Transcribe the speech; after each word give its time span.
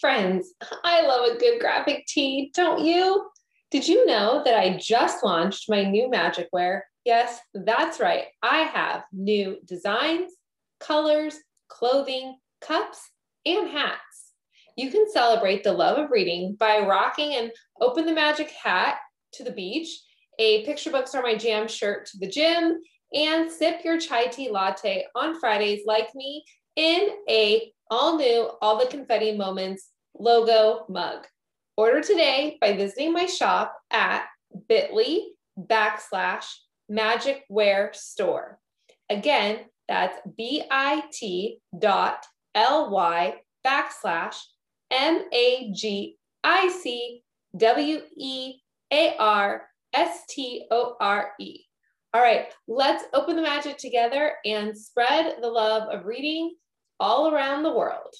Friends, 0.00 0.54
I 0.84 1.06
love 1.06 1.28
a 1.28 1.38
good 1.38 1.60
graphic 1.60 2.06
tee, 2.06 2.50
don't 2.54 2.84
you? 2.84 3.26
Did 3.70 3.86
you 3.86 4.06
know 4.06 4.42
that 4.44 4.58
I 4.58 4.76
just 4.76 5.24
launched 5.24 5.70
my 5.70 5.84
new 5.84 6.10
magic 6.10 6.48
wear? 6.52 6.86
Yes, 7.04 7.40
that's 7.54 8.00
right. 8.00 8.24
I 8.42 8.58
have 8.58 9.04
new 9.12 9.58
designs, 9.64 10.32
colors, 10.80 11.36
clothing, 11.68 12.36
cups, 12.60 13.10
and 13.44 13.68
hats. 13.68 14.32
You 14.76 14.90
can 14.90 15.10
celebrate 15.10 15.62
the 15.62 15.72
love 15.72 15.98
of 15.98 16.10
reading 16.10 16.56
by 16.58 16.80
rocking 16.80 17.34
an 17.34 17.50
Open 17.80 18.06
the 18.06 18.14
Magic 18.14 18.50
hat 18.50 18.98
to 19.34 19.44
the 19.44 19.52
beach, 19.52 19.88
a 20.38 20.64
Picture 20.64 20.90
Books 20.90 21.14
Are 21.14 21.22
My 21.22 21.34
Jam 21.34 21.68
shirt 21.68 22.06
to 22.06 22.18
the 22.18 22.28
gym, 22.28 22.80
and 23.12 23.50
sip 23.50 23.84
your 23.84 23.98
chai 23.98 24.26
tea 24.26 24.50
latte 24.50 25.04
on 25.14 25.38
Fridays 25.38 25.82
like 25.86 26.14
me 26.14 26.44
in 26.76 27.08
a 27.28 27.70
all 27.92 28.16
new 28.16 28.48
All 28.62 28.78
the 28.78 28.86
Confetti 28.86 29.36
Moments 29.36 29.90
logo 30.18 30.86
mug. 30.88 31.26
Order 31.76 32.00
today 32.00 32.56
by 32.58 32.74
visiting 32.74 33.12
my 33.12 33.26
shop 33.26 33.76
at 33.90 34.24
bit.ly 34.66 35.18
backslash 35.60 36.46
magic 36.88 37.44
wear 37.50 37.90
store. 37.92 38.58
Again, 39.10 39.58
that's 39.88 40.16
bit 40.38 40.66
dot 41.78 42.24
ly 42.56 43.34
backslash 43.66 44.36
m 44.90 45.24
a 45.30 45.70
g 45.74 46.16
i 46.42 46.68
c 46.70 47.22
w 47.58 48.00
e 48.16 48.54
a 48.90 49.16
r 49.18 49.68
s 49.92 50.24
t 50.30 50.66
o 50.70 50.96
r 50.98 51.32
e. 51.38 51.60
All 52.14 52.22
right, 52.22 52.46
let's 52.66 53.04
open 53.12 53.36
the 53.36 53.42
magic 53.42 53.76
together 53.76 54.32
and 54.46 54.76
spread 54.76 55.36
the 55.42 55.48
love 55.48 55.90
of 55.90 56.06
reading 56.06 56.54
all 57.02 57.34
around 57.34 57.64
the 57.64 57.72
world. 57.72 58.14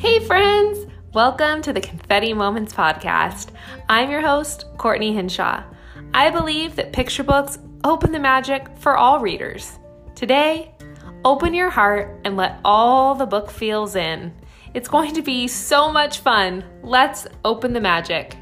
Hey, 0.00 0.18
friends! 0.20 0.86
Welcome 1.12 1.60
to 1.60 1.74
the 1.74 1.80
Confetti 1.82 2.32
Moments 2.32 2.72
podcast. 2.72 3.50
I'm 3.90 4.10
your 4.10 4.22
host, 4.22 4.64
Courtney 4.78 5.12
Hinshaw. 5.12 5.62
I 6.14 6.30
believe 6.30 6.74
that 6.76 6.94
picture 6.94 7.22
books 7.22 7.58
open 7.84 8.12
the 8.12 8.18
magic 8.18 8.66
for 8.78 8.96
all 8.96 9.20
readers. 9.20 9.78
Today, 10.14 10.74
open 11.22 11.52
your 11.52 11.68
heart 11.68 12.22
and 12.24 12.38
let 12.38 12.58
all 12.64 13.14
the 13.14 13.26
book 13.26 13.50
feels 13.50 13.96
in. 13.96 14.32
It's 14.72 14.88
going 14.88 15.12
to 15.12 15.22
be 15.22 15.48
so 15.48 15.92
much 15.92 16.20
fun. 16.20 16.64
Let's 16.82 17.26
open 17.44 17.74
the 17.74 17.80
magic. 17.80 18.38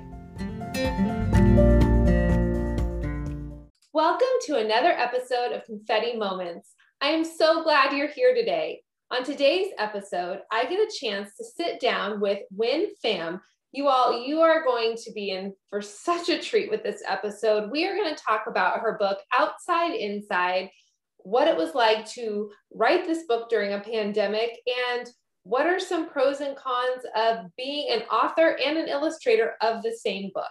Welcome 3.94 4.26
to 4.46 4.56
another 4.56 4.88
episode 4.88 5.52
of 5.52 5.66
Confetti 5.66 6.16
Moments. 6.16 6.76
I 7.02 7.08
am 7.08 7.26
so 7.26 7.62
glad 7.62 7.92
you're 7.92 8.08
here 8.08 8.34
today. 8.34 8.80
On 9.10 9.22
today's 9.22 9.70
episode, 9.78 10.40
I 10.50 10.64
get 10.64 10.80
a 10.80 10.90
chance 10.98 11.36
to 11.36 11.44
sit 11.44 11.78
down 11.78 12.18
with 12.18 12.38
Win 12.50 12.86
Pham. 13.04 13.38
You 13.70 13.88
all, 13.88 14.18
you 14.26 14.40
are 14.40 14.64
going 14.64 14.96
to 14.96 15.12
be 15.12 15.28
in 15.32 15.52
for 15.68 15.82
such 15.82 16.30
a 16.30 16.40
treat 16.40 16.70
with 16.70 16.82
this 16.82 17.02
episode. 17.06 17.70
We 17.70 17.86
are 17.86 17.94
going 17.94 18.14
to 18.14 18.22
talk 18.22 18.44
about 18.46 18.80
her 18.80 18.96
book, 18.98 19.18
Outside 19.38 19.92
Inside, 19.92 20.70
what 21.18 21.46
it 21.46 21.56
was 21.58 21.74
like 21.74 22.06
to 22.12 22.50
write 22.72 23.04
this 23.04 23.24
book 23.28 23.50
during 23.50 23.74
a 23.74 23.80
pandemic, 23.80 24.58
and 24.94 25.06
what 25.42 25.66
are 25.66 25.78
some 25.78 26.08
pros 26.08 26.40
and 26.40 26.56
cons 26.56 27.04
of 27.14 27.44
being 27.58 27.92
an 27.92 28.04
author 28.04 28.56
and 28.64 28.78
an 28.78 28.88
illustrator 28.88 29.52
of 29.60 29.82
the 29.82 29.94
same 29.94 30.30
book. 30.32 30.46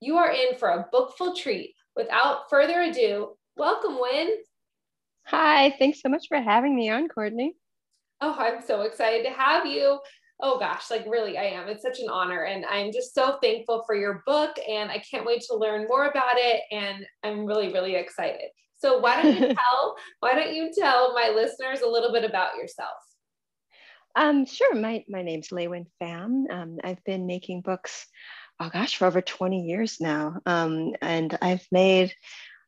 You 0.00 0.18
are 0.18 0.30
in 0.30 0.56
for 0.56 0.68
a 0.68 0.86
bookful 0.92 1.34
treat 1.34 1.74
without 1.96 2.50
further 2.50 2.82
ado, 2.82 3.36
welcome, 3.56 3.98
Win. 4.00 4.30
Hi, 5.26 5.74
thanks 5.78 6.00
so 6.02 6.08
much 6.08 6.26
for 6.28 6.40
having 6.40 6.76
me 6.76 6.90
on, 6.90 7.08
Courtney. 7.08 7.54
Oh, 8.20 8.36
I'm 8.38 8.62
so 8.62 8.82
excited 8.82 9.24
to 9.24 9.32
have 9.32 9.66
you. 9.66 9.98
Oh 10.40 10.58
gosh, 10.58 10.90
like 10.90 11.04
really, 11.08 11.38
I 11.38 11.44
am. 11.44 11.68
It's 11.68 11.82
such 11.82 11.98
an 11.98 12.08
honor. 12.10 12.44
And 12.44 12.64
I'm 12.66 12.92
just 12.92 13.14
so 13.14 13.38
thankful 13.42 13.82
for 13.86 13.94
your 13.94 14.22
book. 14.26 14.56
And 14.68 14.90
I 14.90 14.98
can't 15.10 15.24
wait 15.24 15.42
to 15.48 15.56
learn 15.56 15.86
more 15.88 16.06
about 16.06 16.36
it. 16.36 16.60
And 16.70 17.06
I'm 17.24 17.46
really, 17.46 17.72
really 17.72 17.96
excited. 17.96 18.50
So 18.78 18.98
why 18.98 19.22
don't 19.22 19.34
you 19.34 19.54
tell, 19.54 19.96
why 20.20 20.34
don't 20.34 20.54
you 20.54 20.70
tell 20.78 21.14
my 21.14 21.32
listeners 21.34 21.80
a 21.80 21.88
little 21.88 22.12
bit 22.12 22.24
about 22.24 22.56
yourself? 22.56 22.90
Um, 24.14 24.46
sure. 24.46 24.74
My, 24.74 25.04
my 25.08 25.22
name's 25.22 25.48
LeUyen 25.48 25.86
Pham. 26.02 26.50
Um, 26.50 26.78
I've 26.84 27.02
been 27.04 27.26
making 27.26 27.62
books 27.62 28.06
oh 28.60 28.70
gosh, 28.72 28.96
for 28.96 29.06
over 29.06 29.20
20 29.20 29.62
years 29.62 29.98
now. 30.00 30.40
Um, 30.46 30.94
and 31.02 31.36
I've 31.40 31.66
made, 31.70 32.14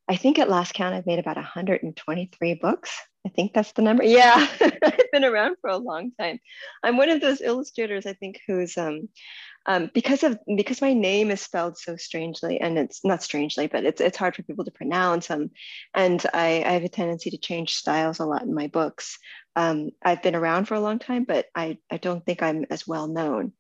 I 0.08 0.16
think 0.16 0.38
at 0.38 0.50
last 0.50 0.74
count, 0.74 0.94
I've 0.94 1.06
made 1.06 1.18
about 1.18 1.36
123 1.36 2.54
books. 2.54 2.90
I 3.26 3.30
think 3.30 3.52
that's 3.52 3.72
the 3.72 3.82
number. 3.82 4.04
Yeah, 4.04 4.46
I've 4.60 5.12
been 5.12 5.24
around 5.24 5.56
for 5.60 5.70
a 5.70 5.76
long 5.76 6.12
time. 6.18 6.38
I'm 6.82 6.96
one 6.96 7.10
of 7.10 7.20
those 7.20 7.40
illustrators, 7.40 8.06
I 8.06 8.14
think, 8.14 8.40
who's 8.46 8.78
um, 8.78 9.08
um, 9.66 9.90
because 9.92 10.22
of 10.22 10.38
because 10.56 10.80
my 10.80 10.94
name 10.94 11.30
is 11.30 11.42
spelled 11.42 11.76
so 11.76 11.96
strangely, 11.96 12.58
and 12.58 12.78
it's 12.78 13.04
not 13.04 13.22
strangely, 13.22 13.66
but 13.66 13.84
it's 13.84 14.00
it's 14.00 14.16
hard 14.16 14.34
for 14.34 14.42
people 14.44 14.64
to 14.64 14.70
pronounce. 14.70 15.30
Um, 15.30 15.50
and 15.94 16.24
I, 16.32 16.62
I 16.64 16.72
have 16.72 16.84
a 16.84 16.88
tendency 16.88 17.30
to 17.30 17.36
change 17.38 17.74
styles 17.74 18.18
a 18.18 18.24
lot 18.24 18.42
in 18.42 18.54
my 18.54 18.68
books 18.68 19.18
um, 19.56 19.90
I've 20.04 20.22
been 20.22 20.36
around 20.36 20.66
for 20.66 20.74
a 20.74 20.80
long 20.80 20.98
time, 20.98 21.24
but 21.24 21.46
I, 21.54 21.78
I 21.90 21.96
don't 21.96 22.24
think 22.24 22.42
I'm 22.42 22.64
as 22.70 22.86
well 22.86 23.08
known. 23.08 23.52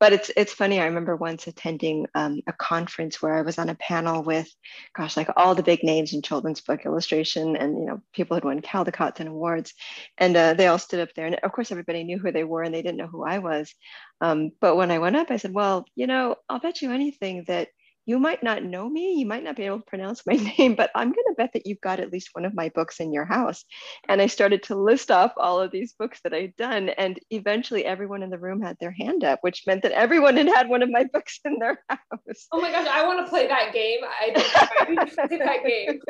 But 0.00 0.12
it's 0.12 0.30
it's 0.36 0.52
funny. 0.52 0.80
I 0.80 0.86
remember 0.86 1.16
once 1.16 1.46
attending 1.46 2.06
um, 2.14 2.40
a 2.46 2.52
conference 2.52 3.22
where 3.22 3.34
I 3.34 3.42
was 3.42 3.58
on 3.58 3.68
a 3.68 3.74
panel 3.76 4.22
with, 4.22 4.48
gosh, 4.96 5.16
like 5.16 5.28
all 5.36 5.54
the 5.54 5.62
big 5.62 5.84
names 5.84 6.12
in 6.12 6.22
children's 6.22 6.60
book 6.60 6.84
illustration, 6.84 7.56
and 7.56 7.78
you 7.78 7.86
know 7.86 8.02
people 8.12 8.34
had 8.34 8.44
won 8.44 8.60
Caldecott's 8.60 9.20
and 9.20 9.28
awards, 9.28 9.74
and 10.18 10.36
uh, 10.36 10.54
they 10.54 10.66
all 10.66 10.78
stood 10.78 11.00
up 11.00 11.14
there, 11.14 11.26
and 11.26 11.36
of 11.36 11.52
course 11.52 11.70
everybody 11.70 12.04
knew 12.04 12.18
who 12.18 12.32
they 12.32 12.44
were, 12.44 12.62
and 12.62 12.74
they 12.74 12.82
didn't 12.82 12.98
know 12.98 13.06
who 13.06 13.24
I 13.24 13.38
was. 13.38 13.72
Um, 14.20 14.50
but 14.60 14.76
when 14.76 14.90
I 14.90 14.98
went 14.98 15.16
up, 15.16 15.30
I 15.30 15.36
said, 15.36 15.52
well, 15.54 15.84
you 15.94 16.06
know, 16.06 16.36
I'll 16.48 16.60
bet 16.60 16.82
you 16.82 16.90
anything 16.90 17.44
that 17.48 17.68
you 18.06 18.18
might 18.18 18.42
not 18.42 18.62
know 18.62 18.88
me, 18.88 19.14
you 19.14 19.26
might 19.26 19.42
not 19.42 19.56
be 19.56 19.64
able 19.64 19.78
to 19.78 19.84
pronounce 19.84 20.22
my 20.26 20.34
name, 20.58 20.74
but 20.74 20.90
I'm 20.94 21.08
going 21.08 21.26
to 21.28 21.34
bet 21.36 21.52
that 21.54 21.66
you've 21.66 21.80
got 21.80 22.00
at 22.00 22.12
least 22.12 22.30
one 22.32 22.44
of 22.44 22.54
my 22.54 22.68
books 22.70 23.00
in 23.00 23.12
your 23.12 23.24
house. 23.24 23.64
And 24.08 24.20
I 24.20 24.26
started 24.26 24.62
to 24.64 24.76
list 24.76 25.10
off 25.10 25.32
all 25.36 25.60
of 25.60 25.70
these 25.70 25.94
books 25.94 26.20
that 26.24 26.34
I'd 26.34 26.56
done. 26.56 26.90
And 26.90 27.18
eventually 27.30 27.84
everyone 27.84 28.22
in 28.22 28.30
the 28.30 28.38
room 28.38 28.60
had 28.60 28.76
their 28.80 28.90
hand 28.90 29.24
up, 29.24 29.38
which 29.42 29.64
meant 29.66 29.82
that 29.82 29.92
everyone 29.92 30.36
had 30.36 30.48
had 30.48 30.68
one 30.68 30.82
of 30.82 30.90
my 30.90 31.04
books 31.12 31.40
in 31.44 31.58
their 31.58 31.82
house. 31.88 32.46
Oh 32.52 32.60
my 32.60 32.70
gosh, 32.70 32.86
I 32.86 33.06
want 33.06 33.24
to 33.24 33.30
play 33.30 33.46
that 33.48 33.72
game. 33.72 34.00
I 34.02 34.30
don't 34.30 35.28
play 35.28 35.38
that 35.38 35.64
game. 35.64 36.00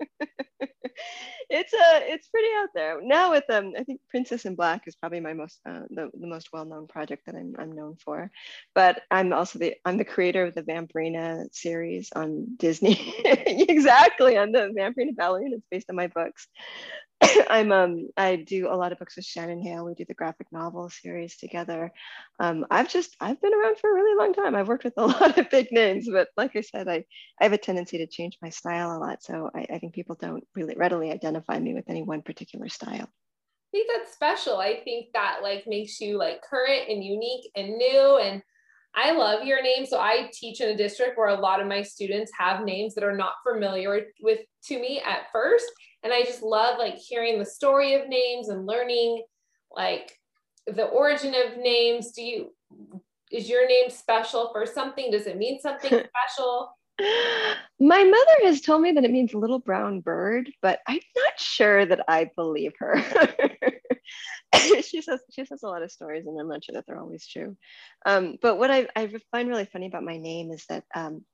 it's 1.54 1.72
a 1.72 1.76
uh, 1.76 2.00
it's 2.12 2.28
pretty 2.28 2.48
out 2.60 2.70
there. 2.74 3.00
Now 3.02 3.30
with 3.30 3.44
um 3.50 3.72
i 3.78 3.84
think 3.84 4.00
princess 4.10 4.44
in 4.44 4.54
black 4.56 4.82
is 4.86 4.96
probably 4.96 5.20
my 5.20 5.32
most 5.34 5.60
uh, 5.68 5.82
the, 5.90 6.10
the 6.20 6.26
most 6.26 6.48
well-known 6.52 6.86
project 6.88 7.26
that 7.26 7.34
I'm, 7.34 7.54
I'm 7.58 7.72
known 7.72 7.96
for. 8.04 8.30
But 8.74 9.02
i'm 9.10 9.32
also 9.32 9.58
the 9.58 9.74
i'm 9.84 9.96
the 9.98 10.04
creator 10.04 10.44
of 10.44 10.54
the 10.54 10.62
vampirina 10.62 11.46
series 11.52 12.10
on 12.14 12.56
disney. 12.56 12.96
Exactly 13.74 14.36
on 14.36 14.52
the 14.52 14.72
vampirina 14.78 15.14
ballerina. 15.16 15.56
It's 15.56 15.66
based 15.70 15.90
on 15.90 15.96
my 15.96 16.08
books 16.08 16.48
I'm 17.50 17.72
um 17.72 18.08
I 18.16 18.36
do 18.36 18.68
a 18.68 18.76
lot 18.76 18.92
of 18.92 18.98
books 18.98 19.16
with 19.16 19.24
Shannon 19.24 19.62
Hale. 19.62 19.84
We 19.84 19.94
do 19.94 20.04
the 20.06 20.14
graphic 20.14 20.46
novel 20.52 20.90
series 20.90 21.36
together. 21.36 21.92
Um, 22.38 22.66
I've 22.70 22.88
just 22.88 23.16
I've 23.20 23.40
been 23.40 23.54
around 23.54 23.78
for 23.78 23.90
a 23.90 23.94
really 23.94 24.16
long 24.16 24.34
time. 24.34 24.54
I've 24.54 24.68
worked 24.68 24.84
with 24.84 24.94
a 24.96 25.06
lot 25.06 25.38
of 25.38 25.50
big 25.50 25.68
names, 25.70 26.08
but 26.10 26.28
like 26.36 26.56
I 26.56 26.60
said, 26.60 26.88
I, 26.88 27.04
I 27.40 27.44
have 27.44 27.52
a 27.52 27.58
tendency 27.58 27.98
to 27.98 28.06
change 28.06 28.38
my 28.42 28.50
style 28.50 28.96
a 28.96 28.98
lot. 28.98 29.22
So 29.22 29.50
I, 29.54 29.66
I 29.74 29.78
think 29.78 29.94
people 29.94 30.16
don't 30.20 30.44
really 30.54 30.74
readily 30.76 31.10
identify 31.10 31.58
me 31.58 31.74
with 31.74 31.88
any 31.88 32.02
one 32.02 32.22
particular 32.22 32.68
style. 32.68 33.08
I 33.08 33.70
think 33.72 33.90
that's 33.92 34.14
special. 34.14 34.58
I 34.58 34.80
think 34.84 35.06
that 35.14 35.38
like 35.42 35.64
makes 35.66 36.00
you 36.00 36.18
like 36.18 36.42
current 36.42 36.88
and 36.88 37.02
unique 37.02 37.50
and 37.56 37.76
new 37.76 38.18
and 38.22 38.42
I 38.96 39.10
love 39.10 39.44
your 39.44 39.60
name. 39.60 39.86
So 39.86 39.98
I 39.98 40.30
teach 40.32 40.60
in 40.60 40.68
a 40.68 40.76
district 40.76 41.18
where 41.18 41.28
a 41.28 41.40
lot 41.40 41.60
of 41.60 41.66
my 41.66 41.82
students 41.82 42.30
have 42.38 42.64
names 42.64 42.94
that 42.94 43.02
are 43.02 43.16
not 43.16 43.32
familiar 43.42 44.06
with 44.20 44.38
to 44.66 44.78
me 44.78 45.02
at 45.04 45.26
first 45.32 45.66
and 46.04 46.12
i 46.12 46.22
just 46.22 46.42
love 46.42 46.78
like 46.78 46.96
hearing 46.96 47.38
the 47.38 47.44
story 47.44 47.94
of 47.94 48.08
names 48.08 48.48
and 48.48 48.66
learning 48.66 49.22
like 49.74 50.18
the 50.66 50.84
origin 50.84 51.34
of 51.34 51.58
names. 51.58 52.12
Do 52.12 52.22
you 52.22 52.54
is 53.30 53.48
your 53.48 53.66
name 53.66 53.90
special 53.90 54.50
for 54.52 54.64
something? 54.64 55.10
Does 55.10 55.26
it 55.26 55.36
mean 55.36 55.60
something 55.60 55.90
special? 56.28 56.76
My 57.80 58.04
mother 58.04 58.36
has 58.44 58.60
told 58.60 58.82
me 58.82 58.92
that 58.92 59.04
it 59.04 59.10
means 59.10 59.34
little 59.34 59.58
brown 59.58 59.98
bird 59.98 60.48
but 60.62 60.78
i'm 60.86 61.00
not 61.16 61.38
sure 61.38 61.84
that 61.84 62.04
i 62.08 62.30
believe 62.36 62.72
her. 62.78 63.02
She 64.82 65.02
says 65.02 65.20
she 65.32 65.44
says 65.44 65.64
a 65.64 65.66
lot 65.66 65.82
of 65.82 65.90
stories 65.90 66.24
and 66.26 66.40
i'm 66.40 66.48
not 66.48 66.62
sure 66.62 66.74
that 66.74 66.84
they're 66.86 67.00
always 67.00 67.26
true. 67.26 67.56
Um, 68.06 68.36
but 68.40 68.56
what 68.56 68.70
I, 68.70 68.86
I 68.94 69.12
find 69.32 69.48
really 69.48 69.64
funny 69.64 69.88
about 69.88 70.04
my 70.04 70.16
name 70.16 70.52
is 70.52 70.64
that 70.68 70.84
um, 70.94 71.24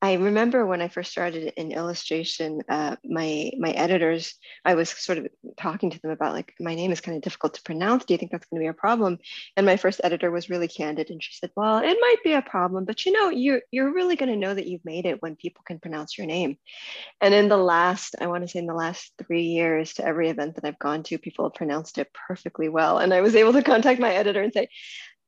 I 0.00 0.14
remember 0.14 0.64
when 0.64 0.80
I 0.80 0.86
first 0.86 1.10
started 1.10 1.52
in 1.56 1.72
illustration, 1.72 2.62
uh, 2.68 2.94
my 3.04 3.50
my 3.58 3.70
editors, 3.70 4.34
I 4.64 4.74
was 4.76 4.90
sort 4.90 5.18
of 5.18 5.26
talking 5.56 5.90
to 5.90 6.00
them 6.00 6.12
about 6.12 6.34
like 6.34 6.54
my 6.60 6.76
name 6.76 6.92
is 6.92 7.00
kind 7.00 7.16
of 7.16 7.22
difficult 7.22 7.54
to 7.54 7.62
pronounce. 7.62 8.04
Do 8.04 8.14
you 8.14 8.18
think 8.18 8.30
that's 8.30 8.46
going 8.46 8.60
to 8.60 8.64
be 8.64 8.68
a 8.68 8.74
problem? 8.74 9.18
And 9.56 9.66
my 9.66 9.76
first 9.76 10.00
editor 10.04 10.30
was 10.30 10.48
really 10.48 10.68
candid, 10.68 11.10
and 11.10 11.20
she 11.20 11.32
said, 11.32 11.50
"Well, 11.56 11.78
it 11.78 11.98
might 12.00 12.22
be 12.22 12.34
a 12.34 12.42
problem, 12.42 12.84
but 12.84 13.04
you 13.06 13.12
know, 13.12 13.30
you're 13.30 13.62
you're 13.72 13.92
really 13.92 14.14
going 14.14 14.30
to 14.30 14.36
know 14.36 14.54
that 14.54 14.68
you've 14.68 14.84
made 14.84 15.04
it 15.04 15.20
when 15.20 15.34
people 15.34 15.64
can 15.66 15.80
pronounce 15.80 16.16
your 16.16 16.28
name." 16.28 16.58
And 17.20 17.34
in 17.34 17.48
the 17.48 17.56
last, 17.56 18.14
I 18.20 18.28
want 18.28 18.44
to 18.44 18.48
say 18.48 18.60
in 18.60 18.66
the 18.66 18.74
last 18.74 19.12
three 19.26 19.46
years, 19.46 19.94
to 19.94 20.04
every 20.06 20.28
event 20.28 20.54
that 20.54 20.64
I've 20.64 20.78
gone 20.78 21.02
to, 21.04 21.18
people 21.18 21.44
have 21.44 21.54
pronounced 21.54 21.98
it 21.98 22.08
perfectly 22.28 22.68
well, 22.68 22.98
and 22.98 23.12
I 23.12 23.20
was 23.20 23.34
able 23.34 23.52
to 23.54 23.62
contact 23.62 23.98
my 23.98 24.14
editor 24.14 24.42
and 24.42 24.52
say, 24.52 24.68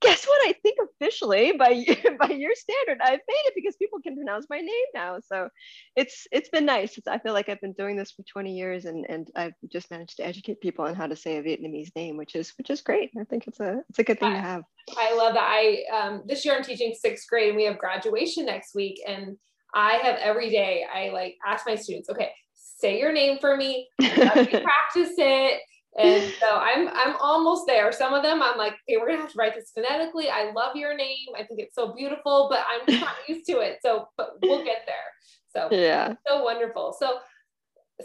guess 0.00 0.24
what? 0.24 0.48
I 0.48 0.54
think 0.62 0.78
officially 0.82 1.52
by 1.52 1.84
by 2.18 2.32
your 2.34 2.54
standard, 2.54 3.00
I've 3.02 3.20
made 3.28 3.44
it 3.46 3.54
because 3.54 3.76
people 3.76 4.00
can 4.00 4.16
pronounce 4.16 4.46
my 4.48 4.58
name 4.58 4.86
now. 4.94 5.18
So 5.26 5.48
it's 5.96 6.26
it's 6.32 6.48
been 6.48 6.64
nice. 6.64 6.96
It's, 6.98 7.06
I 7.06 7.18
feel 7.18 7.32
like 7.32 7.48
I've 7.48 7.60
been 7.60 7.74
doing 7.74 7.96
this 7.96 8.10
for 8.10 8.22
20 8.22 8.52
years, 8.52 8.84
and 8.84 9.06
and 9.08 9.28
I've 9.36 9.54
just 9.70 9.90
managed 9.90 10.16
to 10.16 10.26
educate 10.26 10.60
people 10.60 10.84
on 10.84 10.94
how 10.94 11.06
to 11.06 11.16
say 11.16 11.36
a 11.36 11.42
Vietnamese 11.42 11.94
name, 11.94 12.16
which 12.16 12.34
is 12.34 12.52
which 12.58 12.70
is 12.70 12.80
great. 12.80 13.10
I 13.18 13.24
think 13.24 13.46
it's 13.46 13.60
a 13.60 13.82
it's 13.88 13.98
a 13.98 14.04
good 14.04 14.18
thing 14.18 14.32
I, 14.32 14.34
to 14.34 14.40
have. 14.40 14.62
I 14.96 15.14
love 15.14 15.34
that. 15.34 15.48
I 15.48 15.84
um, 15.96 16.22
this 16.26 16.44
year 16.44 16.56
I'm 16.56 16.64
teaching 16.64 16.94
sixth 16.98 17.28
grade, 17.28 17.48
and 17.48 17.56
we 17.56 17.64
have 17.64 17.78
graduation 17.78 18.46
next 18.46 18.74
week, 18.74 19.00
and 19.06 19.36
I 19.74 19.94
have 19.94 20.16
every 20.16 20.50
day 20.50 20.84
I 20.92 21.10
like 21.10 21.36
ask 21.46 21.66
my 21.66 21.76
students, 21.76 22.08
okay, 22.08 22.30
say 22.54 22.98
your 22.98 23.12
name 23.12 23.38
for 23.38 23.56
me, 23.56 23.88
practice 24.00 25.14
it 25.18 25.60
and 25.98 26.32
so 26.38 26.46
I'm 26.56 26.88
I'm 26.88 27.16
almost 27.20 27.66
there. 27.66 27.90
Some 27.92 28.14
of 28.14 28.22
them 28.22 28.42
I'm 28.42 28.56
like, 28.56 28.74
okay, 28.88 28.96
we're 28.96 29.08
gonna 29.08 29.22
have 29.22 29.32
to 29.32 29.38
write 29.38 29.54
this 29.54 29.72
phonetically. 29.74 30.28
I 30.28 30.52
love 30.52 30.76
your 30.76 30.96
name. 30.96 31.26
I 31.36 31.42
think 31.42 31.60
it's 31.60 31.74
so 31.74 31.92
beautiful, 31.92 32.48
but 32.48 32.64
I'm 32.68 33.00
not 33.00 33.14
used 33.28 33.46
to 33.46 33.58
it. 33.60 33.78
So, 33.82 34.08
but 34.16 34.34
we'll 34.42 34.64
get 34.64 34.86
there. 34.86 34.96
So 35.54 35.68
yeah, 35.76 36.14
so 36.28 36.44
wonderful. 36.44 36.94
So 36.98 37.18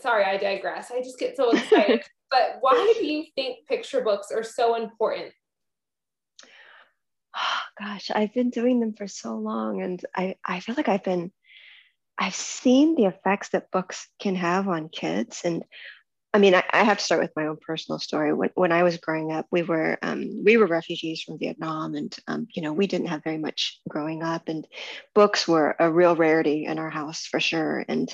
sorry, 0.01 0.25
I 0.25 0.37
digress. 0.37 0.91
I 0.91 1.01
just 1.01 1.19
get 1.19 1.37
so 1.37 1.51
excited. 1.51 2.03
but 2.31 2.57
why 2.61 2.93
do 2.97 3.05
you 3.05 3.25
think 3.35 3.67
picture 3.67 4.01
books 4.01 4.29
are 4.31 4.43
so 4.43 4.75
important? 4.75 5.31
Oh, 7.35 7.59
gosh, 7.79 8.09
I've 8.13 8.33
been 8.33 8.49
doing 8.49 8.79
them 8.79 8.93
for 8.93 9.07
so 9.07 9.35
long, 9.35 9.83
and 9.83 10.03
I 10.15 10.35
I 10.43 10.59
feel 10.59 10.75
like 10.75 10.89
I've 10.89 11.03
been 11.03 11.31
I've 12.17 12.35
seen 12.35 12.95
the 12.95 13.05
effects 13.05 13.49
that 13.49 13.71
books 13.71 14.07
can 14.19 14.35
have 14.35 14.67
on 14.67 14.89
kids, 14.89 15.41
and 15.45 15.63
I 16.35 16.37
mean, 16.37 16.53
I, 16.53 16.65
I, 16.73 16.83
have 16.83 16.97
to 16.97 17.03
start 17.03 17.21
with 17.21 17.31
my 17.37 17.47
own 17.47 17.55
personal 17.65 17.97
story. 17.97 18.33
When, 18.33 18.49
when 18.55 18.73
I 18.73 18.83
was 18.83 18.97
growing 18.97 19.31
up, 19.31 19.47
we 19.51 19.61
were 19.61 19.97
um, 20.01 20.43
we 20.43 20.57
were 20.57 20.67
refugees 20.67 21.21
from 21.21 21.39
Vietnam, 21.39 21.95
and 21.95 22.13
um, 22.27 22.47
you 22.53 22.61
know 22.61 22.73
we 22.73 22.87
didn't 22.87 23.07
have 23.07 23.23
very 23.23 23.37
much 23.37 23.79
growing 23.87 24.21
up, 24.21 24.49
and 24.49 24.67
books 25.13 25.47
were 25.47 25.77
a 25.79 25.89
real 25.89 26.13
rarity 26.13 26.65
in 26.65 26.77
our 26.77 26.89
house 26.89 27.25
for 27.25 27.39
sure. 27.39 27.85
And 27.87 28.13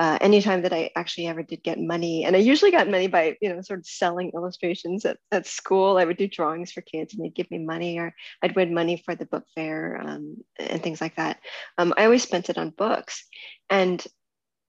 uh, 0.00 0.18
anytime 0.20 0.62
that 0.62 0.72
I 0.72 0.90
actually 0.96 1.28
ever 1.28 1.44
did 1.44 1.62
get 1.62 1.78
money, 1.78 2.24
and 2.24 2.34
I 2.34 2.40
usually 2.40 2.72
got 2.72 2.90
money 2.90 3.06
by 3.06 3.36
you 3.40 3.54
know 3.54 3.60
sort 3.60 3.78
of 3.78 3.86
selling 3.86 4.32
illustrations 4.34 5.04
at, 5.04 5.18
at 5.30 5.46
school. 5.46 5.96
I 5.96 6.04
would 6.04 6.16
do 6.16 6.26
drawings 6.26 6.72
for 6.72 6.80
kids, 6.80 7.14
and 7.14 7.24
they'd 7.24 7.36
give 7.36 7.52
me 7.52 7.58
money, 7.58 8.00
or 8.00 8.12
I'd 8.42 8.56
win 8.56 8.74
money 8.74 9.00
for 9.06 9.14
the 9.14 9.26
book 9.26 9.44
fair 9.54 9.96
um, 10.04 10.38
and 10.58 10.82
things 10.82 11.00
like 11.00 11.14
that. 11.18 11.38
Um, 11.78 11.94
I 11.96 12.06
always 12.06 12.24
spent 12.24 12.50
it 12.50 12.58
on 12.58 12.70
books, 12.70 13.24
and 13.68 14.04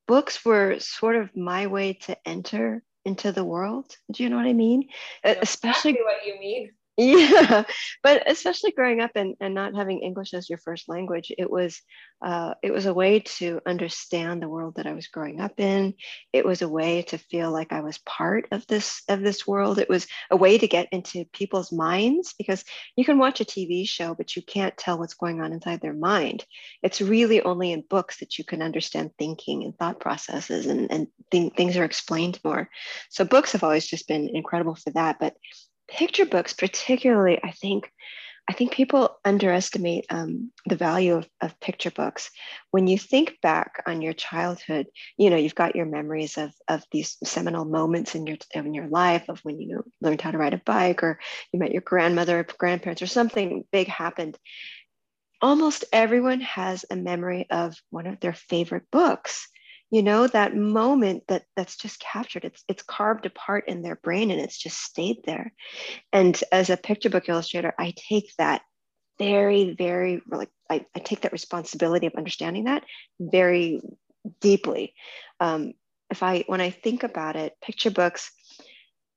books 0.07 0.45
were 0.45 0.77
sort 0.77 1.15
of 1.15 1.35
my 1.35 1.65
way 1.65 1.93
to 1.93 2.15
enter 2.27 2.83
into 3.05 3.31
the 3.31 3.43
world. 3.43 3.95
Do 4.11 4.23
you 4.23 4.29
know 4.29 4.37
what 4.37 4.45
I 4.45 4.53
mean? 4.53 4.89
Especially 5.23 5.91
exactly 5.91 6.03
what 6.03 6.25
you 6.25 6.39
mean. 6.39 6.71
Yeah, 7.03 7.63
but 8.03 8.29
especially 8.29 8.71
growing 8.73 9.01
up 9.01 9.11
and, 9.15 9.35
and 9.39 9.55
not 9.55 9.75
having 9.75 10.01
English 10.01 10.35
as 10.35 10.49
your 10.49 10.59
first 10.59 10.87
language, 10.87 11.31
it 11.35 11.49
was 11.49 11.81
uh, 12.23 12.53
it 12.61 12.71
was 12.71 12.85
a 12.85 12.93
way 12.93 13.21
to 13.21 13.59
understand 13.65 14.43
the 14.43 14.49
world 14.49 14.75
that 14.75 14.85
I 14.85 14.93
was 14.93 15.07
growing 15.07 15.41
up 15.41 15.59
in. 15.59 15.95
It 16.31 16.45
was 16.45 16.61
a 16.61 16.69
way 16.69 17.01
to 17.03 17.17
feel 17.17 17.49
like 17.51 17.71
I 17.71 17.81
was 17.81 17.97
part 17.99 18.47
of 18.51 18.67
this 18.67 19.01
of 19.09 19.21
this 19.21 19.47
world. 19.47 19.79
It 19.79 19.89
was 19.89 20.05
a 20.29 20.37
way 20.37 20.59
to 20.59 20.67
get 20.67 20.89
into 20.91 21.25
people's 21.33 21.71
minds 21.71 22.35
because 22.37 22.63
you 22.95 23.03
can 23.03 23.17
watch 23.17 23.41
a 23.41 23.45
TV 23.45 23.87
show, 23.87 24.13
but 24.13 24.35
you 24.35 24.43
can't 24.43 24.77
tell 24.77 24.99
what's 24.99 25.15
going 25.15 25.41
on 25.41 25.53
inside 25.53 25.81
their 25.81 25.93
mind. 25.95 26.45
It's 26.83 27.01
really 27.01 27.41
only 27.41 27.71
in 27.71 27.83
books 27.89 28.19
that 28.19 28.37
you 28.37 28.43
can 28.43 28.61
understand 28.61 29.11
thinking 29.17 29.63
and 29.63 29.75
thought 29.75 29.99
processes, 29.99 30.67
and 30.67 30.91
and 30.91 31.07
th- 31.31 31.53
things 31.53 31.77
are 31.77 31.85
explained 31.85 32.39
more. 32.43 32.69
So 33.09 33.25
books 33.25 33.53
have 33.53 33.63
always 33.63 33.87
just 33.87 34.07
been 34.07 34.29
incredible 34.35 34.75
for 34.75 34.91
that, 34.91 35.17
but 35.19 35.35
picture 35.91 36.25
books 36.25 36.53
particularly 36.53 37.39
i 37.43 37.51
think 37.51 37.91
i 38.49 38.53
think 38.53 38.71
people 38.71 39.17
underestimate 39.25 40.05
um, 40.09 40.51
the 40.65 40.75
value 40.75 41.15
of, 41.15 41.29
of 41.41 41.59
picture 41.59 41.91
books. 41.91 42.31
When 42.71 42.87
you 42.87 42.97
think 42.97 43.37
back 43.41 43.83
on 43.85 44.01
your 44.01 44.13
childhood 44.13 44.87
you 45.17 45.29
know 45.29 45.35
you've 45.35 45.55
got 45.55 45.75
your 45.75 45.85
memories 45.85 46.37
of, 46.37 46.51
of 46.67 46.83
these 46.91 47.17
seminal 47.23 47.65
moments 47.65 48.15
in 48.15 48.25
your 48.25 48.37
in 48.53 48.73
your 48.73 48.87
life 48.87 49.25
of 49.29 49.39
when 49.41 49.59
you 49.59 49.83
learned 50.01 50.21
how 50.21 50.31
to 50.31 50.37
ride 50.37 50.53
a 50.53 50.61
bike 50.65 51.03
or 51.03 51.19
you 51.51 51.59
met 51.59 51.71
your 51.73 51.81
grandmother 51.81 52.39
or 52.39 52.47
grandparents 52.57 53.01
or 53.01 53.07
something 53.07 53.63
big 53.71 53.87
happened. 53.87 54.37
Almost 55.41 55.85
everyone 55.91 56.41
has 56.41 56.85
a 56.89 56.95
memory 56.95 57.47
of 57.49 57.75
one 57.89 58.07
of 58.07 58.19
their 58.19 58.33
favorite 58.33 58.85
books 58.91 59.47
you 59.91 60.01
know 60.01 60.25
that 60.25 60.55
moment 60.55 61.23
that 61.27 61.43
that's 61.55 61.75
just 61.75 61.99
captured 61.99 62.45
it's 62.45 62.63
it's 62.67 62.81
carved 62.81 63.25
apart 63.25 63.65
in 63.67 63.81
their 63.81 63.97
brain 63.97 64.31
and 64.31 64.39
it's 64.39 64.57
just 64.57 64.79
stayed 64.79 65.17
there. 65.25 65.53
And 66.13 66.41
as 66.51 66.69
a 66.69 66.77
picture 66.77 67.09
book 67.09 67.29
illustrator 67.29 67.73
i 67.77 67.93
take 67.95 68.33
that 68.37 68.61
very 69.19 69.75
very 69.77 70.21
like 70.27 70.49
i, 70.69 70.85
I 70.95 70.99
take 70.99 71.21
that 71.21 71.31
responsibility 71.31 72.07
of 72.07 72.15
understanding 72.15 72.63
that 72.65 72.83
very 73.19 73.81
deeply. 74.39 74.93
Um, 75.39 75.73
if 76.09 76.23
i 76.23 76.43
when 76.47 76.61
i 76.61 76.69
think 76.69 77.03
about 77.03 77.35
it 77.35 77.53
picture 77.61 77.91
books 77.91 78.31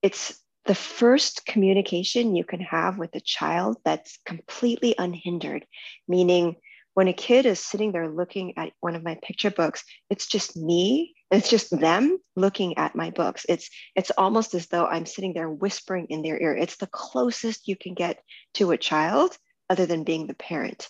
it's 0.03 0.41
the 0.67 0.75
first 0.75 1.45
communication 1.45 2.35
you 2.35 2.45
can 2.45 2.61
have 2.61 2.99
with 2.99 3.15
a 3.15 3.21
child 3.21 3.77
that's 3.85 4.19
completely 4.25 4.95
unhindered 4.97 5.67
meaning 6.09 6.57
when 6.95 7.09
a 7.09 7.13
kid 7.13 7.47
is 7.47 7.61
sitting 7.61 7.93
there 7.93 8.09
looking 8.09 8.57
at 8.57 8.73
one 8.81 8.95
of 8.95 9.03
my 9.03 9.19
picture 9.23 9.51
books 9.51 9.85
it's 10.11 10.27
just 10.27 10.57
me 10.57 11.15
it's 11.35 11.51
just 11.51 11.77
them 11.77 12.19
looking 12.37 12.79
at 12.79 12.95
my 12.95 13.11
books. 13.11 13.45
It's 13.49 13.69
it's 13.97 14.13
almost 14.17 14.55
as 14.55 14.69
though 14.69 14.87
i'm 14.87 15.07
sitting 15.07 15.33
there 15.33 15.51
whispering 15.51 16.07
in 16.09 16.23
their 16.23 16.41
ear. 16.41 16.55
It's 16.55 16.77
the 16.77 16.87
closest 16.87 17.67
you 17.67 17.77
can 17.77 17.95
get 17.95 18.23
to 18.55 18.71
a 18.71 18.79
child 18.79 19.37
other 19.69 19.87
than 19.87 20.05
being 20.05 20.27
the 20.27 20.35
parent. 20.35 20.89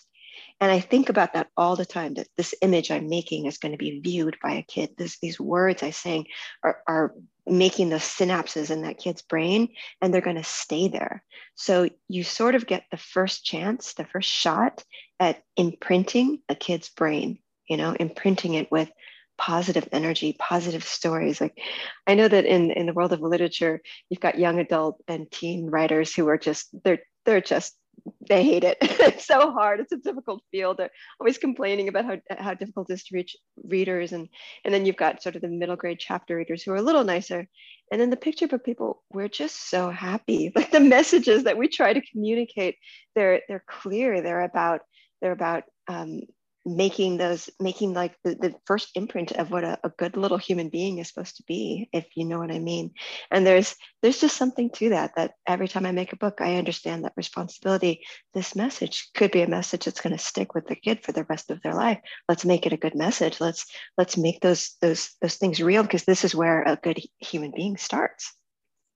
And 0.61 0.71
I 0.71 0.79
think 0.79 1.09
about 1.09 1.33
that 1.33 1.47
all 1.57 1.75
the 1.75 1.85
time 1.85 2.13
that 2.15 2.27
this 2.37 2.53
image 2.61 2.91
I'm 2.91 3.09
making 3.09 3.45
is 3.45 3.57
going 3.57 3.71
to 3.71 3.77
be 3.77 3.99
viewed 3.99 4.37
by 4.41 4.53
a 4.53 4.63
kid. 4.63 4.91
This, 4.97 5.17
these 5.19 5.39
words 5.39 5.81
i'm 5.81 5.91
saying 5.91 6.27
are, 6.63 6.77
are 6.87 7.13
making 7.47 7.89
those 7.89 8.03
synapses 8.03 8.71
in 8.71 8.81
that 8.81 8.97
kid's 8.97 9.21
brain 9.21 9.69
and 10.01 10.13
they're 10.13 10.21
going 10.21 10.35
to 10.35 10.43
stay 10.43 10.87
there. 10.87 11.23
So 11.55 11.89
you 12.07 12.23
sort 12.23 12.55
of 12.55 12.67
get 12.67 12.83
the 12.91 12.97
first 12.97 13.45
chance, 13.45 13.93
the 13.93 14.05
first 14.05 14.29
shot 14.29 14.83
at 15.19 15.43
imprinting 15.55 16.41
a 16.49 16.55
kid's 16.55 16.89
brain, 16.89 17.39
you 17.67 17.77
know, 17.77 17.95
imprinting 17.99 18.55
it 18.55 18.71
with 18.71 18.91
positive 19.37 19.87
energy 19.91 20.33
positive 20.39 20.85
stories 20.85 21.41
like 21.41 21.59
i 22.07 22.15
know 22.15 22.27
that 22.27 22.45
in 22.45 22.71
in 22.71 22.85
the 22.85 22.93
world 22.93 23.11
of 23.11 23.19
literature 23.19 23.81
you've 24.09 24.21
got 24.21 24.39
young 24.39 24.59
adult 24.59 25.03
and 25.09 25.29
teen 25.29 25.69
writers 25.69 26.15
who 26.15 26.29
are 26.29 26.37
just 26.37 26.69
they're 26.85 26.99
they're 27.25 27.41
just 27.41 27.75
they 28.27 28.43
hate 28.43 28.63
it. 28.63 28.77
it's 28.81 29.25
so 29.25 29.51
hard. 29.51 29.79
It's 29.79 29.91
a 29.91 29.97
difficult 29.97 30.41
field. 30.51 30.77
They're 30.77 30.91
always 31.19 31.37
complaining 31.37 31.87
about 31.87 32.05
how, 32.05 32.17
how 32.37 32.53
difficult 32.53 32.89
it 32.89 32.93
is 32.93 33.03
to 33.05 33.15
reach 33.15 33.35
readers. 33.63 34.13
And, 34.13 34.29
and 34.63 34.73
then 34.73 34.85
you've 34.85 34.97
got 34.97 35.21
sort 35.21 35.35
of 35.35 35.41
the 35.41 35.47
middle 35.47 35.75
grade 35.75 35.99
chapter 35.99 36.35
readers 36.35 36.63
who 36.63 36.71
are 36.71 36.77
a 36.77 36.81
little 36.81 37.03
nicer. 37.03 37.47
And 37.91 38.01
then 38.01 38.09
the 38.09 38.17
picture 38.17 38.47
book 38.47 38.65
people, 38.65 39.03
we're 39.11 39.27
just 39.27 39.69
so 39.69 39.89
happy. 39.89 40.51
Like 40.55 40.71
the 40.71 40.79
messages 40.79 41.43
that 41.43 41.57
we 41.57 41.67
try 41.67 41.93
to 41.93 42.01
communicate, 42.11 42.77
they're, 43.13 43.41
they're 43.47 43.63
clear. 43.67 44.21
They're 44.21 44.41
about, 44.41 44.81
they're 45.21 45.31
about 45.31 45.63
um, 45.87 46.21
making 46.65 47.17
those 47.17 47.49
making 47.59 47.93
like 47.93 48.15
the, 48.23 48.33
the 48.35 48.53
first 48.65 48.89
imprint 48.95 49.31
of 49.33 49.51
what 49.51 49.63
a, 49.63 49.77
a, 49.83 49.89
good 49.89 50.17
little 50.17 50.37
human 50.37 50.69
being 50.69 50.97
is 50.97 51.07
supposed 51.07 51.37
to 51.37 51.43
be 51.47 51.87
if 51.93 52.05
you 52.15 52.25
know 52.25 52.39
what 52.39 52.51
i 52.51 52.57
mean. 52.57 52.91
And 53.29 53.45
there's 53.45 53.75
there's 54.01 54.19
just 54.19 54.35
something 54.35 54.71
to 54.71 54.89
that 54.89 55.11
that 55.15 55.33
every 55.47 55.67
time 55.67 55.85
i 55.85 55.91
make 55.91 56.11
a 56.11 56.17
book 56.17 56.41
i 56.41 56.55
understand 56.55 57.03
that 57.03 57.13
responsibility. 57.15 58.01
This 58.33 58.55
message 58.55 59.09
could 59.13 59.31
be 59.31 59.41
a 59.41 59.47
message 59.47 59.85
that's 59.85 60.01
going 60.01 60.17
to 60.17 60.23
stick 60.23 60.55
with 60.55 60.65
the 60.67 60.75
kid 60.75 61.03
for 61.03 61.11
the 61.11 61.25
rest 61.25 61.51
of 61.51 61.61
their 61.61 61.75
life. 61.75 61.99
Let's 62.27 62.45
make 62.45 62.65
it 62.65 62.73
a 62.73 62.77
good 62.77 62.95
message. 62.95 63.39
Let's 63.39 63.65
let's 63.97 64.17
make 64.17 64.41
those 64.41 64.75
those 64.81 65.11
those 65.21 65.35
things 65.35 65.61
real 65.61 65.83
because 65.83 66.05
this 66.05 66.25
is 66.25 66.33
where 66.33 66.63
a 66.63 66.77
good 66.77 66.99
human 67.19 67.51
being 67.55 67.77
starts. 67.77 68.33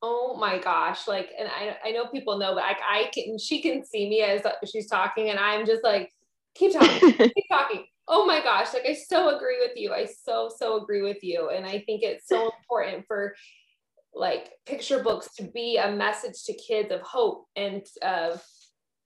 Oh 0.01 0.37
my 0.39 0.57
gosh. 0.59 1.07
Like, 1.07 1.31
and 1.37 1.49
I, 1.49 1.75
I 1.89 1.91
know 1.91 2.07
people 2.07 2.37
know, 2.37 2.55
but 2.55 2.63
like 2.63 2.79
I 2.81 3.11
can, 3.13 3.37
she 3.37 3.61
can 3.61 3.83
see 3.83 4.09
me 4.09 4.21
as 4.21 4.45
uh, 4.45 4.51
she's 4.65 4.87
talking 4.87 5.29
and 5.29 5.37
I'm 5.37 5.65
just 5.65 5.83
like, 5.83 6.13
keep 6.55 6.73
talking, 6.73 7.13
keep 7.13 7.45
talking. 7.51 7.85
Oh 8.07 8.25
my 8.25 8.41
gosh, 8.41 8.73
like 8.73 8.85
I 8.87 8.93
so 8.93 9.35
agree 9.35 9.59
with 9.59 9.77
you. 9.77 9.93
I 9.93 10.05
so, 10.05 10.49
so 10.55 10.81
agree 10.81 11.03
with 11.03 11.23
you. 11.23 11.49
And 11.49 11.65
I 11.65 11.83
think 11.85 12.01
it's 12.01 12.27
so 12.27 12.51
important 12.61 13.05
for 13.07 13.35
like 14.13 14.51
picture 14.65 15.03
books 15.03 15.29
to 15.35 15.43
be 15.43 15.77
a 15.77 15.91
message 15.91 16.43
to 16.45 16.53
kids 16.53 16.91
of 16.91 17.01
hope 17.01 17.45
and 17.55 17.83
of 18.01 18.43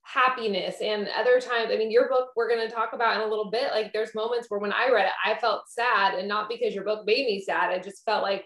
happiness 0.02 0.76
and 0.82 1.08
other 1.18 1.40
times 1.40 1.70
i 1.72 1.76
mean 1.76 1.90
your 1.90 2.08
book 2.10 2.28
we're 2.36 2.48
going 2.48 2.66
to 2.66 2.72
talk 2.72 2.92
about 2.92 3.16
in 3.16 3.22
a 3.22 3.26
little 3.26 3.50
bit 3.50 3.70
like 3.72 3.90
there's 3.92 4.14
moments 4.14 4.46
where 4.50 4.60
when 4.60 4.72
i 4.72 4.90
read 4.92 5.06
it 5.06 5.12
i 5.24 5.34
felt 5.38 5.62
sad 5.66 6.14
and 6.14 6.28
not 6.28 6.48
because 6.48 6.74
your 6.74 6.84
book 6.84 7.06
made 7.06 7.26
me 7.26 7.40
sad 7.40 7.70
i 7.70 7.78
just 7.78 8.04
felt 8.04 8.22
like 8.22 8.44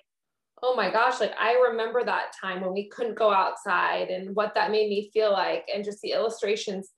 oh 0.62 0.76
my 0.76 0.88
gosh 0.88 1.18
like 1.18 1.32
i 1.38 1.54
remember 1.68 2.04
that 2.04 2.32
time 2.40 2.60
when 2.60 2.72
we 2.72 2.88
couldn't 2.90 3.18
go 3.18 3.32
outside 3.32 4.08
and 4.08 4.36
what 4.36 4.54
that 4.54 4.70
made 4.70 4.88
me 4.88 5.10
feel 5.12 5.32
like 5.32 5.64
and 5.74 5.84
just 5.84 6.00
the 6.00 6.12
illustrations 6.12 6.90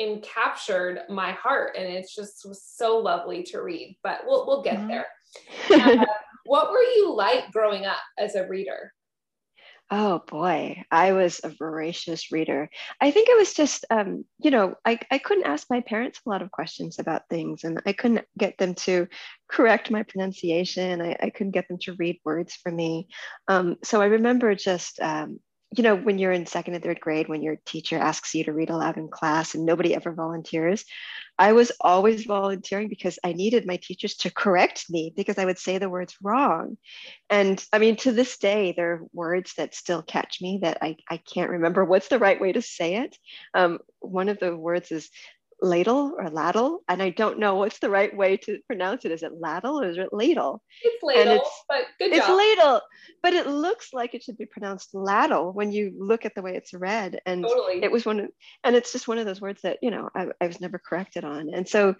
encaptured 0.00 1.00
my 1.08 1.32
heart 1.32 1.76
and 1.76 1.86
it's 1.86 2.14
just 2.14 2.46
was 2.46 2.62
so 2.62 2.98
lovely 2.98 3.42
to 3.42 3.60
read 3.60 3.96
but 4.02 4.20
we'll, 4.26 4.46
we'll 4.46 4.62
get 4.62 4.78
mm-hmm. 4.78 4.88
there 4.88 5.06
uh, 6.00 6.04
what 6.46 6.70
were 6.70 6.82
you 6.82 7.14
like 7.14 7.50
growing 7.52 7.84
up 7.84 7.98
as 8.18 8.34
a 8.34 8.46
reader 8.46 8.92
Oh 9.90 10.20
boy, 10.26 10.84
I 10.90 11.12
was 11.12 11.40
a 11.42 11.48
voracious 11.48 12.30
reader. 12.30 12.68
I 13.00 13.10
think 13.10 13.30
it 13.30 13.38
was 13.38 13.54
just, 13.54 13.86
um, 13.88 14.26
you 14.38 14.50
know, 14.50 14.74
I, 14.84 14.98
I 15.10 15.16
couldn't 15.16 15.46
ask 15.46 15.66
my 15.70 15.80
parents 15.80 16.20
a 16.26 16.28
lot 16.28 16.42
of 16.42 16.50
questions 16.50 16.98
about 16.98 17.22
things 17.30 17.64
and 17.64 17.80
I 17.86 17.94
couldn't 17.94 18.26
get 18.36 18.58
them 18.58 18.74
to 18.74 19.08
correct 19.50 19.90
my 19.90 20.02
pronunciation. 20.02 21.00
I, 21.00 21.16
I 21.22 21.30
couldn't 21.30 21.52
get 21.52 21.68
them 21.68 21.78
to 21.82 21.94
read 21.94 22.20
words 22.22 22.54
for 22.54 22.70
me. 22.70 23.08
Um, 23.48 23.76
so 23.82 24.02
I 24.02 24.06
remember 24.06 24.54
just, 24.54 25.00
um, 25.00 25.40
you 25.76 25.82
know, 25.82 25.94
when 25.94 26.18
you're 26.18 26.32
in 26.32 26.46
second 26.46 26.74
and 26.74 26.82
third 26.82 27.00
grade, 27.00 27.28
when 27.28 27.42
your 27.42 27.56
teacher 27.66 27.98
asks 27.98 28.34
you 28.34 28.44
to 28.44 28.52
read 28.52 28.70
aloud 28.70 28.96
in 28.96 29.08
class 29.08 29.54
and 29.54 29.66
nobody 29.66 29.94
ever 29.94 30.12
volunteers, 30.12 30.84
I 31.38 31.52
was 31.52 31.70
always 31.80 32.24
volunteering 32.24 32.88
because 32.88 33.18
I 33.22 33.32
needed 33.32 33.66
my 33.66 33.76
teachers 33.76 34.16
to 34.18 34.32
correct 34.32 34.86
me 34.88 35.12
because 35.14 35.36
I 35.36 35.44
would 35.44 35.58
say 35.58 35.76
the 35.78 35.90
words 35.90 36.16
wrong. 36.22 36.78
And 37.28 37.62
I 37.72 37.78
mean, 37.78 37.96
to 37.96 38.12
this 38.12 38.38
day, 38.38 38.72
there 38.76 38.92
are 38.92 39.02
words 39.12 39.54
that 39.56 39.74
still 39.74 40.02
catch 40.02 40.40
me 40.40 40.60
that 40.62 40.78
I, 40.80 40.96
I 41.08 41.18
can't 41.18 41.50
remember 41.50 41.84
what's 41.84 42.08
the 42.08 42.18
right 42.18 42.40
way 42.40 42.52
to 42.52 42.62
say 42.62 42.96
it. 42.96 43.16
Um, 43.52 43.78
one 44.00 44.30
of 44.30 44.38
the 44.38 44.56
words 44.56 44.90
is 44.90 45.10
ladle 45.60 46.14
or 46.18 46.30
ladle, 46.30 46.80
and 46.88 47.02
I 47.02 47.10
don't 47.10 47.38
know 47.38 47.56
what's 47.56 47.78
the 47.78 47.90
right 47.90 48.14
way 48.14 48.36
to 48.38 48.58
pronounce 48.66 49.04
it. 49.04 49.12
Is 49.12 49.22
it 49.22 49.32
ladle 49.38 49.80
or 49.80 49.88
is 49.88 49.98
it 49.98 50.12
ladle? 50.12 50.62
It's 50.82 51.02
ladle, 51.02 51.36
it's, 51.36 51.64
but 51.68 51.82
good 51.98 52.12
It's 52.12 52.28
ladle, 52.28 52.80
but 53.22 53.32
it 53.32 53.46
looks 53.46 53.92
like 53.92 54.14
it 54.14 54.22
should 54.22 54.38
be 54.38 54.46
pronounced 54.46 54.94
ladle 54.94 55.52
when 55.52 55.72
you 55.72 55.92
look 55.98 56.24
at 56.24 56.34
the 56.34 56.42
way 56.42 56.56
it's 56.56 56.72
read. 56.74 57.20
And 57.26 57.44
totally. 57.44 57.82
it 57.82 57.90
was 57.90 58.06
one, 58.06 58.20
of, 58.20 58.28
and 58.64 58.76
it's 58.76 58.92
just 58.92 59.08
one 59.08 59.18
of 59.18 59.26
those 59.26 59.40
words 59.40 59.62
that 59.62 59.78
you 59.82 59.90
know 59.90 60.08
I, 60.14 60.28
I 60.40 60.46
was 60.46 60.60
never 60.60 60.78
corrected 60.78 61.24
on, 61.24 61.52
and 61.52 61.68
so 61.68 61.94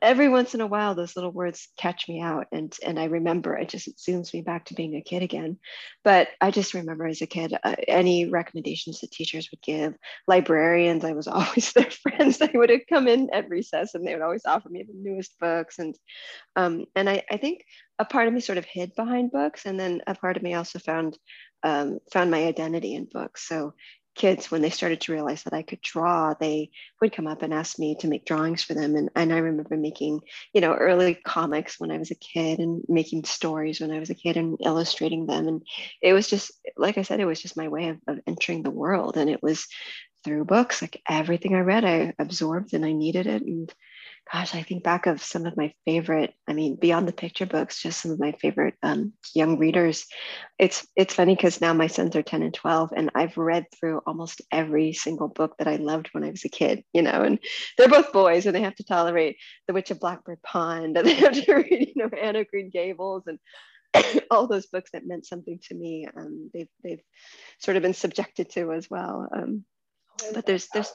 every 0.00 0.28
once 0.28 0.54
in 0.54 0.60
a 0.60 0.66
while 0.66 0.94
those 0.94 1.14
little 1.14 1.30
words 1.30 1.68
catch 1.78 2.08
me 2.08 2.20
out 2.20 2.46
and 2.50 2.76
and 2.84 2.98
i 2.98 3.04
remember 3.04 3.56
it 3.56 3.68
just 3.68 3.88
zooms 3.98 4.34
me 4.34 4.42
back 4.42 4.64
to 4.64 4.74
being 4.74 4.96
a 4.96 5.00
kid 5.02 5.22
again. 5.22 5.58
But 6.04 6.28
i 6.40 6.50
just 6.50 6.74
remember 6.74 7.06
as 7.06 7.22
a 7.22 7.26
kid 7.26 7.56
uh, 7.62 7.76
any 7.86 8.26
recommendations 8.26 9.00
that 9.00 9.12
teachers 9.12 9.48
would 9.50 9.62
give. 9.62 9.94
Librarians 10.26 11.04
i 11.04 11.12
was 11.12 11.28
always 11.28 11.72
their 11.72 11.90
friends. 11.90 12.38
They 12.38 12.50
would 12.54 12.70
come 12.88 13.08
in 13.08 13.30
at 13.32 13.48
recess 13.48 13.94
and 13.94 14.06
they 14.06 14.14
would 14.14 14.22
always 14.22 14.46
offer 14.46 14.68
me 14.68 14.82
the 14.82 14.94
newest 14.94 15.38
books. 15.38 15.78
And 15.78 15.96
um, 16.56 16.86
and 16.96 17.08
I, 17.08 17.22
I 17.30 17.36
think 17.36 17.64
a 17.98 18.04
part 18.04 18.26
of 18.28 18.34
me 18.34 18.40
sort 18.40 18.58
of 18.58 18.64
hid 18.64 18.94
behind 18.96 19.30
books 19.30 19.66
and 19.66 19.78
then 19.78 20.02
a 20.06 20.14
part 20.14 20.36
of 20.36 20.42
me 20.42 20.54
also 20.54 20.78
found 20.78 21.16
um, 21.62 21.98
found 22.12 22.30
my 22.30 22.44
identity 22.44 22.94
in 22.94 23.08
books. 23.10 23.46
So 23.46 23.74
kids 24.14 24.50
when 24.50 24.60
they 24.60 24.70
started 24.70 25.00
to 25.00 25.12
realize 25.12 25.42
that 25.42 25.54
i 25.54 25.62
could 25.62 25.80
draw 25.80 26.34
they 26.34 26.70
would 27.00 27.12
come 27.12 27.26
up 27.26 27.42
and 27.42 27.52
ask 27.54 27.78
me 27.78 27.96
to 27.98 28.08
make 28.08 28.26
drawings 28.26 28.62
for 28.62 28.74
them 28.74 28.94
and, 28.94 29.10
and 29.16 29.32
i 29.32 29.38
remember 29.38 29.76
making 29.76 30.20
you 30.52 30.60
know 30.60 30.74
early 30.74 31.14
comics 31.14 31.80
when 31.80 31.90
i 31.90 31.98
was 31.98 32.10
a 32.10 32.16
kid 32.16 32.58
and 32.58 32.82
making 32.88 33.24
stories 33.24 33.80
when 33.80 33.90
i 33.90 33.98
was 33.98 34.10
a 34.10 34.14
kid 34.14 34.36
and 34.36 34.58
illustrating 34.64 35.26
them 35.26 35.48
and 35.48 35.62
it 36.02 36.12
was 36.12 36.28
just 36.28 36.52
like 36.76 36.98
i 36.98 37.02
said 37.02 37.20
it 37.20 37.24
was 37.24 37.40
just 37.40 37.56
my 37.56 37.68
way 37.68 37.88
of, 37.88 37.98
of 38.06 38.20
entering 38.26 38.62
the 38.62 38.70
world 38.70 39.16
and 39.16 39.30
it 39.30 39.42
was 39.42 39.66
through 40.24 40.44
books 40.44 40.82
like 40.82 41.00
everything 41.08 41.54
i 41.54 41.60
read 41.60 41.84
i 41.84 42.12
absorbed 42.18 42.74
and 42.74 42.84
i 42.84 42.92
needed 42.92 43.26
it 43.26 43.42
and 43.42 43.72
gosh, 44.30 44.54
I 44.54 44.62
think 44.62 44.84
back 44.84 45.06
of 45.06 45.22
some 45.22 45.46
of 45.46 45.56
my 45.56 45.72
favorite, 45.84 46.34
I 46.46 46.52
mean, 46.52 46.76
beyond 46.76 47.08
the 47.08 47.12
picture 47.12 47.46
books, 47.46 47.82
just 47.82 48.00
some 48.00 48.12
of 48.12 48.20
my 48.20 48.32
favorite 48.32 48.74
um, 48.82 49.12
young 49.34 49.58
readers. 49.58 50.06
It's 50.58 50.86
it's 50.96 51.14
funny 51.14 51.34
because 51.34 51.60
now 51.60 51.72
my 51.72 51.86
sons 51.86 52.14
are 52.16 52.22
10 52.22 52.42
and 52.42 52.54
12, 52.54 52.92
and 52.96 53.10
I've 53.14 53.36
read 53.36 53.66
through 53.78 54.00
almost 54.06 54.40
every 54.50 54.92
single 54.92 55.28
book 55.28 55.56
that 55.58 55.68
I 55.68 55.76
loved 55.76 56.08
when 56.12 56.24
I 56.24 56.30
was 56.30 56.44
a 56.44 56.48
kid, 56.48 56.84
you 56.92 57.02
know, 57.02 57.22
and 57.22 57.38
they're 57.76 57.88
both 57.88 58.12
boys 58.12 58.46
and 58.46 58.54
they 58.54 58.62
have 58.62 58.76
to 58.76 58.84
tolerate 58.84 59.36
The 59.66 59.74
Witch 59.74 59.90
of 59.90 60.00
Blackbird 60.00 60.42
Pond 60.42 60.96
and 60.96 61.06
they 61.06 61.14
have 61.14 61.32
to 61.32 61.54
read, 61.54 61.92
you 61.94 62.02
know, 62.02 62.10
Anne 62.16 62.36
of 62.36 62.48
Green 62.48 62.70
Gables 62.70 63.24
and 63.26 63.38
all 64.30 64.46
those 64.46 64.66
books 64.66 64.90
that 64.92 65.06
meant 65.06 65.26
something 65.26 65.58
to 65.68 65.74
me. 65.74 66.06
Um, 66.16 66.50
they've 66.54 66.68
they've 66.82 67.02
sort 67.58 67.76
of 67.76 67.82
been 67.82 67.94
subjected 67.94 68.50
to 68.50 68.72
as 68.72 68.88
well. 68.88 69.28
Um, 69.34 69.64
but 70.32 70.46
there's 70.46 70.68
there's 70.72 70.92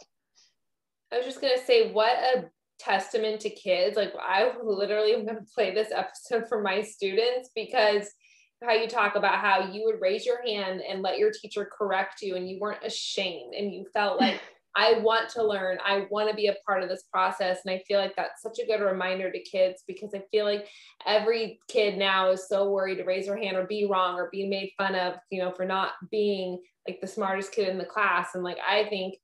I 1.11 1.17
was 1.17 1.25
just 1.25 1.41
gonna 1.41 1.63
say, 1.65 1.91
what 1.91 2.11
a 2.11 2.49
testament 2.79 3.41
to 3.41 3.49
kids. 3.49 3.95
Like 3.95 4.13
I 4.19 4.51
literally 4.63 5.13
am 5.13 5.25
going 5.25 5.37
to 5.37 5.53
play 5.53 5.73
this 5.73 5.91
episode 5.91 6.47
for 6.47 6.61
my 6.61 6.81
students 6.81 7.49
because 7.55 8.09
how 8.63 8.73
you 8.73 8.87
talk 8.87 9.15
about 9.15 9.39
how 9.39 9.71
you 9.71 9.83
would 9.85 10.01
raise 10.01 10.25
your 10.25 10.41
hand 10.43 10.81
and 10.81 11.01
let 11.01 11.19
your 11.19 11.31
teacher 11.31 11.69
correct 11.77 12.21
you 12.21 12.35
and 12.35 12.49
you 12.49 12.59
weren't 12.59 12.83
ashamed 12.83 13.53
and 13.53 13.73
you 13.73 13.85
felt 13.93 14.19
like 14.21 14.41
I 14.77 14.99
want 14.99 15.29
to 15.29 15.43
learn. 15.43 15.79
I 15.83 16.05
want 16.11 16.29
to 16.29 16.35
be 16.35 16.47
a 16.47 16.55
part 16.65 16.83
of 16.83 16.89
this 16.89 17.03
process. 17.11 17.61
And 17.65 17.73
I 17.73 17.81
feel 17.87 17.99
like 17.99 18.15
that's 18.15 18.43
such 18.43 18.59
a 18.59 18.65
good 18.67 18.79
reminder 18.79 19.31
to 19.31 19.39
kids 19.39 19.83
because 19.87 20.11
I 20.13 20.21
feel 20.29 20.45
like 20.45 20.67
every 21.05 21.59
kid 21.67 21.97
now 21.97 22.29
is 22.29 22.47
so 22.47 22.69
worried 22.69 22.97
to 22.97 23.03
raise 23.03 23.25
their 23.25 23.37
hand 23.37 23.57
or 23.57 23.65
be 23.65 23.87
wrong 23.89 24.15
or 24.15 24.29
be 24.31 24.47
made 24.47 24.71
fun 24.77 24.93
of, 24.93 25.15
you 25.31 25.41
know, 25.41 25.51
for 25.51 25.65
not 25.65 25.93
being 26.11 26.61
like 26.87 27.01
the 27.01 27.07
smartest 27.07 27.53
kid 27.53 27.69
in 27.69 27.79
the 27.79 27.85
class. 27.85 28.35
And 28.35 28.43
like, 28.43 28.59
I 28.59 28.85
think 28.87 29.15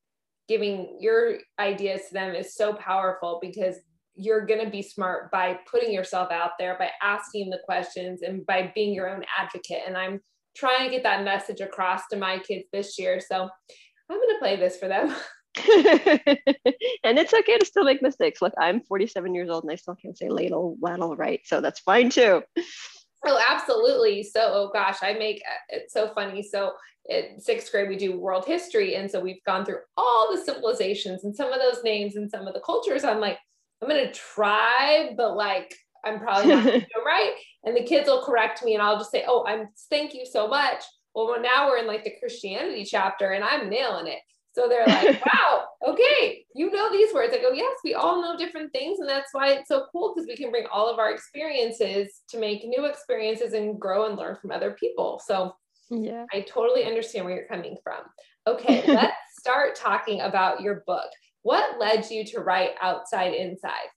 giving 0.48 0.98
your 1.00 1.38
ideas 1.60 2.02
to 2.08 2.14
them 2.14 2.36
is 2.36 2.56
so 2.56 2.74
powerful 2.74 3.40
because 3.42 3.78
you're 4.16 4.46
going 4.46 4.64
to 4.64 4.70
be 4.70 4.82
smart 4.82 5.32
by 5.32 5.60
putting 5.70 5.92
yourself 5.92 6.32
out 6.32 6.52
there, 6.60 6.78
by 6.78 6.90
asking 7.02 7.50
the 7.50 7.60
questions, 7.66 8.22
and 8.22 8.46
by 8.46 8.72
being 8.76 8.94
your 8.94 9.10
own 9.10 9.24
advocate. 9.38 9.82
And 9.88 9.98
I'm 9.98 10.20
trying 10.56 10.86
to 10.86 10.92
get 10.92 11.04
that 11.04 11.24
message 11.24 11.62
across 11.62 12.02
to 12.12 12.18
my 12.18 12.38
kids 12.40 12.66
this 12.72 13.00
year. 13.00 13.20
So 13.20 13.50
I'm 14.10 14.18
going 14.18 14.30
to 14.30 14.40
play 14.40 14.56
this 14.56 14.78
for 14.78 14.88
them. 14.88 15.16
and 17.04 17.20
it's 17.20 17.34
okay 17.34 17.60
to 17.60 17.66
still 17.66 17.84
make 17.84 18.02
mistakes. 18.02 18.42
Look, 18.42 18.54
I'm 18.58 18.82
47 18.82 19.36
years 19.36 19.50
old 19.50 19.64
and 19.64 19.72
I 19.72 19.76
still 19.76 19.96
can't 19.96 20.18
say 20.18 20.30
ladle, 20.30 20.78
ladle 20.82 21.16
right. 21.16 21.42
So 21.46 21.62
that's 21.62 21.80
fine 21.80 22.10
too. 22.10 22.42
Oh, 23.26 23.42
absolutely. 23.50 24.24
So, 24.24 24.40
oh 24.42 24.72
gosh, 24.74 24.98
I 25.02 25.14
make 25.14 25.42
uh, 25.48 25.78
it's 25.78 25.94
so 25.94 26.12
funny. 26.14 26.44
So, 26.44 26.74
in 27.10 27.40
sixth 27.40 27.72
grade, 27.72 27.90
we 27.90 27.98
do 27.98 28.18
world 28.18 28.46
history. 28.46 28.96
And 28.96 29.10
so 29.10 29.20
we've 29.20 29.44
gone 29.46 29.66
through 29.66 29.80
all 29.98 30.30
the 30.32 30.42
civilizations 30.42 31.24
and 31.24 31.36
some 31.36 31.52
of 31.52 31.60
those 31.60 31.84
names 31.84 32.16
and 32.16 32.30
some 32.30 32.48
of 32.48 32.54
the 32.54 32.62
cultures. 32.62 33.04
I'm 33.04 33.20
like, 33.20 33.38
I'm 33.82 33.90
going 33.90 34.06
to 34.06 34.14
try, 34.14 35.14
but 35.18 35.36
like, 35.36 35.76
I'm 36.06 36.20
probably 36.20 36.54
not 36.54 36.64
going 36.64 36.82
to 36.82 36.86
do 36.86 37.02
right. 37.06 37.36
And 37.66 37.76
the 37.76 37.84
kids 37.84 38.08
will 38.08 38.24
correct 38.24 38.64
me 38.64 38.74
and 38.74 38.82
I'll 38.82 38.98
just 38.98 39.12
say, 39.12 39.26
oh, 39.28 39.46
I'm 39.46 39.70
thank 39.90 40.14
you 40.14 40.26
so 40.26 40.48
much. 40.48 40.84
Well, 41.14 41.42
now 41.42 41.68
we're 41.68 41.78
in 41.78 41.88
like 41.88 42.04
the 42.04 42.16
Christianity 42.20 42.86
chapter 42.86 43.32
and 43.32 43.44
I'm 43.44 43.70
nailing 43.70 44.08
it. 44.08 44.20
So 44.54 44.68
they're 44.70 44.86
like, 44.86 45.24
wow, 45.34 45.66
okay, 45.88 46.46
you 46.56 46.72
know 46.72 46.92
these 46.92 47.14
words. 47.14 47.34
I 47.34 47.42
go, 47.42 47.52
yes, 47.52 47.76
we 47.84 47.96
all 47.96 48.22
know 48.22 48.38
different 48.38 48.72
things. 48.72 49.00
And 49.00 49.10
that's 49.10 49.34
why 49.34 49.50
it's 49.50 49.68
so 49.68 49.88
cool 49.92 50.14
because 50.14 50.28
we 50.28 50.36
can 50.36 50.52
bring 50.52 50.66
all 50.72 50.90
of 50.90 51.00
our 51.00 51.12
experiences 51.12 52.22
to 52.30 52.40
make 52.40 52.66
new 52.66 52.86
experiences 52.86 53.54
and 53.54 53.80
grow 53.80 54.06
and 54.06 54.18
learn 54.18 54.36
from 54.36 54.52
other 54.52 54.72
people. 54.72 55.22
So 55.26 55.56
yeah, 55.90 56.26
I 56.34 56.42
totally 56.42 56.86
understand 56.86 57.26
where 57.26 57.36
you're 57.36 57.48
coming 57.48 57.78
from. 57.84 58.02
Okay, 58.48 58.84
let's 58.88 59.16
start 59.40 59.76
talking 59.76 60.22
about 60.22 60.62
your 60.62 60.84
book. 60.86 61.10
What 61.44 61.80
led 61.80 62.10
you 62.10 62.26
to 62.28 62.40
write 62.40 62.72
Outside 62.82 63.34
Inside? 63.34 63.90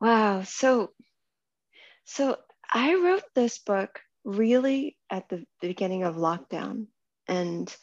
Wow. 0.00 0.42
So, 0.42 0.90
so 2.04 2.36
I 2.70 2.94
wrote 2.94 3.24
this 3.34 3.58
book 3.58 4.00
really 4.24 4.96
at 5.10 5.28
the 5.28 5.44
beginning 5.60 6.02
of 6.02 6.16
lockdown. 6.16 6.86
And 7.26 7.74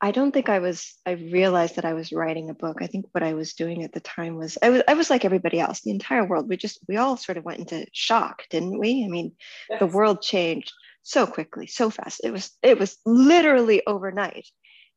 I 0.00 0.12
don't 0.12 0.32
think 0.32 0.48
I 0.48 0.58
was, 0.60 0.94
I 1.06 1.12
realized 1.12 1.76
that 1.76 1.84
I 1.84 1.94
was 1.94 2.12
writing 2.12 2.50
a 2.50 2.54
book. 2.54 2.78
I 2.80 2.86
think 2.86 3.06
what 3.12 3.24
I 3.24 3.34
was 3.34 3.54
doing 3.54 3.82
at 3.82 3.92
the 3.92 4.00
time 4.00 4.36
was, 4.36 4.58
I 4.62 4.70
was, 4.70 4.82
I 4.86 4.94
was 4.94 5.10
like 5.10 5.24
everybody 5.24 5.58
else, 5.58 5.80
the 5.80 5.90
entire 5.90 6.26
world. 6.26 6.48
We 6.48 6.56
just, 6.56 6.78
we 6.88 6.96
all 6.96 7.16
sort 7.16 7.38
of 7.38 7.44
went 7.44 7.60
into 7.60 7.86
shock, 7.92 8.42
didn't 8.50 8.78
we? 8.78 9.04
I 9.04 9.08
mean, 9.08 9.32
yes. 9.68 9.80
the 9.80 9.86
world 9.86 10.22
changed 10.22 10.72
so 11.04 11.28
quickly, 11.28 11.68
so 11.68 11.88
fast. 11.90 12.20
It 12.24 12.32
was, 12.32 12.50
it 12.62 12.80
was 12.80 12.96
literally 13.06 13.86
overnight. 13.86 14.46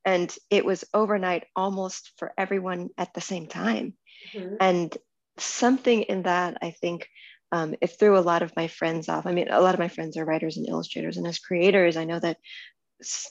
And 0.03 0.33
it 0.49 0.65
was 0.65 0.85
overnight 0.93 1.43
almost 1.55 2.13
for 2.17 2.33
everyone 2.37 2.89
at 2.97 3.13
the 3.13 3.21
same 3.21 3.45
time. 3.45 3.93
Mm-hmm. 4.33 4.55
And 4.59 4.97
something 5.37 6.03
in 6.03 6.23
that, 6.23 6.57
I 6.61 6.71
think, 6.71 7.07
um, 7.51 7.75
it 7.81 7.87
threw 7.87 8.17
a 8.17 8.19
lot 8.19 8.41
of 8.41 8.55
my 8.55 8.67
friends 8.67 9.09
off. 9.09 9.25
I 9.25 9.31
mean, 9.31 9.47
a 9.49 9.61
lot 9.61 9.73
of 9.73 9.79
my 9.79 9.87
friends 9.87 10.17
are 10.17 10.25
writers 10.25 10.57
and 10.57 10.67
illustrators, 10.67 11.17
and 11.17 11.27
as 11.27 11.39
creators, 11.39 11.95
I 11.95 12.03
know 12.03 12.19
that 12.19 12.37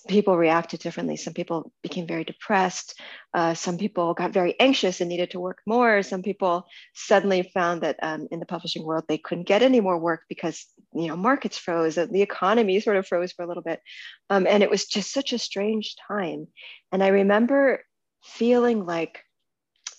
people 0.09 0.37
reacted 0.37 0.81
differently. 0.81 1.17
Some 1.17 1.35
people 1.35 1.73
became 1.83 2.07
very 2.07 2.25
depressed. 2.25 3.01
Uh, 3.35 3.55
some 3.55 3.79
people 3.79 4.15
got 4.15 4.33
very 4.33 4.55
anxious 4.61 5.01
and 5.01 5.09
needed 5.09 5.33
to 5.33 5.41
work 5.41 5.59
more. 5.67 6.03
Some 6.03 6.23
people 6.23 6.67
suddenly 6.95 7.43
found 7.55 7.81
that 7.83 7.97
um, 8.03 8.29
in 8.31 8.39
the 8.39 8.47
publishing 8.47 8.85
world 8.85 9.05
they 9.09 9.19
couldn't 9.19 9.49
get 9.49 9.63
any 9.63 9.81
more 9.81 9.99
work 9.99 10.23
because 10.29 10.67
you 10.95 11.09
know 11.09 11.17
markets 11.17 11.59
froze, 11.59 11.97
the 11.97 12.23
economy 12.23 12.79
sort 12.81 12.97
of 12.97 13.07
froze 13.07 13.33
for 13.33 13.45
a 13.45 13.49
little 13.49 13.63
bit, 13.63 13.81
um, 14.31 14.47
and 14.47 14.63
it 14.63 14.71
was 14.71 14.87
just 14.87 15.13
such 15.13 15.33
a 15.33 15.39
strange 15.39 15.97
time. 16.09 16.47
And 16.93 17.03
I 17.03 17.09
remember 17.09 17.83
feeling 18.23 18.87
like 18.87 19.23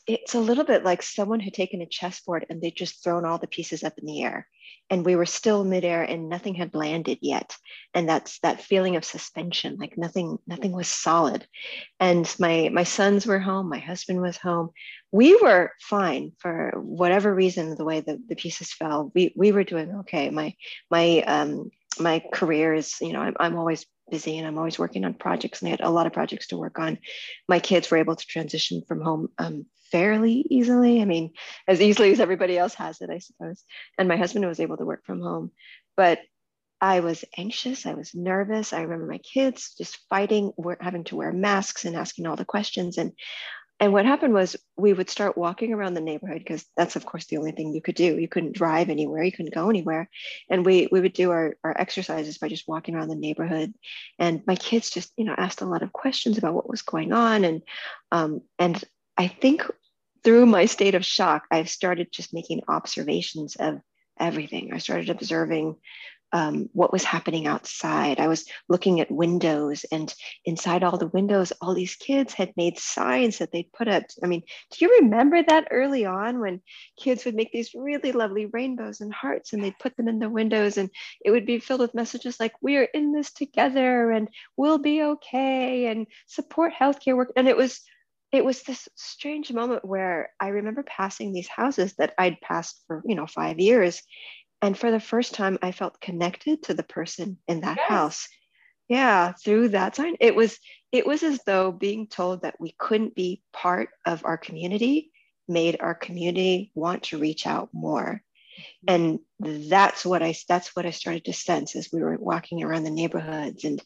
it's 0.07 0.35
a 0.35 0.39
little 0.39 0.63
bit 0.63 0.85
like 0.85 1.03
someone 1.03 1.41
had 1.41 1.53
taken 1.53 1.81
a 1.81 1.85
chessboard 1.85 2.45
and 2.49 2.61
they'd 2.61 2.75
just 2.75 3.03
thrown 3.03 3.25
all 3.25 3.37
the 3.37 3.47
pieces 3.47 3.83
up 3.83 3.97
in 3.97 4.05
the 4.05 4.23
air. 4.23 4.47
And 4.89 5.05
we 5.05 5.17
were 5.17 5.25
still 5.25 5.65
midair 5.65 6.01
and 6.01 6.29
nothing 6.29 6.55
had 6.55 6.73
landed 6.73 7.19
yet. 7.21 7.53
And 7.93 8.07
that's 8.07 8.39
that 8.39 8.61
feeling 8.61 8.95
of 8.95 9.03
suspension 9.03 9.75
like 9.77 9.97
nothing 9.97 10.37
nothing 10.47 10.71
was 10.71 10.87
solid. 10.87 11.45
And 11.99 12.33
my 12.39 12.69
my 12.71 12.83
sons 12.83 13.27
were 13.27 13.39
home 13.39 13.67
my 13.67 13.79
husband 13.79 14.21
was 14.21 14.37
home. 14.37 14.69
We 15.11 15.35
were 15.35 15.71
fine 15.81 16.31
for 16.39 16.71
whatever 16.77 17.33
reason 17.33 17.75
the 17.75 17.85
way 17.85 17.99
the, 17.99 18.21
the 18.29 18.35
pieces 18.35 18.71
fell. 18.71 19.11
We 19.13 19.33
we 19.35 19.51
were 19.51 19.65
doing 19.65 19.93
okay. 19.99 20.29
My 20.29 20.55
my 20.89 21.21
um 21.23 21.69
my 21.99 22.23
career 22.31 22.73
is 22.73 22.95
you 23.01 23.11
know 23.11 23.19
I'm, 23.19 23.35
I'm 23.39 23.57
always 23.57 23.85
busy 24.09 24.37
and 24.37 24.47
i'm 24.47 24.57
always 24.57 24.79
working 24.79 25.03
on 25.03 25.13
projects 25.13 25.61
and 25.61 25.67
I 25.67 25.71
had 25.71 25.81
a 25.81 25.89
lot 25.89 26.07
of 26.07 26.13
projects 26.13 26.47
to 26.47 26.57
work 26.57 26.79
on. 26.79 26.97
My 27.49 27.59
kids 27.59 27.91
were 27.91 27.97
able 27.97 28.15
to 28.15 28.25
transition 28.25 28.83
from 28.87 29.01
home 29.01 29.27
um, 29.37 29.65
fairly 29.91 30.45
easily. 30.49 31.01
I 31.01 31.05
mean, 31.05 31.33
as 31.67 31.81
easily 31.81 32.11
as 32.11 32.19
everybody 32.19 32.57
else 32.57 32.73
has 32.75 33.01
it, 33.01 33.09
I 33.09 33.19
suppose. 33.19 33.63
And 33.97 34.07
my 34.07 34.17
husband 34.17 34.45
was 34.45 34.59
able 34.59 34.77
to 34.77 34.85
work 34.85 35.05
from 35.05 35.21
home. 35.21 35.51
But 35.95 36.19
I 36.79 36.99
was 36.99 37.25
anxious. 37.35 37.85
I 37.85 37.93
was 37.93 38.13
nervous. 38.13 38.71
I 38.71 38.81
remember 38.81 39.07
my 39.07 39.17
kids 39.17 39.73
just 39.77 39.97
fighting, 40.09 40.53
having 40.79 41.05
to 41.05 41.15
wear 41.15 41.31
masks 41.31 41.85
and 41.85 41.95
asking 41.95 42.27
all 42.27 42.35
the 42.35 42.45
questions. 42.45 42.97
And 42.97 43.13
and 43.79 43.93
what 43.93 44.05
happened 44.05 44.33
was 44.33 44.55
we 44.75 44.91
would 44.91 45.09
start 45.09 45.37
walking 45.37 45.71
around 45.71 45.93
the 45.93 46.01
neighborhood 46.01 46.39
because 46.39 46.65
that's 46.75 46.95
of 46.95 47.05
course 47.05 47.25
the 47.25 47.37
only 47.37 47.51
thing 47.51 47.73
you 47.73 47.81
could 47.81 47.95
do. 47.95 48.17
You 48.17 48.27
couldn't 48.27 48.55
drive 48.55 48.89
anywhere, 48.89 49.23
you 49.23 49.31
couldn't 49.31 49.53
go 49.53 49.69
anywhere. 49.69 50.09
And 50.49 50.65
we 50.65 50.87
we 50.91 50.99
would 50.99 51.13
do 51.13 51.29
our, 51.29 51.55
our 51.63 51.75
exercises 51.79 52.39
by 52.39 52.47
just 52.47 52.67
walking 52.67 52.95
around 52.95 53.09
the 53.09 53.15
neighborhood. 53.15 53.73
And 54.17 54.41
my 54.47 54.55
kids 54.55 54.89
just, 54.89 55.13
you 55.15 55.25
know, 55.25 55.35
asked 55.37 55.61
a 55.61 55.65
lot 55.65 55.83
of 55.83 55.93
questions 55.93 56.39
about 56.39 56.55
what 56.55 56.69
was 56.69 56.81
going 56.81 57.13
on. 57.13 57.43
And 57.43 57.61
um, 58.11 58.41
and 58.57 58.83
I 59.17 59.27
think 59.27 59.63
through 60.23 60.45
my 60.45 60.65
state 60.65 60.95
of 60.95 61.05
shock, 61.05 61.45
I've 61.49 61.69
started 61.69 62.11
just 62.11 62.33
making 62.33 62.61
observations 62.67 63.55
of 63.55 63.81
everything. 64.19 64.73
I 64.73 64.77
started 64.77 65.09
observing 65.09 65.75
um, 66.33 66.69
what 66.73 66.91
was 66.91 67.03
happening 67.03 67.47
outside. 67.47 68.19
I 68.19 68.27
was 68.27 68.45
looking 68.67 68.99
at 68.99 69.09
windows, 69.09 69.85
and 69.91 70.13
inside 70.43 70.83
all 70.83 70.97
the 70.97 71.07
windows, 71.07 71.53
all 71.61 71.73
these 71.73 71.95
kids 71.95 72.33
had 72.33 72.51
made 72.57 72.77
signs 72.77 73.37
that 73.37 73.51
they'd 73.51 73.71
put 73.71 73.87
up. 73.87 74.03
I 74.21 74.27
mean, 74.27 74.43
do 74.71 74.85
you 74.85 74.99
remember 75.01 75.41
that 75.41 75.69
early 75.71 76.05
on 76.05 76.39
when 76.39 76.61
kids 76.99 77.23
would 77.23 77.35
make 77.35 77.51
these 77.53 77.73
really 77.73 78.11
lovely 78.11 78.45
rainbows 78.47 78.99
and 78.99 79.13
hearts 79.13 79.53
and 79.53 79.63
they'd 79.63 79.79
put 79.79 79.95
them 79.95 80.09
in 80.09 80.19
the 80.19 80.29
windows, 80.29 80.77
and 80.77 80.89
it 81.23 81.31
would 81.31 81.45
be 81.45 81.59
filled 81.59 81.81
with 81.81 81.95
messages 81.95 82.39
like, 82.39 82.53
We 82.61 82.75
are 82.77 82.87
in 82.93 83.13
this 83.13 83.31
together, 83.31 84.11
and 84.11 84.27
we'll 84.57 84.79
be 84.79 85.01
okay, 85.01 85.87
and 85.87 86.07
support 86.27 86.73
healthcare 86.73 87.15
work. 87.15 87.31
And 87.37 87.47
it 87.47 87.55
was 87.55 87.81
it 88.31 88.43
was 88.43 88.63
this 88.63 88.87
strange 88.95 89.51
moment 89.51 89.85
where 89.85 90.31
I 90.39 90.49
remember 90.49 90.83
passing 90.83 91.31
these 91.31 91.47
houses 91.47 91.93
that 91.95 92.13
I'd 92.17 92.41
passed 92.41 92.83
for, 92.87 93.01
you 93.05 93.15
know, 93.15 93.27
five 93.27 93.59
years. 93.59 94.01
And 94.61 94.77
for 94.77 94.91
the 94.91 94.99
first 94.99 95.33
time, 95.33 95.57
I 95.61 95.71
felt 95.71 96.01
connected 96.01 96.63
to 96.63 96.73
the 96.73 96.83
person 96.83 97.37
in 97.47 97.61
that 97.61 97.77
yes. 97.77 97.89
house. 97.89 98.27
Yeah, 98.89 99.33
through 99.33 99.69
that 99.69 99.95
sign. 99.95 100.15
It 100.19 100.35
was 100.35 100.57
it 100.91 101.05
was 101.05 101.21
as 101.23 101.41
though 101.45 101.71
being 101.71 102.07
told 102.07 102.41
that 102.41 102.59
we 102.59 102.73
couldn't 102.77 103.15
be 103.15 103.41
part 103.51 103.89
of 104.05 104.23
our 104.23 104.37
community 104.37 105.11
made 105.49 105.77
our 105.79 105.95
community 105.95 106.71
want 106.75 107.03
to 107.03 107.17
reach 107.17 107.47
out 107.47 107.69
more 107.73 108.21
and 108.87 109.19
that's 109.39 110.05
what 110.05 110.23
i 110.23 110.33
that's 110.47 110.75
what 110.75 110.85
i 110.85 110.91
started 110.91 111.25
to 111.25 111.33
sense 111.33 111.75
as 111.75 111.89
we 111.91 112.01
were 112.01 112.17
walking 112.17 112.63
around 112.63 112.83
the 112.83 112.91
neighborhoods. 112.91 113.63
And 113.63 113.81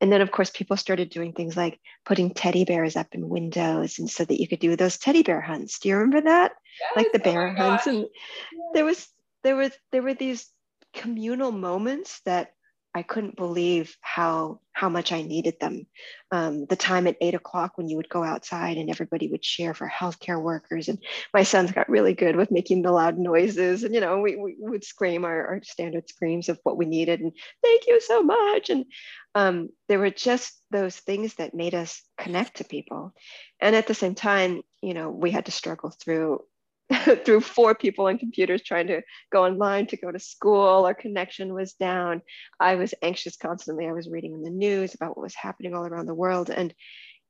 and 0.00 0.12
then 0.12 0.20
of 0.20 0.30
course 0.30 0.50
people 0.50 0.76
started 0.76 1.10
doing 1.10 1.32
things 1.32 1.56
like 1.56 1.78
putting 2.04 2.30
teddy 2.30 2.64
bears 2.64 2.96
up 2.96 3.08
in 3.12 3.28
windows 3.28 3.98
and 3.98 4.10
so 4.10 4.24
that 4.24 4.40
you 4.40 4.48
could 4.48 4.60
do 4.60 4.76
those 4.76 4.98
teddy 4.98 5.22
bear 5.22 5.40
hunts. 5.40 5.78
Do 5.78 5.88
you 5.88 5.96
remember 5.96 6.22
that? 6.22 6.52
Yes, 6.80 6.92
like 6.96 7.12
the 7.12 7.20
oh 7.20 7.32
bear 7.32 7.48
oh 7.48 7.54
hunts. 7.54 7.86
And 7.86 8.06
there 8.72 8.84
was 8.84 9.06
there 9.42 9.56
was 9.56 9.72
there 9.92 10.02
were 10.02 10.14
these 10.14 10.46
communal 10.94 11.52
moments 11.52 12.20
that 12.24 12.52
I 12.94 13.02
couldn't 13.02 13.36
believe 13.36 13.96
how 14.00 14.60
how 14.72 14.88
much 14.88 15.12
I 15.12 15.22
needed 15.22 15.54
them. 15.60 15.86
Um, 16.30 16.66
the 16.66 16.76
time 16.76 17.06
at 17.06 17.16
eight 17.20 17.34
o'clock 17.34 17.76
when 17.76 17.88
you 17.88 17.96
would 17.96 18.08
go 18.08 18.22
outside 18.22 18.76
and 18.76 18.90
everybody 18.90 19.28
would 19.28 19.42
cheer 19.42 19.74
for 19.74 19.88
healthcare 19.88 20.40
workers, 20.40 20.88
and 20.88 20.98
my 21.32 21.42
sons 21.42 21.72
got 21.72 21.88
really 21.88 22.14
good 22.14 22.36
with 22.36 22.52
making 22.52 22.82
the 22.82 22.92
loud 22.92 23.18
noises, 23.18 23.82
and 23.82 23.94
you 23.94 24.00
know 24.00 24.20
we, 24.20 24.36
we 24.36 24.54
would 24.58 24.84
scream 24.84 25.24
our, 25.24 25.46
our 25.46 25.60
standard 25.64 26.08
screams 26.08 26.48
of 26.48 26.60
what 26.62 26.76
we 26.76 26.86
needed, 26.86 27.20
and 27.20 27.32
thank 27.62 27.86
you 27.88 28.00
so 28.00 28.22
much. 28.22 28.70
And 28.70 28.84
um, 29.34 29.70
there 29.88 29.98
were 29.98 30.10
just 30.10 30.52
those 30.70 30.96
things 30.96 31.34
that 31.34 31.54
made 31.54 31.74
us 31.74 32.00
connect 32.16 32.58
to 32.58 32.64
people, 32.64 33.12
and 33.60 33.74
at 33.74 33.88
the 33.88 33.94
same 33.94 34.14
time, 34.14 34.62
you 34.82 34.94
know, 34.94 35.10
we 35.10 35.32
had 35.32 35.46
to 35.46 35.52
struggle 35.52 35.90
through 35.90 36.40
through 37.24 37.40
four 37.40 37.74
people 37.74 38.06
on 38.06 38.18
computers 38.18 38.62
trying 38.62 38.86
to 38.88 39.00
go 39.32 39.44
online 39.44 39.86
to 39.86 39.96
go 39.96 40.10
to 40.10 40.18
school. 40.18 40.84
Our 40.84 40.94
connection 40.94 41.54
was 41.54 41.72
down. 41.74 42.22
I 42.60 42.74
was 42.74 42.94
anxious 43.02 43.36
constantly. 43.36 43.86
I 43.86 43.92
was 43.92 44.08
reading 44.08 44.34
in 44.34 44.42
the 44.42 44.50
news 44.50 44.94
about 44.94 45.16
what 45.16 45.22
was 45.22 45.34
happening 45.34 45.74
all 45.74 45.86
around 45.86 46.06
the 46.06 46.14
world. 46.14 46.50
And 46.50 46.74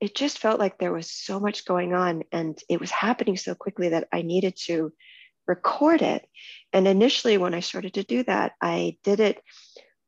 it 0.00 0.14
just 0.14 0.38
felt 0.38 0.58
like 0.58 0.78
there 0.78 0.92
was 0.92 1.10
so 1.10 1.38
much 1.38 1.64
going 1.64 1.94
on 1.94 2.24
and 2.32 2.58
it 2.68 2.80
was 2.80 2.90
happening 2.90 3.36
so 3.36 3.54
quickly 3.54 3.90
that 3.90 4.08
I 4.12 4.22
needed 4.22 4.56
to 4.66 4.92
record 5.46 6.02
it. 6.02 6.26
And 6.72 6.88
initially, 6.88 7.38
when 7.38 7.54
I 7.54 7.60
started 7.60 7.94
to 7.94 8.02
do 8.02 8.24
that, 8.24 8.52
I 8.60 8.96
did 9.04 9.20
it 9.20 9.40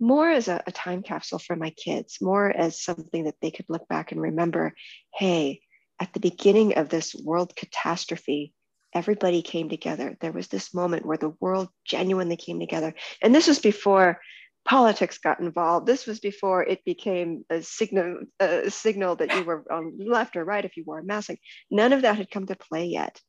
more 0.01 0.29
as 0.29 0.49
a, 0.49 0.63
a 0.67 0.73
time 0.73 1.03
capsule 1.03 1.39
for 1.39 1.57
my 1.57 1.71
kids, 1.71 2.19
more 2.21 2.51
as 2.51 2.83
something 2.83 3.25
that 3.25 3.37
they 3.41 3.51
could 3.51 3.67
look 3.69 3.87
back 3.89 4.13
and 4.13 4.21
remember 4.21 4.75
hey, 5.15 5.61
at 5.99 6.13
the 6.13 6.21
beginning 6.21 6.77
of 6.77 6.89
this 6.89 7.15
world 7.15 7.57
catastrophe, 7.57 8.53
everybody 8.97 9.43
came 9.43 9.69
together. 9.69 10.17
There 10.21 10.33
was 10.33 10.49
this 10.49 10.73
moment 10.73 11.05
where 11.05 11.19
the 11.19 11.35
world 11.39 11.69
genuinely 11.85 12.37
came 12.37 12.59
together. 12.59 12.95
And 13.23 13.35
this 13.35 13.47
was 13.47 13.59
before 13.59 14.21
politics 14.65 15.19
got 15.19 15.39
involved. 15.39 15.87
This 15.87 16.07
was 16.07 16.19
before 16.19 16.65
it 16.65 16.83
became 16.87 17.45
a 17.51 17.63
signal, 17.63 18.21
a 18.41 18.71
signal 18.71 19.17
that 19.17 19.35
you 19.35 19.45
were 19.45 19.71
on 19.71 19.99
left 19.99 20.35
or 20.35 20.45
right 20.47 20.65
if 20.65 20.79
you 20.79 20.85
wore 20.87 21.01
a 21.01 21.05
mask. 21.05 21.35
None 21.71 21.93
of 21.93 22.03
that 22.03 22.17
had 22.17 22.31
come 22.31 22.47
to 22.47 22.57
play 22.57 22.87
yet. 22.87 23.21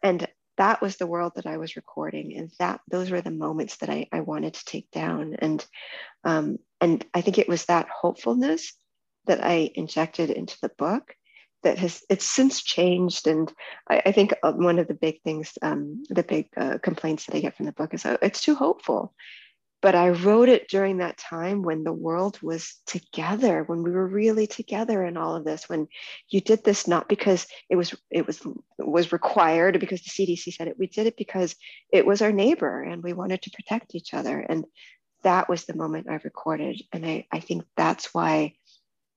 And 0.00 0.26
that 0.58 0.80
was 0.80 0.96
the 0.96 1.08
world 1.08 1.32
that 1.34 1.46
I 1.46 1.56
was 1.56 1.74
recording. 1.74 2.36
And 2.36 2.52
that 2.60 2.80
those 2.88 3.10
were 3.10 3.20
the 3.20 3.32
moments 3.32 3.78
that 3.78 3.90
I, 3.90 4.06
I 4.12 4.20
wanted 4.20 4.54
to 4.54 4.64
take 4.64 4.88
down. 4.92 5.34
And 5.40 5.66
um, 6.22 6.58
and 6.80 7.04
I 7.12 7.20
think 7.20 7.38
it 7.38 7.48
was 7.48 7.64
that 7.64 7.88
hopefulness 7.88 8.72
that 9.26 9.44
I 9.44 9.70
injected 9.74 10.30
into 10.30 10.56
the 10.62 10.70
book 10.78 11.14
that 11.66 11.78
has 11.78 12.04
it's 12.08 12.24
since 12.24 12.62
changed 12.62 13.26
and 13.26 13.52
i, 13.90 14.00
I 14.06 14.12
think 14.12 14.32
uh, 14.42 14.52
one 14.52 14.78
of 14.78 14.86
the 14.86 14.94
big 14.94 15.20
things 15.22 15.58
um, 15.62 16.04
the 16.08 16.22
big 16.22 16.48
uh, 16.56 16.78
complaints 16.78 17.26
that 17.26 17.34
i 17.34 17.40
get 17.40 17.56
from 17.56 17.66
the 17.66 17.72
book 17.72 17.92
is 17.92 18.06
oh, 18.06 18.16
it's 18.22 18.40
too 18.40 18.54
hopeful. 18.54 19.12
But 19.82 19.94
i 19.94 20.08
wrote 20.10 20.48
it 20.48 20.68
during 20.68 20.98
that 20.98 21.18
time 21.18 21.62
when 21.62 21.82
the 21.82 21.92
world 21.92 22.38
was 22.40 22.80
together 22.86 23.64
when 23.64 23.82
we 23.82 23.90
were 23.90 24.06
really 24.06 24.46
together 24.46 25.04
in 25.04 25.16
all 25.16 25.34
of 25.34 25.44
this 25.44 25.68
when 25.68 25.88
you 26.30 26.40
did 26.40 26.62
this 26.62 26.86
not 26.86 27.08
because 27.08 27.46
it 27.68 27.76
was 27.76 27.94
it 28.10 28.26
was 28.26 28.40
it 28.78 28.88
was 28.96 29.12
required 29.12 29.80
because 29.80 30.02
the 30.02 30.14
cdc 30.16 30.54
said 30.54 30.68
it. 30.68 30.78
We 30.78 30.86
did 30.86 31.06
it 31.08 31.16
because 31.16 31.56
it 31.92 32.06
was 32.06 32.22
our 32.22 32.32
neighbor 32.32 32.82
and 32.82 33.02
we 33.02 33.12
wanted 33.12 33.42
to 33.42 33.50
protect 33.50 33.94
each 33.94 34.14
other. 34.14 34.38
And 34.38 34.64
that 35.22 35.48
was 35.48 35.64
the 35.64 35.76
moment 35.82 36.06
i 36.08 36.18
recorded. 36.22 36.80
And 36.92 37.04
i, 37.04 37.26
I 37.30 37.40
think 37.40 37.64
that's 37.76 38.14
why 38.14 38.54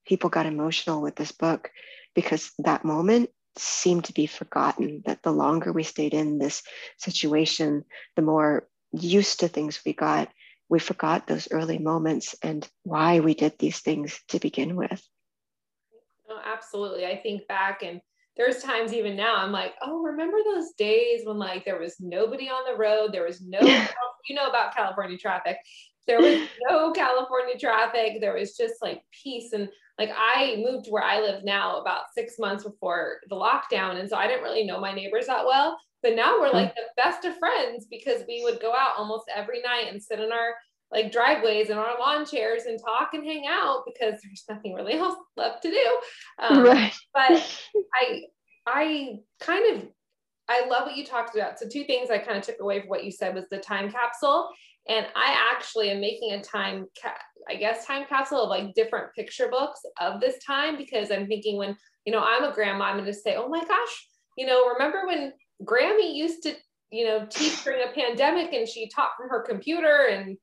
people 0.10 0.30
got 0.30 0.48
emotional 0.48 1.02
with 1.02 1.16
this 1.16 1.32
book 1.32 1.72
because 2.20 2.52
that 2.60 2.84
moment 2.84 3.30
seemed 3.58 4.04
to 4.04 4.14
be 4.14 4.26
forgotten 4.26 5.02
that 5.06 5.24
the 5.24 5.32
longer 5.32 5.72
we 5.72 5.84
stayed 5.84 6.14
in 6.14 6.38
this 6.38 6.64
situation 6.98 7.86
the 8.18 8.22
more 8.22 8.68
used 8.92 9.40
to 9.40 9.48
things 9.48 9.80
we 9.86 9.94
got 9.94 10.28
we 10.70 10.80
forgot 10.80 11.28
those 11.28 11.48
early 11.52 11.78
moments 11.78 12.36
and 12.44 12.68
why 12.84 13.22
we 13.22 13.34
did 13.34 13.58
these 13.58 13.80
things 13.80 14.20
to 14.28 14.38
begin 14.38 14.76
with. 14.76 15.02
Oh, 16.30 16.40
absolutely. 16.46 17.08
I 17.08 17.18
think 17.18 17.48
back 17.48 17.82
and 17.82 18.02
there's 18.38 18.64
times 18.64 18.94
even 18.94 19.18
now 19.18 19.36
i'm 19.36 19.52
like 19.52 19.74
oh 19.82 20.02
remember 20.02 20.38
those 20.46 20.72
days 20.78 21.22
when 21.26 21.38
like 21.38 21.66
there 21.66 21.80
was 21.80 21.98
nobody 22.00 22.48
on 22.48 22.64
the 22.72 22.78
road 22.78 23.12
there 23.12 23.26
was 23.26 23.42
no 23.42 23.60
you 24.30 24.36
know 24.36 24.48
about 24.48 24.74
california 24.74 25.18
traffic 25.18 25.58
there 26.10 26.20
was 26.20 26.48
no 26.70 26.92
california 26.92 27.58
traffic 27.58 28.20
there 28.20 28.34
was 28.34 28.58
just 28.58 28.76
like 28.82 29.02
peace 29.24 29.54
and 29.54 29.70
like 30.00 30.12
I 30.16 30.64
moved 30.66 30.88
where 30.88 31.04
I 31.04 31.20
live 31.20 31.44
now 31.44 31.82
about 31.82 32.14
six 32.16 32.40
months 32.40 32.64
before 32.64 33.20
the 33.30 33.36
lockdown. 33.36 34.00
And 34.00 34.10
so 34.10 34.16
I 34.16 34.28
didn't 34.28 34.44
really 34.44 34.66
know 34.66 34.80
my 34.80 34.94
neighbors 34.94 35.28
that 35.28 35.46
well. 35.46 35.78
But 36.02 36.16
now 36.16 36.40
we're 36.40 36.54
like 36.54 36.74
the 36.76 36.84
best 36.96 37.26
of 37.26 37.38
friends 37.38 37.86
because 37.92 38.24
we 38.26 38.42
would 38.46 38.62
go 38.62 38.72
out 38.72 38.94
almost 38.98 39.26
every 39.36 39.62
night 39.62 39.88
and 39.92 40.02
sit 40.02 40.22
in 40.22 40.32
our 40.32 40.54
like 40.90 41.12
driveways 41.12 41.70
and 41.70 41.78
our 41.78 42.00
lawn 42.00 42.26
chairs 42.26 42.64
and 42.64 42.80
talk 42.80 43.14
and 43.14 43.26
hang 43.26 43.44
out 43.48 43.84
because 43.86 44.22
there's 44.24 44.46
nothing 44.50 44.74
really 44.74 44.94
else 44.94 45.18
left 45.36 45.62
to 45.64 45.70
do. 45.70 46.00
Um, 46.40 46.64
right. 46.64 46.94
But 47.14 47.62
I, 47.94 48.22
I 48.66 49.16
kind 49.42 49.76
of, 49.76 49.88
I 50.48 50.66
love 50.68 50.86
what 50.88 50.96
you 50.96 51.06
talked 51.06 51.36
about. 51.36 51.60
So 51.60 51.68
two 51.68 51.84
things 51.84 52.10
I 52.10 52.18
kind 52.20 52.38
of 52.38 52.44
took 52.44 52.62
away 52.62 52.80
from 52.80 52.90
what 52.90 53.04
you 53.04 53.12
said 53.12 53.36
was 53.36 53.46
the 53.52 53.60
time 53.60 53.92
capsule. 53.92 54.50
And 54.90 55.06
I 55.16 55.54
actually 55.54 55.92
am 55.92 56.02
making 56.02 56.34
a 56.34 56.42
time 56.42 56.88
ca- 57.02 57.14
I 57.50 57.56
guess, 57.56 57.86
time 57.86 58.06
capsule 58.08 58.44
of 58.44 58.50
like 58.50 58.74
different 58.76 59.14
picture 59.16 59.50
books 59.50 59.82
of 60.00 60.22
this 60.22 60.44
time 60.46 60.78
because 60.78 61.12
I'm 61.12 61.28
thinking 61.28 61.58
when, 61.58 61.76
you 62.06 62.12
know, 62.12 62.24
I'm 62.24 62.44
a 62.44 62.54
grandma, 62.54 62.86
I'm 62.86 62.96
going 62.96 63.06
to 63.06 63.14
say, 63.14 63.36
oh 63.36 63.50
my 63.50 63.64
gosh, 63.64 64.08
you 64.38 64.46
know, 64.46 64.68
remember 64.68 65.08
when 65.08 65.34
Grammy 65.64 66.16
used 66.16 66.44
to, 66.44 66.54
you 66.92 67.06
know, 67.06 67.26
teach 67.30 67.64
during 67.64 67.88
a 67.88 67.94
pandemic 67.94 68.54
and 68.54 68.68
she 68.68 68.90
taught 68.90 69.12
from 69.18 69.30
her 69.30 69.42
computer 69.42 70.08
and 70.12 70.38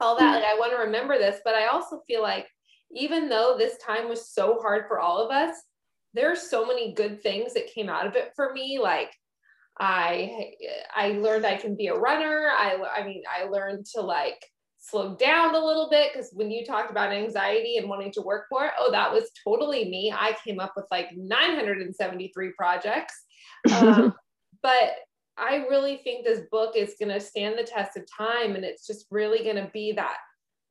all 0.00 0.16
that. 0.16 0.36
Like, 0.36 0.44
I 0.44 0.58
want 0.58 0.72
to 0.72 0.78
remember 0.78 1.16
this, 1.18 1.40
but 1.44 1.54
I 1.54 1.66
also 1.66 2.00
feel 2.06 2.22
like 2.22 2.46
even 2.94 3.28
though 3.28 3.54
this 3.56 3.78
time 3.78 4.08
was 4.08 4.32
so 4.32 4.58
hard 4.60 4.84
for 4.88 5.00
all 5.00 5.24
of 5.24 5.30
us, 5.30 5.54
there 6.14 6.30
are 6.30 6.36
so 6.36 6.66
many 6.66 6.92
good 6.92 7.22
things 7.22 7.54
that 7.54 7.72
came 7.72 7.88
out 7.88 8.06
of 8.06 8.16
it 8.16 8.32
for 8.36 8.52
me. 8.52 8.78
Like, 8.82 9.12
I 9.80 10.52
I 10.94 11.08
learned 11.12 11.46
I 11.46 11.56
can 11.56 11.76
be 11.76 11.88
a 11.88 11.98
runner. 11.98 12.48
I 12.52 12.76
I 12.96 13.04
mean 13.04 13.22
I 13.28 13.44
learned 13.44 13.86
to 13.94 14.00
like 14.00 14.44
slow 14.78 15.14
down 15.14 15.54
a 15.54 15.64
little 15.64 15.88
bit 15.90 16.12
because 16.12 16.30
when 16.34 16.50
you 16.50 16.64
talked 16.64 16.90
about 16.90 17.12
anxiety 17.12 17.76
and 17.76 17.88
wanting 17.88 18.12
to 18.12 18.22
work 18.22 18.46
more, 18.50 18.70
oh 18.78 18.90
that 18.90 19.12
was 19.12 19.30
totally 19.44 19.88
me. 19.88 20.12
I 20.14 20.36
came 20.44 20.60
up 20.60 20.72
with 20.76 20.86
like 20.90 21.08
973 21.16 22.52
projects. 22.56 23.14
Um, 23.72 24.14
but 24.62 24.94
I 25.38 25.66
really 25.70 26.00
think 26.04 26.24
this 26.24 26.42
book 26.50 26.76
is 26.76 26.94
going 26.98 27.12
to 27.12 27.20
stand 27.20 27.58
the 27.58 27.64
test 27.64 27.96
of 27.96 28.04
time 28.16 28.54
and 28.54 28.64
it's 28.64 28.86
just 28.86 29.06
really 29.10 29.42
going 29.42 29.56
to 29.56 29.70
be 29.72 29.92
that 29.92 30.16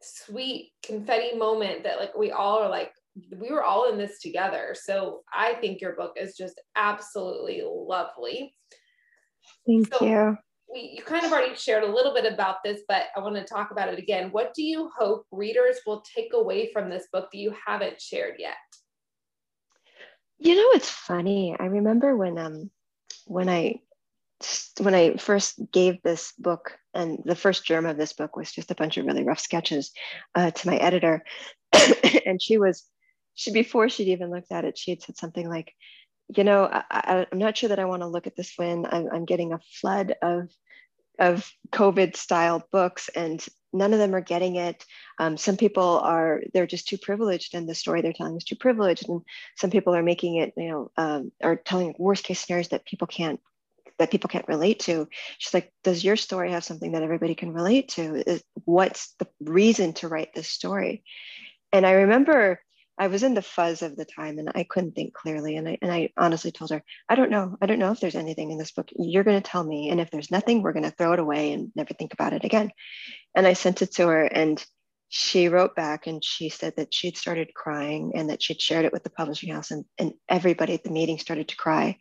sweet 0.01 0.71
confetti 0.83 1.37
moment 1.37 1.83
that 1.83 1.99
like 1.99 2.15
we 2.17 2.31
all 2.31 2.59
are 2.59 2.69
like 2.69 2.91
we 3.37 3.51
were 3.51 3.63
all 3.63 3.91
in 3.91 3.97
this 3.97 4.19
together. 4.19 4.75
So 4.79 5.21
I 5.33 5.55
think 5.55 5.81
your 5.81 5.95
book 5.95 6.13
is 6.15 6.37
just 6.37 6.61
absolutely 6.75 7.63
lovely. 7.65 8.55
Thank 9.65 9.93
so 9.93 10.05
you. 10.05 10.37
We, 10.71 10.95
you 10.97 11.03
kind 11.03 11.25
of 11.25 11.31
already 11.31 11.55
shared 11.55 11.83
a 11.83 11.91
little 11.91 12.13
bit 12.13 12.31
about 12.31 12.57
this, 12.63 12.81
but 12.87 13.07
I 13.15 13.19
want 13.19 13.35
to 13.35 13.43
talk 13.43 13.71
about 13.71 13.89
it 13.89 13.99
again. 13.99 14.29
What 14.31 14.53
do 14.53 14.63
you 14.63 14.89
hope 14.97 15.25
readers 15.31 15.77
will 15.85 16.01
take 16.15 16.33
away 16.33 16.71
from 16.71 16.89
this 16.89 17.07
book 17.11 17.29
that 17.31 17.37
you 17.37 17.53
haven't 17.65 18.01
shared 18.01 18.35
yet? 18.39 18.55
You 20.39 20.55
know, 20.55 20.69
it's 20.73 20.89
funny. 20.89 21.55
I 21.59 21.65
remember 21.65 22.15
when 22.15 22.37
um 22.37 22.71
when 23.27 23.49
I 23.49 23.81
when 24.79 24.95
I 24.95 25.17
first 25.17 25.59
gave 25.71 26.01
this 26.01 26.33
book, 26.39 26.77
and 26.93 27.19
the 27.25 27.35
first 27.35 27.65
germ 27.65 27.85
of 27.85 27.97
this 27.97 28.13
book 28.13 28.35
was 28.35 28.51
just 28.51 28.71
a 28.71 28.75
bunch 28.75 28.97
of 28.97 29.05
really 29.05 29.23
rough 29.23 29.39
sketches 29.39 29.91
uh, 30.33 30.49
to 30.49 30.67
my 30.67 30.77
editor, 30.77 31.23
and 32.25 32.41
she 32.41 32.57
was 32.57 32.85
she 33.33 33.51
before 33.51 33.89
she'd 33.89 34.09
even 34.09 34.31
looked 34.31 34.51
at 34.51 34.65
it, 34.65 34.77
she 34.77 34.91
had 34.91 35.01
said 35.01 35.17
something 35.17 35.47
like, 35.47 35.73
"You 36.35 36.43
know, 36.43 36.65
I, 36.71 37.25
am 37.31 37.39
not 37.39 37.57
sure 37.57 37.69
that 37.69 37.79
I 37.79 37.85
want 37.85 38.01
to 38.01 38.07
look 38.07 38.27
at 38.27 38.35
this 38.35 38.53
when 38.57 38.85
I'm, 38.85 39.07
I'm 39.11 39.25
getting 39.25 39.53
a 39.53 39.59
flood 39.79 40.15
of 40.21 40.49
of 41.19 41.51
COVID 41.71 42.15
style 42.15 42.67
books, 42.71 43.09
and 43.09 43.45
none 43.73 43.93
of 43.93 43.99
them 43.99 44.15
are 44.15 44.21
getting 44.21 44.55
it. 44.55 44.85
Um, 45.19 45.37
some 45.37 45.57
people 45.57 45.99
are 45.99 46.41
they're 46.53 46.67
just 46.67 46.87
too 46.87 46.97
privileged, 46.97 47.53
and 47.53 47.67
the 47.67 47.75
story 47.75 48.01
they're 48.01 48.13
telling 48.13 48.37
is 48.37 48.43
too 48.43 48.55
privileged, 48.55 49.07
and 49.07 49.21
some 49.55 49.69
people 49.69 49.95
are 49.95 50.03
making 50.03 50.35
it, 50.37 50.53
you 50.57 50.69
know, 50.69 50.91
um, 50.97 51.31
are 51.43 51.55
telling 51.55 51.95
worst 51.97 52.23
case 52.23 52.39
scenarios 52.39 52.69
that 52.69 52.85
people 52.85 53.07
can't 53.07 53.39
that 53.97 54.11
people 54.11 54.29
can't 54.29 54.47
relate 54.47 54.79
to. 54.79 55.07
She's 55.37 55.53
like, 55.53 55.71
does 55.83 56.03
your 56.03 56.15
story 56.15 56.51
have 56.51 56.63
something 56.63 56.93
that 56.93 57.03
everybody 57.03 57.35
can 57.35 57.53
relate 57.53 57.89
to? 57.89 58.27
Is, 58.27 58.43
what's 58.65 59.13
the 59.19 59.27
reason 59.39 59.93
to 59.93 60.07
write 60.07 60.33
this 60.33 60.47
story? 60.47 61.03
And 61.71 61.85
I 61.85 61.91
remember 61.91 62.59
I 63.01 63.07
was 63.07 63.23
in 63.23 63.33
the 63.33 63.41
fuzz 63.41 63.81
of 63.81 63.95
the 63.95 64.05
time 64.05 64.37
and 64.37 64.51
I 64.53 64.63
couldn't 64.63 64.91
think 64.91 65.15
clearly. 65.15 65.57
And 65.57 65.67
I, 65.67 65.79
and 65.81 65.91
I 65.91 66.09
honestly 66.17 66.51
told 66.51 66.69
her, 66.69 66.83
I 67.09 67.15
don't 67.15 67.31
know. 67.31 67.57
I 67.59 67.65
don't 67.65 67.79
know 67.79 67.91
if 67.91 67.99
there's 67.99 68.13
anything 68.13 68.51
in 68.51 68.59
this 68.59 68.69
book. 68.69 68.89
You're 68.95 69.23
going 69.23 69.41
to 69.41 69.49
tell 69.49 69.63
me. 69.63 69.89
And 69.89 69.99
if 69.99 70.11
there's 70.11 70.29
nothing, 70.29 70.61
we're 70.61 70.71
going 70.71 70.85
to 70.85 70.91
throw 70.91 71.13
it 71.13 71.19
away 71.19 71.51
and 71.51 71.71
never 71.75 71.95
think 71.95 72.13
about 72.13 72.33
it 72.33 72.45
again. 72.45 72.69
And 73.33 73.47
I 73.47 73.53
sent 73.53 73.81
it 73.81 73.93
to 73.93 74.05
her 74.05 74.23
and 74.25 74.63
she 75.09 75.47
wrote 75.47 75.75
back 75.75 76.05
and 76.05 76.23
she 76.23 76.49
said 76.49 76.75
that 76.77 76.93
she'd 76.93 77.17
started 77.17 77.55
crying 77.55 78.11
and 78.13 78.29
that 78.29 78.43
she'd 78.43 78.61
shared 78.61 78.85
it 78.85 78.93
with 78.93 79.03
the 79.03 79.09
publishing 79.09 79.51
house 79.51 79.71
and, 79.71 79.83
and 79.97 80.13
everybody 80.29 80.75
at 80.75 80.83
the 80.83 80.91
meeting 80.91 81.17
started 81.17 81.47
to 81.47 81.57
cry. 81.57 81.97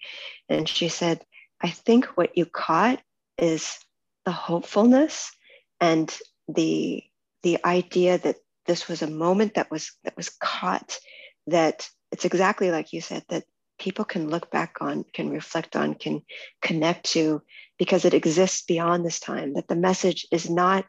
And 0.51 0.69
she 0.69 0.91
said, 0.91 1.25
I 1.63 1.71
think 1.71 2.05
what 2.09 2.37
you 2.37 2.45
caught 2.45 3.01
is 3.39 3.79
the 4.27 4.33
hopefulness 4.33 5.33
and 5.81 6.15
the 6.47 7.03
the 7.43 7.65
idea 7.65 8.19
that 8.19 8.37
this 8.71 8.89
was 8.89 9.03
a 9.03 9.11
moment 9.11 9.55
that 9.55 9.71
was 9.71 9.93
that 10.05 10.17
was 10.17 10.29
caught 10.29 10.99
that 11.49 11.89
it's 12.13 12.25
exactly 12.25 12.71
like 12.71 12.93
you 12.93 13.01
said 13.01 13.25
that 13.29 13.45
people 13.81 14.05
can 14.05 14.29
look 14.29 14.51
back 14.51 14.77
on 14.81 15.05
can 15.13 15.31
reflect 15.31 15.75
on 15.75 15.95
can 15.95 16.23
connect 16.63 17.05
to 17.07 17.43
because 17.79 18.05
it 18.05 18.15
exists 18.15 18.63
beyond 18.63 19.05
this 19.05 19.19
time 19.19 19.55
that 19.55 19.67
the 19.67 19.75
message 19.75 20.27
is 20.31 20.49
not 20.49 20.85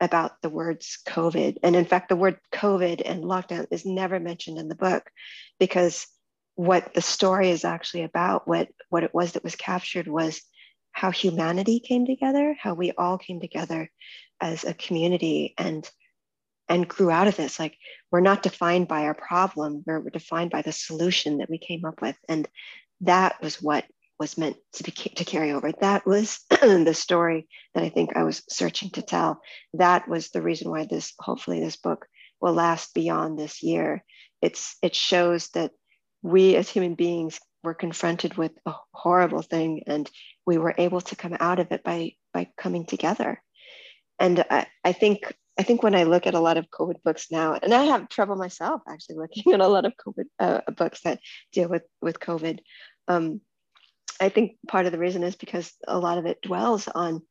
about 0.00 0.40
the 0.42 0.48
words 0.48 0.98
covid. 1.06 1.56
And 1.62 1.74
in 1.74 1.84
fact 1.84 2.08
the 2.08 2.16
word 2.16 2.38
covid 2.52 3.02
and 3.04 3.24
lockdown 3.24 3.66
is 3.70 3.84
never 3.84 4.20
mentioned 4.20 4.58
in 4.58 4.68
the 4.68 4.74
book 4.74 5.10
because 5.58 6.06
what 6.54 6.94
the 6.94 7.02
story 7.02 7.50
is 7.50 7.64
actually 7.64 8.04
about, 8.04 8.46
what, 8.46 8.68
what 8.88 9.02
it 9.02 9.12
was 9.12 9.32
that 9.32 9.42
was 9.42 9.56
captured 9.56 10.06
was 10.06 10.40
how 10.92 11.10
humanity 11.10 11.80
came 11.80 12.06
together, 12.06 12.54
how 12.60 12.74
we 12.74 12.92
all 12.92 13.18
came 13.18 13.40
together 13.40 13.90
as 14.40 14.64
a 14.64 14.74
community. 14.74 15.54
And 15.58 15.88
and 16.68 16.88
grew 16.88 17.10
out 17.10 17.28
of 17.28 17.36
this. 17.36 17.58
Like 17.58 17.76
we're 18.10 18.20
not 18.20 18.42
defined 18.42 18.88
by 18.88 19.04
our 19.04 19.14
problem, 19.14 19.82
we're, 19.86 20.00
we're 20.00 20.10
defined 20.10 20.50
by 20.50 20.62
the 20.62 20.72
solution 20.72 21.38
that 21.38 21.50
we 21.50 21.58
came 21.58 21.84
up 21.84 22.00
with. 22.00 22.16
And 22.28 22.48
that 23.02 23.40
was 23.42 23.60
what 23.60 23.84
was 24.18 24.38
meant 24.38 24.56
to 24.74 24.84
be 24.84 24.92
to 24.92 25.24
carry 25.24 25.52
over. 25.52 25.72
That 25.72 26.06
was 26.06 26.40
the 26.50 26.94
story 26.94 27.48
that 27.74 27.82
I 27.82 27.88
think 27.88 28.16
I 28.16 28.22
was 28.22 28.42
searching 28.48 28.90
to 28.90 29.02
tell. 29.02 29.40
That 29.74 30.08
was 30.08 30.30
the 30.30 30.42
reason 30.42 30.70
why 30.70 30.86
this, 30.86 31.12
hopefully, 31.18 31.60
this 31.60 31.76
book 31.76 32.06
will 32.40 32.52
last 32.52 32.94
beyond 32.94 33.38
this 33.38 33.62
year. 33.62 34.04
It's 34.40 34.76
it 34.82 34.94
shows 34.94 35.48
that 35.50 35.72
we 36.22 36.56
as 36.56 36.68
human 36.68 36.94
beings 36.94 37.40
were 37.62 37.74
confronted 37.74 38.36
with 38.36 38.52
a 38.66 38.74
horrible 38.92 39.42
thing 39.42 39.82
and 39.86 40.10
we 40.46 40.58
were 40.58 40.74
able 40.76 41.00
to 41.00 41.16
come 41.16 41.36
out 41.40 41.58
of 41.58 41.72
it 41.72 41.82
by 41.82 42.12
by 42.32 42.48
coming 42.56 42.84
together 42.84 43.40
and 44.18 44.44
I, 44.50 44.66
I 44.84 44.92
think 44.92 45.32
I 45.58 45.62
think 45.62 45.82
when 45.82 45.94
I 45.94 46.02
look 46.02 46.26
at 46.26 46.34
a 46.34 46.40
lot 46.40 46.56
of 46.56 46.70
COVID 46.70 47.02
books 47.04 47.30
now, 47.30 47.58
and 47.60 47.72
I 47.72 47.84
have 47.84 48.08
trouble 48.08 48.36
myself 48.36 48.82
actually 48.88 49.16
looking 49.16 49.52
at 49.52 49.60
a 49.60 49.68
lot 49.68 49.84
of 49.84 49.94
COVID 49.96 50.24
uh, 50.38 50.60
books 50.72 51.00
that 51.02 51.20
deal 51.52 51.68
with 51.68 51.82
with 52.00 52.18
COVID. 52.20 52.60
Um, 53.08 53.40
I 54.20 54.28
think 54.28 54.56
part 54.68 54.86
of 54.86 54.92
the 54.92 54.98
reason 54.98 55.22
is 55.22 55.36
because 55.36 55.72
a 55.86 55.98
lot 55.98 56.18
of 56.18 56.26
it 56.26 56.42
dwells 56.42 56.88
on 56.88 57.22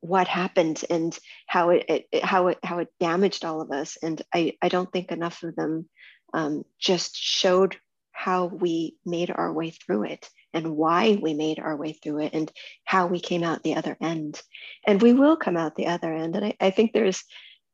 what 0.00 0.28
happened 0.28 0.84
and 0.90 1.16
how 1.46 1.70
it, 1.70 1.84
it 2.12 2.24
how 2.24 2.48
it 2.48 2.58
how 2.62 2.78
it 2.78 2.88
damaged 3.00 3.44
all 3.44 3.60
of 3.60 3.72
us, 3.72 3.96
and 4.02 4.20
I 4.32 4.54
I 4.62 4.68
don't 4.68 4.90
think 4.92 5.10
enough 5.10 5.42
of 5.42 5.56
them 5.56 5.88
um, 6.34 6.64
just 6.78 7.16
showed 7.16 7.76
how 8.12 8.46
we 8.46 8.96
made 9.06 9.30
our 9.30 9.52
way 9.52 9.70
through 9.70 10.02
it 10.04 10.28
and 10.52 10.76
why 10.76 11.16
we 11.22 11.34
made 11.34 11.60
our 11.60 11.76
way 11.76 11.92
through 11.92 12.20
it 12.20 12.34
and 12.34 12.50
how 12.84 13.06
we 13.06 13.20
came 13.20 13.44
out 13.44 13.62
the 13.62 13.76
other 13.76 13.96
end. 14.00 14.42
And 14.86 15.00
we 15.00 15.12
will 15.12 15.36
come 15.36 15.56
out 15.56 15.76
the 15.76 15.86
other 15.86 16.12
end. 16.12 16.34
And 16.34 16.46
i, 16.46 16.56
I 16.58 16.70
think 16.70 16.92
there's 16.92 17.22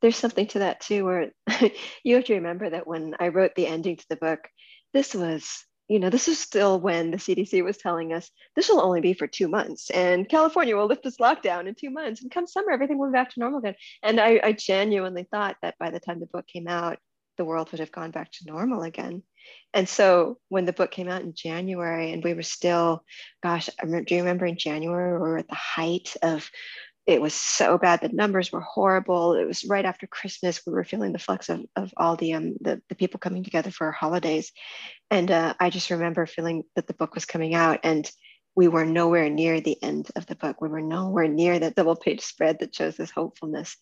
there's 0.01 0.17
something 0.17 0.47
to 0.47 0.61
that 0.61 0.81
too 0.81 1.05
where 1.05 1.31
you 2.05 2.15
have 2.15 2.25
to 2.25 2.35
remember 2.35 2.71
that 2.71 2.87
when 2.87 3.15
i 3.19 3.29
wrote 3.29 3.55
the 3.55 3.67
ending 3.67 3.97
to 3.97 4.07
the 4.09 4.17
book 4.17 4.41
this 4.93 5.15
was 5.15 5.65
you 5.89 5.99
know 5.99 6.11
this 6.11 6.29
is 6.29 6.39
still 6.39 6.81
when 6.81 7.11
the 7.11 7.17
cdc 7.17 7.63
was 7.63 7.77
telling 7.77 8.13
us 8.13 8.31
this 8.57 8.69
will 8.69 8.81
only 8.81 9.01
be 9.01 9.13
for 9.13 9.27
two 9.27 9.49
months 9.49 9.91
and 9.91 10.29
california 10.29 10.77
will 10.77 10.87
lift 10.87 11.03
this 11.05 11.19
lockdown 11.19 11.67
in 11.67 11.75
two 11.75 11.91
months 11.91 12.23
and 12.23 12.31
come 12.31 12.47
summer 12.47 12.71
everything 12.73 12.99
will 12.99 13.09
be 13.09 13.13
back 13.13 13.31
to 13.31 13.41
normal 13.41 13.59
again. 13.59 13.75
And 14.03 14.21
I, 14.21 14.41
I 14.43 14.53
genuinely 14.53 15.27
thought 15.31 15.57
that 15.63 15.77
by 15.79 15.91
the 15.91 16.01
time 16.01 16.21
the 16.21 16.27
book 16.27 16.47
came 16.47 16.69
out 16.69 16.99
the 17.37 17.45
world 17.45 17.71
would 17.71 17.81
have 17.81 17.93
gone 17.93 18.11
back 18.11 18.31
to 18.33 18.47
normal 18.47 18.83
again. 18.83 19.23
And 19.73 19.89
so 19.89 20.39
when 20.49 20.65
the 20.65 20.73
book 20.73 20.91
came 20.91 21.09
out 21.09 21.23
in 21.23 21.35
January, 21.35 22.13
and 22.13 22.23
we 22.23 22.35
were 22.35 22.43
still, 22.43 23.05
gosh, 23.43 23.69
do 23.83 24.05
you 24.09 24.19
remember 24.19 24.47
in 24.47 24.57
January 24.57 25.13
we 25.15 25.19
were 25.19 25.39
at 25.39 25.49
the 25.49 25.55
height 25.55 26.15
of 26.23 26.49
it 27.07 27.21
was 27.21 27.35
so 27.35 27.77
bad. 27.77 28.01
The 28.01 28.09
numbers 28.09 28.51
were 28.51 28.61
horrible. 28.61 29.35
It 29.35 29.45
was 29.45 29.65
right 29.65 29.85
after 29.85 30.07
Christmas. 30.07 30.63
We 30.67 30.73
were 30.73 30.85
feeling 30.85 31.13
the 31.13 31.19
flux 31.19 31.49
of, 31.49 31.61
of 31.77 31.93
all 31.97 32.17
the, 32.17 32.33
um, 32.35 32.55
the, 32.61 32.81
the 32.89 32.95
people 32.95 33.21
coming 33.21 33.45
together 33.45 33.71
for 33.71 33.87
our 33.87 33.93
holidays. 33.93 34.53
And 35.11 35.31
uh, 35.31 35.55
I 35.61 35.71
just 35.71 35.91
remember 35.91 36.27
feeling 36.27 36.65
that 36.77 36.87
the 36.87 36.95
book 36.95 37.15
was 37.15 37.27
coming 37.27 37.55
out 37.55 37.81
and 37.85 38.11
we 38.57 38.69
were 38.69 38.85
nowhere 38.85 39.29
near 39.29 39.61
the 39.61 39.77
end 39.83 40.11
of 40.17 40.27
the 40.27 40.37
book. 40.37 40.61
We 40.61 40.69
were 40.69 40.81
nowhere 40.81 41.29
near 41.29 41.59
that 41.59 41.75
double 41.75 41.97
page 41.97 42.21
spread 42.21 42.61
that 42.61 42.75
shows 42.75 42.97
this 42.97 43.11
hopefulness. 43.11 43.77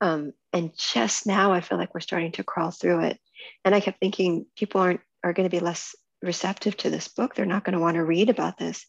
Um, 0.00 0.32
and 0.52 0.70
just 0.76 1.26
now 1.26 1.52
I 1.52 1.60
feel 1.60 1.76
like 1.76 1.92
we're 1.92 2.00
starting 2.00 2.32
to 2.32 2.44
crawl 2.44 2.70
through 2.70 3.04
it. 3.06 3.18
And 3.64 3.74
I 3.74 3.80
kept 3.80 4.00
thinking 4.00 4.46
people 4.56 4.80
aren't 4.80 5.00
are 5.24 5.32
going 5.32 5.48
to 5.48 5.54
be 5.54 5.60
less 5.60 5.94
receptive 6.22 6.76
to 6.78 6.90
this 6.90 7.08
book. 7.08 7.34
They're 7.34 7.46
not 7.46 7.64
going 7.64 7.74
to 7.74 7.80
want 7.80 7.96
to 7.96 8.04
read 8.04 8.30
about 8.30 8.58
this. 8.58 8.86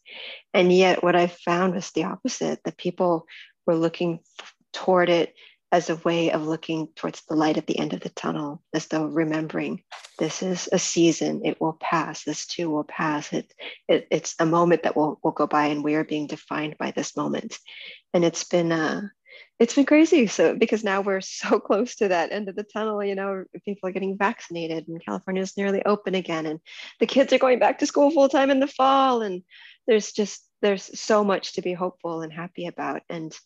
And 0.53 0.71
yet 0.71 1.03
what 1.03 1.15
I 1.15 1.27
found 1.27 1.75
was 1.75 1.91
the 1.91 2.05
opposite, 2.05 2.59
that 2.63 2.77
people 2.77 3.25
were 3.65 3.75
looking 3.75 4.19
toward 4.71 5.09
it 5.09 5.33
as 5.71 5.89
a 5.89 5.95
way 5.97 6.31
of 6.31 6.45
looking 6.45 6.87
towards 6.95 7.23
the 7.27 7.35
light 7.35 7.57
at 7.57 7.65
the 7.65 7.79
end 7.79 7.93
of 7.93 7.99
the 7.99 8.09
tunnel, 8.09 8.61
as 8.75 8.85
though 8.87 9.05
remembering 9.05 9.81
this 10.19 10.43
is 10.43 10.69
a 10.71 10.77
season, 10.77 11.41
it 11.45 11.59
will 11.59 11.73
pass, 11.73 12.23
this 12.23 12.45
too 12.45 12.69
will 12.69 12.83
pass. 12.83 13.33
It, 13.33 13.51
it 13.87 14.07
it's 14.11 14.35
a 14.37 14.45
moment 14.45 14.83
that 14.83 14.95
will, 14.95 15.19
will 15.23 15.31
go 15.31 15.47
by 15.47 15.67
and 15.67 15.83
we 15.83 15.95
are 15.95 16.03
being 16.03 16.27
defined 16.27 16.77
by 16.77 16.91
this 16.91 17.17
moment. 17.17 17.57
And 18.13 18.23
it's 18.23 18.43
been 18.43 18.71
uh, 18.71 19.01
it's 19.59 19.75
been 19.75 19.85
crazy. 19.85 20.27
So 20.27 20.55
because 20.55 20.83
now 20.83 21.01
we're 21.01 21.21
so 21.41 21.59
close 21.59 21.95
to 21.95 22.09
that 22.09 22.31
end 22.31 22.49
of 22.49 22.55
the 22.55 22.63
tunnel, 22.63 23.03
you 23.03 23.15
know, 23.15 23.43
people 23.65 23.89
are 23.89 23.93
getting 23.93 24.17
vaccinated 24.17 24.87
and 24.87 25.03
California 25.03 25.41
is 25.41 25.57
nearly 25.57 25.83
open 25.85 26.15
again, 26.15 26.45
and 26.45 26.59
the 26.99 27.07
kids 27.07 27.33
are 27.33 27.39
going 27.39 27.59
back 27.59 27.79
to 27.79 27.87
school 27.87 28.11
full 28.11 28.29
time 28.29 28.49
in 28.49 28.59
the 28.59 28.67
fall, 28.67 29.21
and 29.21 29.43
there's 29.87 30.11
just 30.11 30.43
there's 30.61 30.97
so 30.99 31.23
much 31.23 31.53
to 31.53 31.61
be 31.61 31.73
hopeful 31.73 32.21
and 32.21 32.31
happy 32.31 32.67
about 32.67 33.01
and 33.09 33.37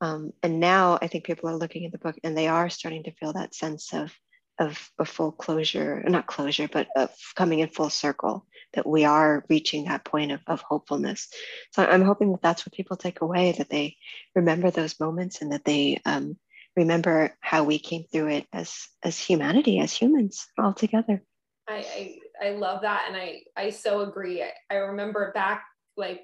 um, 0.00 0.32
and 0.42 0.60
now 0.60 0.98
i 1.00 1.06
think 1.06 1.24
people 1.24 1.48
are 1.48 1.56
looking 1.56 1.86
at 1.86 1.92
the 1.92 1.98
book 1.98 2.16
and 2.22 2.36
they 2.36 2.48
are 2.48 2.68
starting 2.68 3.04
to 3.04 3.12
feel 3.12 3.32
that 3.32 3.54
sense 3.54 3.94
of 3.94 4.12
of 4.58 4.90
a 4.98 5.04
full 5.04 5.32
closure 5.32 6.02
not 6.06 6.26
closure 6.26 6.68
but 6.70 6.88
of 6.96 7.10
coming 7.34 7.60
in 7.60 7.68
full 7.68 7.90
circle 7.90 8.46
that 8.74 8.86
we 8.86 9.04
are 9.04 9.44
reaching 9.48 9.84
that 9.84 10.04
point 10.04 10.32
of, 10.32 10.40
of 10.46 10.60
hopefulness. 10.60 11.28
So 11.72 11.84
i'm 11.84 12.02
hoping 12.02 12.32
that 12.32 12.42
that's 12.42 12.66
what 12.66 12.74
people 12.74 12.96
take 12.96 13.20
away 13.20 13.52
that 13.52 13.70
they 13.70 13.96
remember 14.34 14.70
those 14.70 15.00
moments 15.00 15.42
and 15.42 15.52
that 15.52 15.64
they 15.64 16.00
um, 16.04 16.36
remember 16.76 17.36
how 17.40 17.64
we 17.64 17.78
came 17.78 18.04
through 18.10 18.28
it 18.28 18.46
as 18.52 18.86
as 19.02 19.18
humanity 19.18 19.78
as 19.78 19.92
humans 19.92 20.46
all 20.58 20.72
together. 20.72 21.22
I, 21.68 22.18
I, 22.42 22.48
I 22.48 22.50
love 22.50 22.82
that 22.82 23.04
and 23.08 23.16
i 23.16 23.40
i 23.56 23.70
so 23.70 24.00
agree. 24.00 24.42
I, 24.42 24.50
I 24.70 24.74
remember 24.76 25.32
back 25.32 25.64
like 25.96 26.22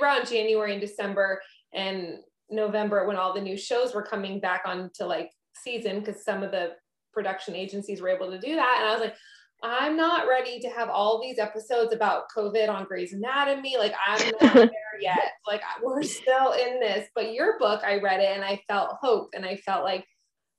around 0.00 0.26
january 0.26 0.72
and 0.72 0.80
december 0.80 1.40
and 1.72 2.18
november 2.50 3.06
when 3.06 3.16
all 3.16 3.32
the 3.32 3.40
new 3.40 3.56
shows 3.56 3.94
were 3.94 4.02
coming 4.02 4.40
back 4.40 4.62
onto 4.66 5.04
like 5.04 5.30
season 5.54 6.00
because 6.00 6.24
some 6.24 6.42
of 6.42 6.50
the 6.50 6.72
production 7.12 7.54
agencies 7.54 8.00
were 8.00 8.08
able 8.08 8.30
to 8.30 8.38
do 8.38 8.54
that 8.56 8.78
and 8.80 8.88
i 8.88 8.92
was 8.92 9.00
like 9.00 9.14
I'm 9.62 9.96
not 9.96 10.26
ready 10.28 10.58
to 10.60 10.68
have 10.68 10.88
all 10.88 11.20
these 11.20 11.38
episodes 11.38 11.92
about 11.92 12.24
COVID 12.36 12.68
on 12.68 12.84
Grey's 12.84 13.12
Anatomy. 13.12 13.76
Like, 13.78 13.94
I'm 14.06 14.32
not 14.40 14.54
there 14.54 15.00
yet. 15.00 15.32
Like, 15.46 15.62
we're 15.82 16.02
still 16.02 16.52
in 16.52 16.80
this. 16.80 17.08
But 17.14 17.32
your 17.32 17.58
book, 17.58 17.82
I 17.84 18.00
read 18.00 18.20
it 18.20 18.34
and 18.34 18.44
I 18.44 18.60
felt 18.68 18.96
hope 19.00 19.30
and 19.34 19.44
I 19.44 19.56
felt 19.56 19.84
like 19.84 20.04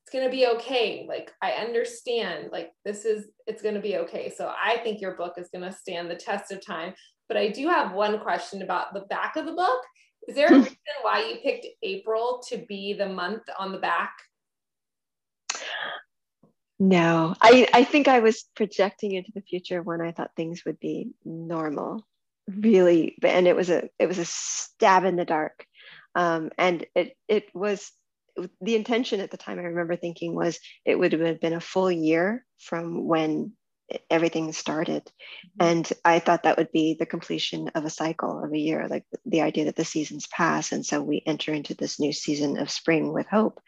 it's 0.05 0.13
going 0.13 0.25
to 0.25 0.31
be 0.31 0.47
okay. 0.47 1.05
Like, 1.07 1.31
I 1.41 1.51
understand, 1.51 2.49
like, 2.51 2.71
this 2.85 3.03
is, 3.03 3.25
it's 3.45 3.61
going 3.61 3.75
to 3.75 3.81
be 3.81 3.97
okay. 3.97 4.33
So 4.35 4.53
I 4.61 4.77
think 4.77 5.01
your 5.01 5.15
book 5.15 5.33
is 5.37 5.49
going 5.53 5.69
to 5.69 5.77
stand 5.77 6.09
the 6.09 6.15
test 6.15 6.51
of 6.51 6.65
time. 6.65 6.93
But 7.27 7.37
I 7.37 7.49
do 7.49 7.67
have 7.67 7.93
one 7.93 8.19
question 8.19 8.61
about 8.61 8.93
the 8.93 9.01
back 9.01 9.35
of 9.35 9.45
the 9.45 9.53
book. 9.53 9.81
Is 10.27 10.35
there 10.35 10.47
a 10.47 10.49
hmm. 10.49 10.61
reason 10.61 10.77
why 11.01 11.27
you 11.27 11.37
picked 11.43 11.67
April 11.81 12.41
to 12.49 12.57
be 12.57 12.93
the 12.93 13.09
month 13.09 13.43
on 13.59 13.71
the 13.73 13.79
back? 13.79 14.13
No, 16.79 17.35
I, 17.39 17.67
I 17.73 17.83
think 17.83 18.07
I 18.07 18.19
was 18.19 18.45
projecting 18.55 19.13
into 19.13 19.31
the 19.33 19.41
future 19.41 19.81
when 19.81 20.01
I 20.01 20.11
thought 20.11 20.31
things 20.35 20.63
would 20.65 20.79
be 20.79 21.11
normal, 21.23 22.05
really. 22.47 23.17
And 23.23 23.47
it 23.47 23.55
was 23.55 23.69
a 23.69 23.89
it 23.99 24.07
was 24.07 24.17
a 24.17 24.25
stab 24.25 25.05
in 25.05 25.15
the 25.15 25.25
dark, 25.25 25.65
um, 26.15 26.49
and 26.57 26.85
it 26.95 27.15
it 27.27 27.45
was 27.53 27.91
the 28.61 28.75
intention 28.75 29.19
at 29.19 29.31
the 29.31 29.37
time. 29.37 29.59
I 29.59 29.63
remember 29.63 29.95
thinking 29.95 30.35
was 30.35 30.59
it 30.83 30.97
would 30.97 31.13
have 31.13 31.39
been 31.39 31.53
a 31.53 31.61
full 31.61 31.91
year 31.91 32.45
from 32.59 33.05
when 33.05 33.53
everything 34.09 34.51
started. 34.53 35.03
Mm-hmm. 35.05 35.67
And 35.67 35.93
I 36.03 36.19
thought 36.19 36.43
that 36.43 36.57
would 36.57 36.71
be 36.71 36.95
the 36.97 37.05
completion 37.05 37.69
of 37.69 37.85
a 37.85 37.89
cycle 37.89 38.43
of 38.43 38.53
a 38.53 38.57
year, 38.57 38.87
like 38.87 39.05
the 39.25 39.41
idea 39.41 39.65
that 39.65 39.75
the 39.75 39.85
seasons 39.85 40.27
pass. 40.27 40.71
And 40.71 40.85
so 40.85 41.01
we 41.01 41.23
enter 41.25 41.53
into 41.53 41.73
this 41.73 41.99
new 41.99 42.13
season 42.13 42.57
of 42.57 42.69
spring 42.69 43.13
with 43.13 43.27
hope. 43.27 43.59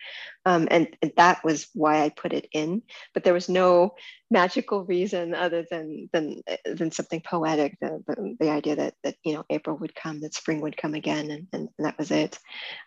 Um, 0.45 0.67
and, 0.69 0.95
and, 1.01 1.11
that 1.17 1.43
was 1.43 1.67
why 1.73 2.03
I 2.03 2.09
put 2.09 2.33
it 2.33 2.47
in. 2.51 2.83
But 3.13 3.23
there 3.23 3.33
was 3.33 3.49
no 3.49 3.95
magical 4.29 4.83
reason 4.85 5.33
other 5.33 5.65
than 5.69 6.09
than, 6.13 6.41
than 6.65 6.91
something 6.91 7.21
poetic, 7.21 7.77
the, 7.79 8.03
the, 8.05 8.35
the 8.39 8.49
idea 8.49 8.75
that, 8.75 8.93
that, 9.03 9.15
you 9.23 9.33
know, 9.33 9.45
April 9.49 9.77
would 9.77 9.95
come, 9.95 10.21
that 10.21 10.35
spring 10.35 10.61
would 10.61 10.77
come 10.77 10.93
again. 10.93 11.31
And, 11.31 11.47
and, 11.51 11.69
and 11.77 11.87
that 11.87 11.97
was 11.97 12.11
it. 12.11 12.37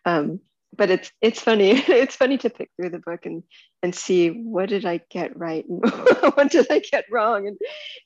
Um, 0.04 0.40
but 0.76 0.90
it's 0.90 1.10
it's 1.20 1.40
funny. 1.40 1.70
It's 1.88 2.16
funny 2.16 2.38
to 2.38 2.50
pick 2.50 2.70
through 2.76 2.90
the 2.90 2.98
book 2.98 3.26
and 3.26 3.42
and 3.82 3.94
see 3.94 4.28
what 4.28 4.68
did 4.68 4.84
i 4.84 5.00
get 5.10 5.36
right 5.36 5.64
and 5.68 5.80
what 6.34 6.50
did 6.50 6.66
i 6.70 6.80
get 6.80 7.04
wrong 7.10 7.46
and 7.46 7.58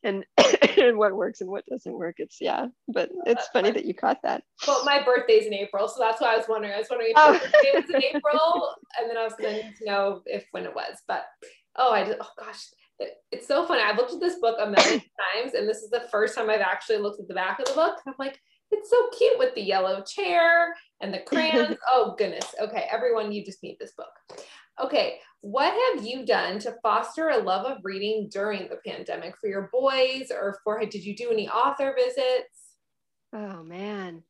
and, 0.02 0.24
and 0.78 0.98
what 0.98 1.14
works 1.14 1.40
and 1.40 1.50
what 1.50 1.66
doesn't 1.66 1.92
work. 1.92 2.16
It's 2.18 2.38
yeah 2.40 2.66
but 2.88 3.10
it's 3.26 3.48
funny 3.48 3.70
that 3.70 3.84
you 3.84 3.94
caught 3.94 4.22
that. 4.22 4.42
Well 4.66 4.84
my 4.84 5.02
birthday's 5.02 5.46
in 5.46 5.54
april 5.54 5.88
so 5.88 5.96
that's 6.00 6.20
why 6.20 6.34
i 6.34 6.36
was 6.36 6.46
wondering. 6.48 6.74
I 6.74 6.78
was 6.78 6.88
wondering 6.90 7.10
if 7.10 7.16
oh. 7.18 7.32
birthday 7.32 7.70
was 7.74 7.90
in 7.90 8.16
april 8.16 8.74
and 8.98 9.10
then 9.10 9.16
i 9.16 9.24
was 9.24 9.34
going 9.38 9.60
to 9.78 9.84
know 9.84 10.22
if 10.26 10.46
when 10.52 10.64
it 10.64 10.74
was 10.74 10.96
but 11.06 11.24
oh 11.76 11.92
i 11.92 12.04
just 12.04 12.18
oh 12.20 12.28
gosh 12.38 12.66
it's 13.32 13.48
so 13.48 13.66
funny. 13.66 13.82
I've 13.82 13.96
looked 13.96 14.12
at 14.12 14.20
this 14.20 14.38
book 14.38 14.58
a 14.60 14.66
million 14.66 15.00
times 15.34 15.54
and 15.54 15.68
this 15.68 15.78
is 15.78 15.90
the 15.90 16.06
first 16.10 16.36
time 16.36 16.48
i've 16.48 16.60
actually 16.60 16.98
looked 16.98 17.20
at 17.20 17.26
the 17.28 17.34
back 17.34 17.58
of 17.58 17.66
the 17.66 17.74
book 17.74 17.96
i'm 18.06 18.14
like 18.18 18.38
it's 18.72 18.90
so 18.90 19.08
cute 19.16 19.38
with 19.38 19.54
the 19.54 19.62
yellow 19.62 20.02
chair 20.02 20.74
and 21.00 21.12
the 21.12 21.18
crayons. 21.26 21.76
oh, 21.90 22.14
goodness. 22.18 22.54
Okay, 22.60 22.86
everyone, 22.90 23.32
you 23.32 23.44
just 23.44 23.62
need 23.62 23.76
this 23.78 23.92
book. 23.92 24.44
Okay, 24.82 25.18
what 25.42 25.74
have 25.96 26.06
you 26.06 26.24
done 26.24 26.58
to 26.60 26.76
foster 26.82 27.28
a 27.28 27.38
love 27.38 27.66
of 27.66 27.78
reading 27.84 28.28
during 28.30 28.68
the 28.68 28.78
pandemic 28.86 29.34
for 29.40 29.48
your 29.48 29.68
boys 29.72 30.30
or 30.30 30.58
for, 30.64 30.80
did 30.86 31.04
you 31.04 31.14
do 31.14 31.30
any 31.30 31.48
author 31.48 31.94
visits? 31.96 32.76
Oh, 33.34 33.62
man. 33.62 34.22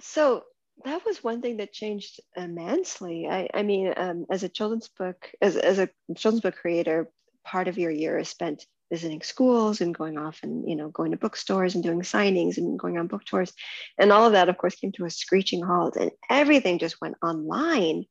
So 0.00 0.44
that 0.84 1.04
was 1.04 1.22
one 1.22 1.40
thing 1.40 1.58
that 1.58 1.72
changed 1.72 2.20
immensely. 2.36 3.28
I, 3.28 3.48
I 3.54 3.62
mean, 3.62 3.92
um, 3.96 4.26
as 4.30 4.42
a 4.42 4.48
children's 4.48 4.88
book, 4.88 5.30
as, 5.40 5.56
as 5.56 5.78
a 5.78 5.88
children's 6.16 6.42
book 6.42 6.56
creator, 6.56 7.10
part 7.44 7.68
of 7.68 7.78
your 7.78 7.90
year 7.90 8.18
is 8.18 8.28
spent 8.28 8.66
visiting 8.94 9.22
schools 9.22 9.80
and 9.80 9.98
going 10.00 10.16
off 10.24 10.36
and 10.44 10.68
you 10.70 10.76
know 10.78 10.88
going 10.98 11.10
to 11.12 11.24
bookstores 11.24 11.74
and 11.74 11.82
doing 11.84 12.02
signings 12.02 12.58
and 12.58 12.78
going 12.78 12.96
on 12.98 13.06
book 13.06 13.24
tours. 13.24 13.52
And 13.98 14.12
all 14.12 14.26
of 14.26 14.32
that 14.32 14.48
of 14.48 14.58
course 14.58 14.76
came 14.76 14.92
to 14.92 15.06
a 15.06 15.10
screeching 15.10 15.62
halt 15.70 15.96
and 15.96 16.10
everything 16.30 16.78
just 16.78 17.00
went 17.00 17.16
online. 17.30 18.04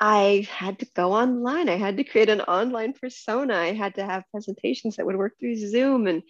I 0.00 0.48
had 0.50 0.80
to 0.80 0.86
go 0.96 1.12
online. 1.12 1.68
I 1.68 1.76
had 1.76 1.96
to 1.98 2.04
create 2.04 2.28
an 2.28 2.40
online 2.40 2.92
persona. 2.92 3.54
I 3.54 3.72
had 3.72 3.94
to 3.96 4.04
have 4.04 4.30
presentations 4.32 4.96
that 4.96 5.06
would 5.06 5.20
work 5.22 5.34
through 5.38 5.56
zoom 5.56 6.06
and 6.06 6.22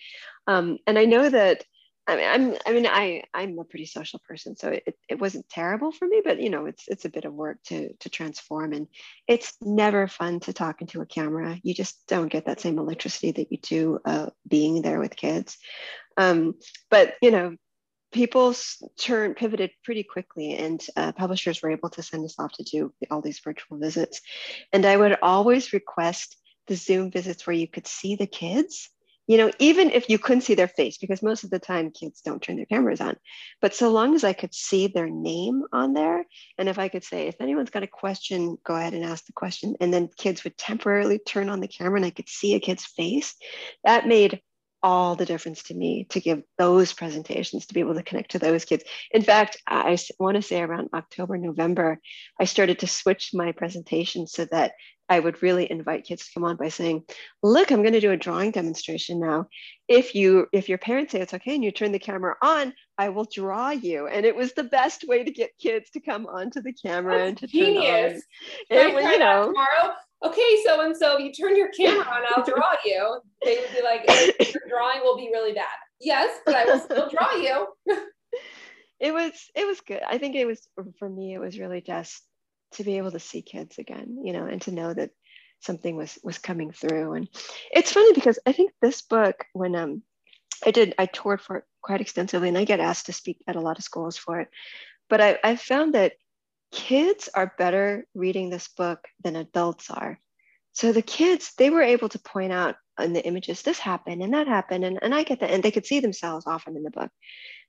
um, 0.46 0.79
and 0.87 0.98
i 0.98 1.05
know 1.05 1.29
that 1.29 1.64
I 2.06 2.16
mean, 2.16 2.26
I'm, 2.28 2.56
I 2.66 2.72
mean, 2.72 2.86
I, 2.86 3.22
I'm 3.32 3.58
a 3.58 3.64
pretty 3.64 3.86
social 3.86 4.20
person, 4.26 4.56
so 4.56 4.70
it, 4.70 4.98
it 5.08 5.20
wasn't 5.20 5.48
terrible 5.48 5.92
for 5.92 6.06
me, 6.06 6.20
but 6.24 6.40
you 6.40 6.50
know, 6.50 6.66
it's, 6.66 6.88
it's 6.88 7.04
a 7.04 7.10
bit 7.10 7.24
of 7.24 7.32
work 7.32 7.62
to, 7.66 7.92
to 7.94 8.10
transform 8.10 8.72
and 8.72 8.88
it's 9.28 9.54
never 9.60 10.08
fun 10.08 10.40
to 10.40 10.52
talk 10.52 10.80
into 10.80 11.00
a 11.00 11.06
camera. 11.06 11.58
You 11.62 11.74
just 11.74 12.06
don't 12.08 12.30
get 12.30 12.46
that 12.46 12.60
same 12.60 12.78
electricity 12.78 13.30
that 13.32 13.52
you 13.52 13.58
do 13.58 14.00
uh, 14.04 14.30
being 14.48 14.82
there 14.82 14.98
with 14.98 15.14
kids. 15.14 15.58
Um, 16.16 16.54
but 16.90 17.14
you 17.22 17.30
know, 17.30 17.56
people 18.12 18.54
turned 18.98 19.36
pivoted 19.36 19.70
pretty 19.84 20.02
quickly 20.02 20.56
and 20.56 20.84
uh, 20.96 21.12
publishers 21.12 21.62
were 21.62 21.70
able 21.70 21.88
to 21.90 22.02
send 22.02 22.24
us 22.24 22.38
off 22.38 22.52
to 22.52 22.64
do 22.64 22.92
all 23.10 23.22
these 23.22 23.40
virtual 23.40 23.78
visits. 23.78 24.20
And 24.72 24.84
I 24.84 24.96
would 24.96 25.18
always 25.22 25.72
request 25.72 26.36
the 26.66 26.76
Zoom 26.76 27.10
visits 27.10 27.46
where 27.46 27.56
you 27.56 27.66
could 27.66 27.86
see 27.86 28.16
the 28.16 28.26
kids 28.26 28.90
you 29.26 29.37
know, 29.37 29.50
even 29.58 29.90
if 29.90 30.08
you 30.08 30.18
couldn't 30.18 30.42
see 30.42 30.54
their 30.54 30.68
face, 30.68 30.98
because 30.98 31.22
most 31.22 31.44
of 31.44 31.50
the 31.50 31.58
time 31.58 31.90
kids 31.90 32.20
don't 32.20 32.42
turn 32.42 32.56
their 32.56 32.66
cameras 32.66 33.00
on, 33.00 33.16
but 33.61 33.74
so 33.74 33.90
long 33.90 34.14
as 34.14 34.24
I 34.24 34.32
could 34.32 34.54
see 34.54 34.88
their 34.88 35.08
name 35.08 35.62
on 35.72 35.92
there, 35.92 36.24
and 36.58 36.68
if 36.68 36.78
I 36.78 36.88
could 36.88 37.04
say, 37.04 37.28
if 37.28 37.40
anyone's 37.40 37.70
got 37.70 37.82
a 37.82 37.88
question, 37.88 38.58
go 38.64 38.74
ahead 38.74 38.94
and 38.94 39.04
ask 39.04 39.26
the 39.26 39.32
question, 39.32 39.76
and 39.80 39.92
then 39.92 40.11
kids 40.16 40.44
would 40.44 40.58
temporarily 40.58 41.18
turn 41.18 41.48
on 41.48 41.61
the 41.61 41.68
camera 41.68 41.96
and 41.96 42.06
I 42.06 42.11
could 42.11 42.28
see 42.28 42.54
a 42.54 42.61
kid's 42.61 42.85
face, 42.85 43.35
that 43.85 44.06
made 44.06 44.40
all 44.83 45.14
the 45.14 45.27
difference 45.27 45.62
to 45.64 45.75
me 45.75 46.07
to 46.11 46.21
give 46.21 46.42
those 46.59 46.92
presentations 46.92 47.66
to 47.66 47.75
be 47.75 47.81
able 47.81 47.95
to 47.95 48.03
connect 48.03 48.33
to 48.33 48.38
those 48.38 48.64
kids. 48.64 48.85
In 49.12 49.23
fact, 49.23 49.57
I 49.66 49.97
want 50.18 50.37
to 50.37 50.42
say 50.42 50.61
around 50.61 50.88
October, 50.92 51.38
November, 51.38 51.99
I 52.40 52.45
started 52.45 52.81
to 52.81 52.87
switch 52.87 53.31
my 53.33 53.53
presentation 53.53 54.27
so 54.27 54.45
that 54.47 54.73
I 55.09 55.21
would 55.21 55.42
really 55.42 55.71
invite 55.71 56.05
kids 56.05 56.25
to 56.25 56.31
come 56.33 56.45
on 56.45 56.57
by 56.57 56.68
saying, 56.68 57.05
look, 57.42 57.71
I'm 57.71 57.83
going 57.83 57.92
to 57.92 58.01
do 58.01 58.12
a 58.12 58.16
drawing 58.16 58.51
demonstration 58.51 59.21
now. 59.21 59.47
If 59.87 60.14
you 60.14 60.47
if 60.53 60.68
your 60.68 60.79
parents 60.79 61.12
say 61.12 61.21
it's 61.21 61.35
okay 61.35 61.55
and 61.55 61.62
you 61.62 61.71
turn 61.71 61.92
the 61.92 61.99
camera 61.99 62.37
on, 62.40 62.73
I 62.97 63.11
will 63.11 63.27
draw 63.31 63.71
you. 63.71 64.07
And 64.07 64.25
it 64.25 64.35
was 64.35 64.55
the 64.55 64.64
best 64.64 65.05
way 65.07 65.23
to 65.23 65.31
get 65.31 65.59
kids 65.61 65.90
to 65.90 66.01
come 66.01 66.27
onto 66.27 66.62
the 66.62 66.73
camera 66.73 67.18
That's 67.18 67.29
and 67.29 67.38
to 67.38 67.47
genius. 67.47 68.23
turn 68.71 68.97
on. 68.97 69.03
It, 69.05 69.12
you 69.12 69.18
know, 69.18 69.47
tomorrow. 69.49 69.95
Okay, 70.24 70.62
so 70.64 70.80
and 70.80 70.96
so 70.96 71.18
you 71.18 71.32
turn 71.32 71.56
your 71.56 71.70
camera 71.70 72.04
on, 72.04 72.22
I'll 72.28 72.44
draw 72.44 72.72
you. 72.85 73.20
They 73.44 73.58
would 73.58 73.70
be 73.74 73.82
like, 73.82 74.52
your 74.52 74.62
drawing 74.68 75.00
will 75.02 75.16
be 75.16 75.30
really 75.32 75.52
bad. 75.52 75.66
Yes, 76.00 76.38
but 76.46 76.54
I 76.54 76.64
will 76.64 76.80
still 76.80 77.08
draw 77.08 77.35
you. 77.35 77.66
it 79.00 79.12
was 79.12 79.32
it 79.54 79.66
was 79.66 79.80
good. 79.80 80.02
I 80.08 80.18
think 80.18 80.37
it 80.37 80.46
was 80.46 80.66
for 80.98 81.08
me, 81.08 81.35
it 81.35 81.38
was 81.38 81.58
really 81.58 81.80
just 81.80 82.22
to 82.74 82.85
be 82.85 82.98
able 82.98 83.11
to 83.11 83.20
see 83.20 83.42
kids 83.42 83.78
again, 83.78 84.18
you 84.22 84.32
know, 84.32 84.46
and 84.46 84.62
to 84.62 84.72
know 84.72 84.94
that 84.94 85.11
something 85.61 85.96
was 85.96 86.18
was 86.22 86.38
coming 86.38 86.72
through. 86.72 87.14
And 87.14 87.28
it's 87.72 87.92
funny 87.92 88.12
because 88.12 88.38
I 88.46 88.52
think 88.52 88.72
this 88.80 89.02
book, 89.02 89.44
when 89.52 89.74
um 89.74 90.02
I 90.64 90.70
did, 90.70 90.94
I 90.98 91.06
toured 91.06 91.40
for 91.40 91.56
it 91.58 91.64
quite 91.82 92.00
extensively, 92.00 92.48
and 92.48 92.58
I 92.58 92.64
get 92.64 92.80
asked 92.80 93.06
to 93.06 93.12
speak 93.12 93.38
at 93.48 93.56
a 93.56 93.61
lot 93.61 93.78
of 93.78 93.85
schools 93.85 94.16
for 94.16 94.40
it. 94.40 94.48
But 95.08 95.20
I, 95.20 95.38
I 95.42 95.56
found 95.56 95.94
that 95.94 96.12
kids 96.72 97.28
are 97.35 97.54
better 97.58 98.06
reading 98.14 98.50
this 98.50 98.68
book 98.68 99.06
than 99.22 99.37
adults 99.37 99.90
are. 99.90 100.18
So 100.72 100.92
the 100.92 101.02
kids, 101.02 101.52
they 101.56 101.70
were 101.70 101.82
able 101.82 102.08
to 102.08 102.18
point 102.18 102.52
out 102.52 102.76
in 102.98 103.12
the 103.12 103.24
images, 103.24 103.62
this 103.62 103.78
happened 103.78 104.22
and 104.22 104.35
that 104.35 104.48
happened. 104.48 104.85
And, 104.85 104.98
and 105.02 105.14
I 105.14 105.22
get 105.22 105.40
that. 105.40 105.50
And 105.50 105.62
they 105.62 105.70
could 105.70 105.87
see 105.87 106.00
themselves 106.00 106.46
often 106.46 106.76
in 106.76 106.82
the 106.82 106.90
book. 106.90 107.11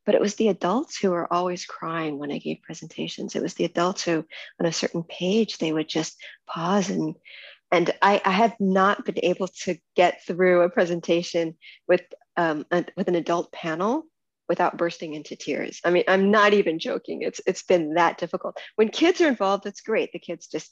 But 0.05 0.15
it 0.15 0.21
was 0.21 0.35
the 0.35 0.49
adults 0.49 0.97
who 0.97 1.11
were 1.11 1.31
always 1.31 1.65
crying 1.65 2.17
when 2.17 2.31
I 2.31 2.37
gave 2.37 2.61
presentations. 2.61 3.35
It 3.35 3.41
was 3.41 3.53
the 3.53 3.65
adults 3.65 4.03
who, 4.03 4.25
on 4.59 4.65
a 4.65 4.73
certain 4.73 5.03
page, 5.03 5.57
they 5.57 5.71
would 5.71 5.87
just 5.87 6.17
pause 6.47 6.89
and 6.89 7.15
and 7.71 7.91
I, 8.03 8.21
I 8.23 8.29
have 8.29 8.55
not 8.59 9.03
been 9.03 9.17
able 9.23 9.47
to 9.63 9.75
get 9.95 10.23
through 10.27 10.61
a 10.61 10.69
presentation 10.69 11.57
with 11.87 12.01
um, 12.37 12.67
a, 12.69 12.85
with 12.95 13.07
an 13.07 13.15
adult 13.15 13.51
panel 13.51 14.05
without 14.49 14.77
bursting 14.77 15.13
into 15.13 15.35
tears. 15.35 15.79
I 15.83 15.91
mean, 15.91 16.03
I'm 16.07 16.31
not 16.31 16.53
even 16.53 16.79
joking. 16.79 17.21
It's 17.21 17.41
it's 17.45 17.63
been 17.63 17.95
that 17.95 18.17
difficult. 18.17 18.57
When 18.75 18.89
kids 18.89 19.21
are 19.21 19.27
involved, 19.27 19.65
it's 19.65 19.81
great. 19.81 20.11
The 20.11 20.19
kids 20.19 20.47
just 20.47 20.71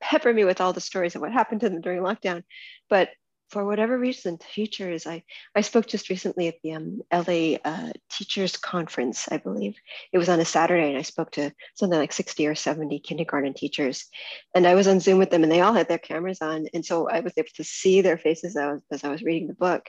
pepper 0.00 0.32
me 0.32 0.44
with 0.44 0.60
all 0.60 0.72
the 0.72 0.80
stories 0.80 1.14
of 1.14 1.22
what 1.22 1.32
happened 1.32 1.60
to 1.62 1.68
them 1.68 1.80
during 1.80 2.00
lockdown. 2.00 2.42
But 2.88 3.10
for 3.50 3.64
whatever 3.64 3.96
reason, 3.96 4.38
teachers, 4.38 5.06
I, 5.06 5.22
I 5.54 5.60
spoke 5.60 5.86
just 5.86 6.10
recently 6.10 6.48
at 6.48 6.56
the 6.62 6.72
um, 6.72 7.00
LA 7.12 7.58
uh, 7.64 7.92
Teachers 8.10 8.56
Conference, 8.56 9.28
I 9.30 9.36
believe. 9.36 9.76
It 10.12 10.18
was 10.18 10.28
on 10.28 10.40
a 10.40 10.44
Saturday, 10.44 10.88
and 10.88 10.98
I 10.98 11.02
spoke 11.02 11.30
to 11.32 11.52
something 11.74 11.98
like 11.98 12.12
60 12.12 12.46
or 12.46 12.54
70 12.56 12.98
kindergarten 13.00 13.54
teachers. 13.54 14.06
And 14.54 14.66
I 14.66 14.74
was 14.74 14.88
on 14.88 14.98
Zoom 14.98 15.18
with 15.18 15.30
them, 15.30 15.44
and 15.44 15.52
they 15.52 15.60
all 15.60 15.74
had 15.74 15.88
their 15.88 15.98
cameras 15.98 16.38
on. 16.42 16.66
And 16.74 16.84
so 16.84 17.08
I 17.08 17.20
was 17.20 17.34
able 17.36 17.48
to 17.54 17.64
see 17.64 18.00
their 18.00 18.18
faces 18.18 18.56
as 18.56 18.80
as 18.90 19.04
I 19.04 19.10
was 19.10 19.22
reading 19.22 19.46
the 19.46 19.54
book. 19.54 19.88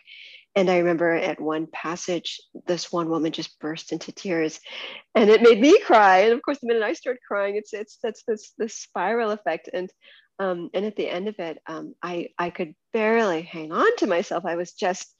And 0.58 0.72
I 0.72 0.80
remember 0.80 1.14
at 1.14 1.40
one 1.40 1.68
passage, 1.68 2.42
this 2.66 2.92
one 2.92 3.10
woman 3.10 3.32
just 3.32 3.60
burst 3.60 3.92
into 3.92 4.12
tears, 4.12 4.60
and 5.14 5.30
it 5.30 5.44
made 5.44 5.62
me 5.62 5.80
cry. 5.82 6.22
And 6.22 6.34
of 6.34 6.42
course, 6.42 6.58
the 6.60 6.68
minute 6.68 6.82
I 6.82 6.94
start 6.94 7.20
crying, 7.28 7.58
it's 7.58 7.74
it's 7.74 8.00
that's 8.02 8.24
this 8.28 8.54
this 8.58 8.74
spiral 8.74 9.30
effect. 9.30 9.70
And 9.72 9.88
um, 10.40 10.72
and 10.74 10.84
at 10.84 10.96
the 10.96 11.08
end 11.08 11.28
of 11.28 11.38
it, 11.38 11.60
um, 11.68 11.94
I 12.02 12.30
I 12.40 12.50
could 12.50 12.74
barely 12.92 13.44
hang 13.44 13.72
on 13.72 13.96
to 13.98 14.08
myself. 14.08 14.46
I 14.46 14.56
was 14.56 14.74
just 14.74 15.14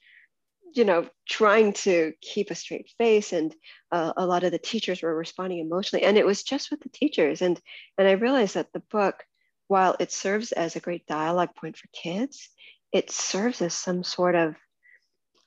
you 0.74 0.84
know 0.84 1.06
trying 1.28 1.72
to 1.84 2.14
keep 2.20 2.50
a 2.50 2.56
straight 2.56 2.90
face 2.98 3.32
and 3.32 3.54
uh, 3.92 4.14
a 4.16 4.26
lot 4.26 4.42
of 4.42 4.50
the 4.50 4.58
teachers 4.58 5.02
were 5.02 5.14
responding 5.14 5.60
emotionally 5.60 6.04
and 6.04 6.18
it 6.18 6.26
was 6.26 6.42
just 6.42 6.70
with 6.70 6.80
the 6.80 6.90
teachers 6.90 7.40
and 7.40 7.58
and 7.96 8.06
i 8.06 8.12
realized 8.12 8.54
that 8.54 8.70
the 8.74 8.82
book 8.90 9.24
while 9.68 9.96
it 9.98 10.12
serves 10.12 10.52
as 10.52 10.76
a 10.76 10.80
great 10.80 11.06
dialogue 11.06 11.54
point 11.54 11.74
for 11.74 11.88
kids 11.94 12.50
it 12.92 13.10
serves 13.10 13.62
as 13.62 13.72
some 13.72 14.04
sort 14.04 14.34
of 14.34 14.56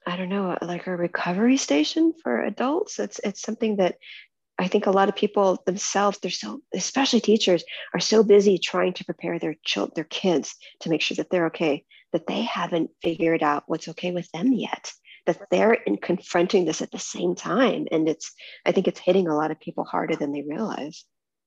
I 0.06 0.16
don't 0.18 0.30
know, 0.30 0.58
like 0.62 0.88
a 0.88 0.96
recovery 0.96 1.58
station 1.58 2.14
for 2.24 2.44
adults. 2.44 3.00
It's 3.00 3.20
it's 3.20 3.42
something 3.42 3.78
that 3.78 3.98
I 4.58 4.68
think 4.68 4.86
a 4.86 4.92
lot 4.92 5.10
of 5.10 5.16
people 5.16 5.62
themselves, 5.66 6.20
they're 6.20 6.32
so, 6.32 6.62
especially 6.74 7.22
teachers, 7.22 7.64
are 7.94 8.00
so 8.00 8.24
busy 8.24 8.58
trying 8.58 8.94
to 8.94 9.06
prepare 9.06 9.40
their 9.40 9.56
children, 9.64 9.94
their 9.96 10.04
kids 10.04 10.56
to 10.82 10.90
make 10.90 11.02
sure 11.02 11.16
that 11.16 11.30
they're 11.30 11.48
okay, 11.48 11.84
that 12.14 12.28
they 12.28 12.42
haven't 12.44 12.92
figured 13.02 13.44
out 13.44 13.64
what's 13.68 13.88
okay 13.88 14.12
with 14.12 14.30
them 14.32 14.54
yet. 14.54 14.92
That 15.28 15.40
they're 15.52 15.74
in 15.74 15.98
confronting 15.98 16.66
this 16.66 16.82
at 16.82 16.92
the 16.92 17.00
same 17.00 17.36
time, 17.36 17.88
and 17.92 18.10
it's 18.10 18.32
I 18.66 18.72
think 18.72 18.88
it's 18.88 19.00
hitting 19.00 19.28
a 19.28 19.36
lot 19.36 19.52
of 19.52 19.60
people 19.60 19.84
harder 19.84 20.16
than 20.16 20.32
they 20.32 20.42
realize. 20.42 21.06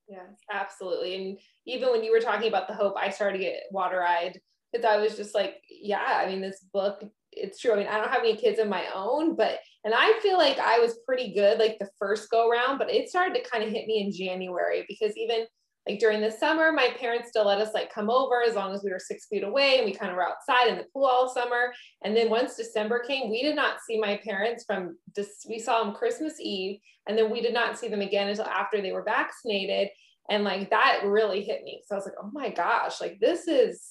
Yes, 0.09 0.37
absolutely. 0.53 1.15
And 1.15 1.39
even 1.67 1.91
when 1.91 2.05
you 2.05 2.13
were 2.13 2.21
talking 2.21 2.49
about 2.49 2.69
the 2.69 2.75
hope, 2.75 2.95
I 2.97 3.11
started 3.11 3.39
to 3.39 3.45
get 3.45 3.63
water 3.71 4.03
eyed 4.03 4.41
because 4.73 4.85
I 4.85 4.99
was 4.99 5.17
just 5.17 5.35
like, 5.35 5.63
yeah, 5.69 6.23
I 6.23 6.27
mean, 6.27 6.41
this 6.41 6.65
book 6.73 7.05
it's 7.37 7.61
true. 7.61 7.73
I 7.73 7.77
mean, 7.77 7.87
I 7.87 7.99
don't 7.99 8.11
have 8.11 8.21
any 8.21 8.37
kids 8.37 8.59
of 8.59 8.69
my 8.69 8.85
own, 8.95 9.37
but 9.37 9.59
and 9.85 9.95
I 9.95 10.19
feel 10.23 10.39
like 10.39 10.59
I 10.59 10.79
was 10.79 10.99
pretty 11.07 11.35
good 11.35 11.59
like 11.59 11.79
the 11.79 11.91
first 11.99 12.31
go 12.31 12.49
around, 12.49 12.79
but 12.79 12.91
it 12.91 13.09
started 13.09 13.35
to 13.35 13.49
kind 13.49 13.63
of 13.63 13.71
hit 13.71 13.87
me 13.87 14.03
in 14.03 14.13
January 14.13 14.85
because 14.89 15.17
even 15.17 15.47
like 15.89 15.99
during 15.99 16.23
the 16.23 16.31
summer, 16.31 16.73
my 16.73 16.95
parents 16.99 17.29
still 17.29 17.47
let 17.47 17.61
us 17.61 17.75
like 17.75 17.93
come 17.93 18.09
over 18.09 18.43
as 18.43 18.55
long 18.55 18.75
as 18.75 18.83
we 18.83 18.91
were 18.91 18.99
six 18.99 19.27
feet 19.27 19.45
away 19.45 19.77
and 19.77 19.85
we 19.85 19.93
kind 19.93 20.11
of 20.11 20.17
were 20.17 20.27
outside 20.27 20.69
in 20.69 20.79
the 20.79 20.87
pool 20.93 21.05
all 21.05 21.29
summer. 21.29 21.75
And 22.03 22.17
then 22.17 22.31
once 22.31 22.57
December 22.57 23.01
came, 23.01 23.31
we 23.31 23.43
did 23.43 23.55
not 23.55 23.77
see 23.87 24.01
my 24.01 24.19
parents 24.25 24.65
from 24.67 24.97
this, 25.15 25.45
we 25.47 25.59
saw 25.59 25.85
them 25.85 25.95
Christmas 25.95 26.41
Eve, 26.41 26.81
and 27.07 27.19
then 27.19 27.31
we 27.31 27.43
did 27.43 27.53
not 27.53 27.79
see 27.79 27.89
them 27.89 28.01
again 28.01 28.29
until 28.29 28.47
after 28.47 28.81
they 28.81 28.93
were 28.93 29.05
vaccinated. 29.05 29.89
And 30.31 30.43
like 30.43 30.71
that 30.71 31.03
really 31.05 31.43
hit 31.43 31.63
me. 31.65 31.83
So 31.85 31.95
I 31.95 31.99
was 31.99 32.07
like, 32.07 32.15
oh 32.19 32.31
my 32.33 32.49
gosh, 32.49 32.99
like 33.03 33.21
this 33.21 33.47
is 33.47 33.83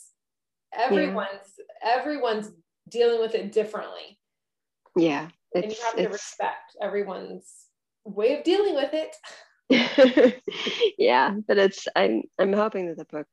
everyone's 0.75 1.29
yeah. 1.59 1.95
everyone's 1.95 2.49
dealing 2.89 3.19
with 3.19 3.35
it 3.35 3.51
differently. 3.51 4.19
Yeah. 4.95 5.29
And 5.55 5.65
you 5.65 5.77
have 5.83 5.95
to 5.95 6.07
respect 6.07 6.75
everyone's 6.81 7.51
way 8.05 8.37
of 8.37 8.43
dealing 8.43 8.75
with 8.75 8.93
it. 8.93 9.15
yeah, 10.97 11.35
but 11.47 11.57
it's 11.57 11.87
I'm 11.95 12.23
I'm 12.37 12.53
hoping 12.53 12.87
that 12.87 12.97
the 12.97 13.05
book 13.05 13.27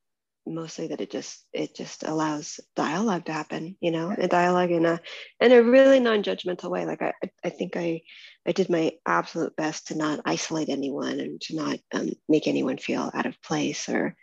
mostly 0.46 0.88
that 0.88 1.00
it 1.00 1.10
just 1.10 1.44
it 1.52 1.74
just 1.74 2.02
allows 2.02 2.60
dialogue 2.76 3.26
to 3.26 3.32
happen, 3.32 3.76
you 3.80 3.90
know, 3.90 4.14
a 4.16 4.28
dialogue 4.28 4.70
in 4.70 4.86
a 4.86 5.00
in 5.40 5.52
a 5.52 5.62
really 5.62 6.00
non-judgmental 6.00 6.70
way. 6.70 6.86
Like 6.86 7.02
I 7.02 7.12
I 7.44 7.50
think 7.50 7.76
I 7.76 8.02
I 8.46 8.52
did 8.52 8.70
my 8.70 8.92
absolute 9.06 9.56
best 9.56 9.88
to 9.88 9.96
not 9.96 10.20
isolate 10.24 10.68
anyone 10.68 11.20
and 11.20 11.40
to 11.42 11.56
not 11.56 11.78
um, 11.92 12.10
make 12.28 12.46
anyone 12.46 12.78
feel 12.78 13.10
out 13.12 13.26
of 13.26 13.42
place 13.42 13.88
or 13.88 14.16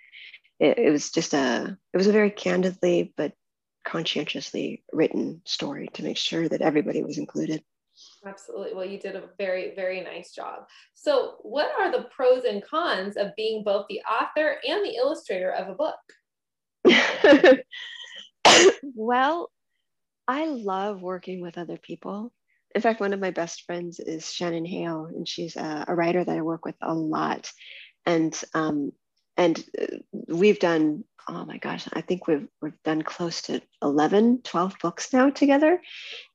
it, 0.59 0.77
it 0.79 0.91
was 0.91 1.11
just 1.11 1.33
a 1.33 1.77
it 1.93 1.97
was 1.97 2.07
a 2.07 2.11
very 2.11 2.31
candidly 2.31 3.13
but 3.15 3.33
conscientiously 3.87 4.83
written 4.91 5.41
story 5.45 5.87
to 5.93 6.03
make 6.03 6.17
sure 6.17 6.47
that 6.49 6.61
everybody 6.61 7.03
was 7.03 7.17
included. 7.17 7.63
Absolutely. 8.25 8.75
Well, 8.75 8.85
you 8.85 8.99
did 8.99 9.15
a 9.15 9.29
very, 9.37 9.73
very 9.75 10.01
nice 10.01 10.31
job. 10.31 10.67
So, 10.93 11.35
what 11.41 11.71
are 11.79 11.91
the 11.91 12.07
pros 12.15 12.43
and 12.43 12.63
cons 12.63 13.17
of 13.17 13.35
being 13.35 13.63
both 13.63 13.85
the 13.89 14.01
author 14.01 14.57
and 14.67 14.85
the 14.85 14.95
illustrator 14.95 15.51
of 15.51 15.69
a 15.69 15.73
book? 15.73 15.95
well, 18.95 19.49
I 20.27 20.45
love 20.45 21.01
working 21.01 21.41
with 21.41 21.57
other 21.57 21.77
people. 21.77 22.31
In 22.75 22.81
fact, 22.81 22.99
one 22.99 23.13
of 23.13 23.19
my 23.19 23.31
best 23.31 23.63
friends 23.65 23.99
is 23.99 24.31
Shannon 24.31 24.65
Hale, 24.65 25.05
and 25.05 25.27
she's 25.27 25.55
a, 25.55 25.85
a 25.87 25.95
writer 25.95 26.23
that 26.23 26.37
I 26.37 26.41
work 26.41 26.65
with 26.65 26.75
a 26.81 26.93
lot. 26.93 27.51
And 28.05 28.39
um, 28.53 28.91
and 29.37 29.63
uh, 29.81 29.85
we've 30.27 30.59
done 30.59 31.03
oh 31.29 31.45
my 31.45 31.57
gosh 31.57 31.87
i 31.93 32.01
think 32.01 32.27
we've 32.27 32.47
we've 32.61 32.81
done 32.83 33.01
close 33.01 33.41
to 33.43 33.61
11 33.83 34.41
12 34.43 34.75
books 34.81 35.13
now 35.13 35.29
together. 35.29 35.79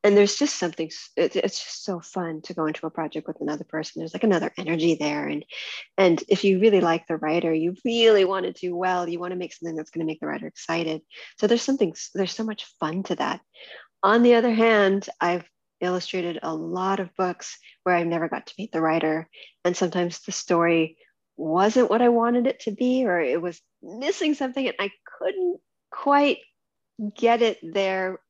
And 0.05 0.17
there's 0.17 0.37
just 0.37 0.59
something 0.59 0.91
it, 1.17 1.37
it's 1.37 1.63
just 1.63 1.85
so 1.85 2.01
fun 2.01 2.41
to 2.43 2.55
go 2.55 2.67
into 2.67 2.87
a 2.87 2.91
project 2.91 3.27
with 3.27 3.41
another 3.41 3.65
person. 3.65 4.01
There's 4.01 4.15
like 4.15 4.25
another 4.25 4.53
energy 4.57 4.95
there. 4.95 5.27
And 5.27 5.45
and 5.99 6.23
if 6.29 6.45
you 6.45 6.61
really 6.61 6.81
like 6.81 7.07
the 7.07 7.17
writer 7.17 7.53
you 7.53 7.75
really 7.85 8.25
want 8.25 8.47
to 8.47 8.53
do 8.53 8.77
well 8.77 9.09
you 9.09 9.19
want 9.19 9.33
to 9.33 9.39
make 9.39 9.53
something 9.53 9.77
that's 9.77 9.91
going 9.91 10.07
to 10.07 10.11
make 10.11 10.21
the 10.21 10.27
writer 10.27 10.47
excited. 10.47 11.03
So 11.39 11.47
there's 11.47 11.63
something 11.63 11.95
there's 12.15 12.33
so 12.33 12.45
much 12.45 12.65
fun 12.79 13.03
to 13.05 13.17
that. 13.17 13.41
On 14.03 14.23
the 14.23 14.35
other 14.35 14.53
hand 14.53 15.09
i've 15.21 15.45
illustrated 15.81 16.39
a 16.43 16.55
lot 16.55 17.01
of 17.01 17.15
books 17.17 17.59
where 17.83 17.97
I've 17.97 18.07
never 18.07 18.29
got 18.29 18.47
to 18.47 18.55
meet 18.57 18.71
the 18.71 18.81
writer. 18.81 19.29
And 19.65 19.77
sometimes 19.77 20.21
the 20.21 20.31
story 20.31 20.97
wasn't 21.43 21.91
what 21.91 22.03
I 22.03 22.09
wanted 22.09 22.47
it 22.47 22.61
to 22.61 22.71
be, 22.71 23.05
or 23.05 23.21
it 23.21 23.43
was 23.43 23.61
missing 23.83 24.35
something 24.35 24.67
and 24.67 24.77
I 24.79 24.91
couldn't 25.19 25.59
quite 25.91 26.39
get 27.17 27.43
it 27.43 27.59
there. 27.63 28.21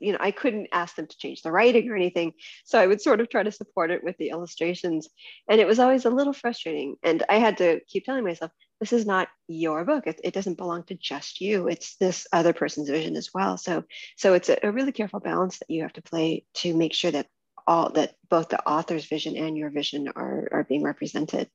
You 0.00 0.12
know, 0.12 0.18
I 0.20 0.30
couldn't 0.30 0.68
ask 0.72 0.94
them 0.94 1.06
to 1.06 1.18
change 1.18 1.42
the 1.42 1.50
writing 1.50 1.90
or 1.90 1.96
anything. 1.96 2.34
So 2.64 2.78
I 2.78 2.86
would 2.86 3.00
sort 3.00 3.20
of 3.20 3.28
try 3.28 3.42
to 3.42 3.50
support 3.50 3.90
it 3.90 4.04
with 4.04 4.16
the 4.18 4.28
illustrations. 4.28 5.08
And 5.48 5.60
it 5.60 5.66
was 5.66 5.78
always 5.78 6.04
a 6.04 6.10
little 6.10 6.34
frustrating. 6.34 6.96
And 7.02 7.22
I 7.28 7.38
had 7.38 7.58
to 7.58 7.80
keep 7.88 8.04
telling 8.04 8.24
myself, 8.24 8.52
this 8.78 8.92
is 8.92 9.04
not 9.04 9.28
your 9.48 9.84
book. 9.84 10.06
It, 10.06 10.20
it 10.22 10.34
doesn't 10.34 10.58
belong 10.58 10.84
to 10.84 10.94
just 10.94 11.40
you. 11.40 11.66
It's 11.66 11.96
this 11.96 12.26
other 12.32 12.52
person's 12.52 12.88
vision 12.88 13.16
as 13.16 13.30
well. 13.34 13.56
So, 13.56 13.84
so 14.16 14.34
it's 14.34 14.48
a, 14.48 14.58
a 14.62 14.70
really 14.70 14.92
careful 14.92 15.20
balance 15.20 15.58
that 15.58 15.70
you 15.70 15.82
have 15.82 15.94
to 15.94 16.02
play 16.02 16.44
to 16.56 16.76
make 16.76 16.94
sure 16.94 17.10
that 17.10 17.26
all 17.66 17.90
that 17.92 18.14
both 18.28 18.48
the 18.48 18.66
author's 18.68 19.06
vision 19.06 19.36
and 19.36 19.56
your 19.56 19.70
vision 19.70 20.08
are, 20.14 20.48
are 20.52 20.64
being 20.64 20.82
represented. 20.82 21.50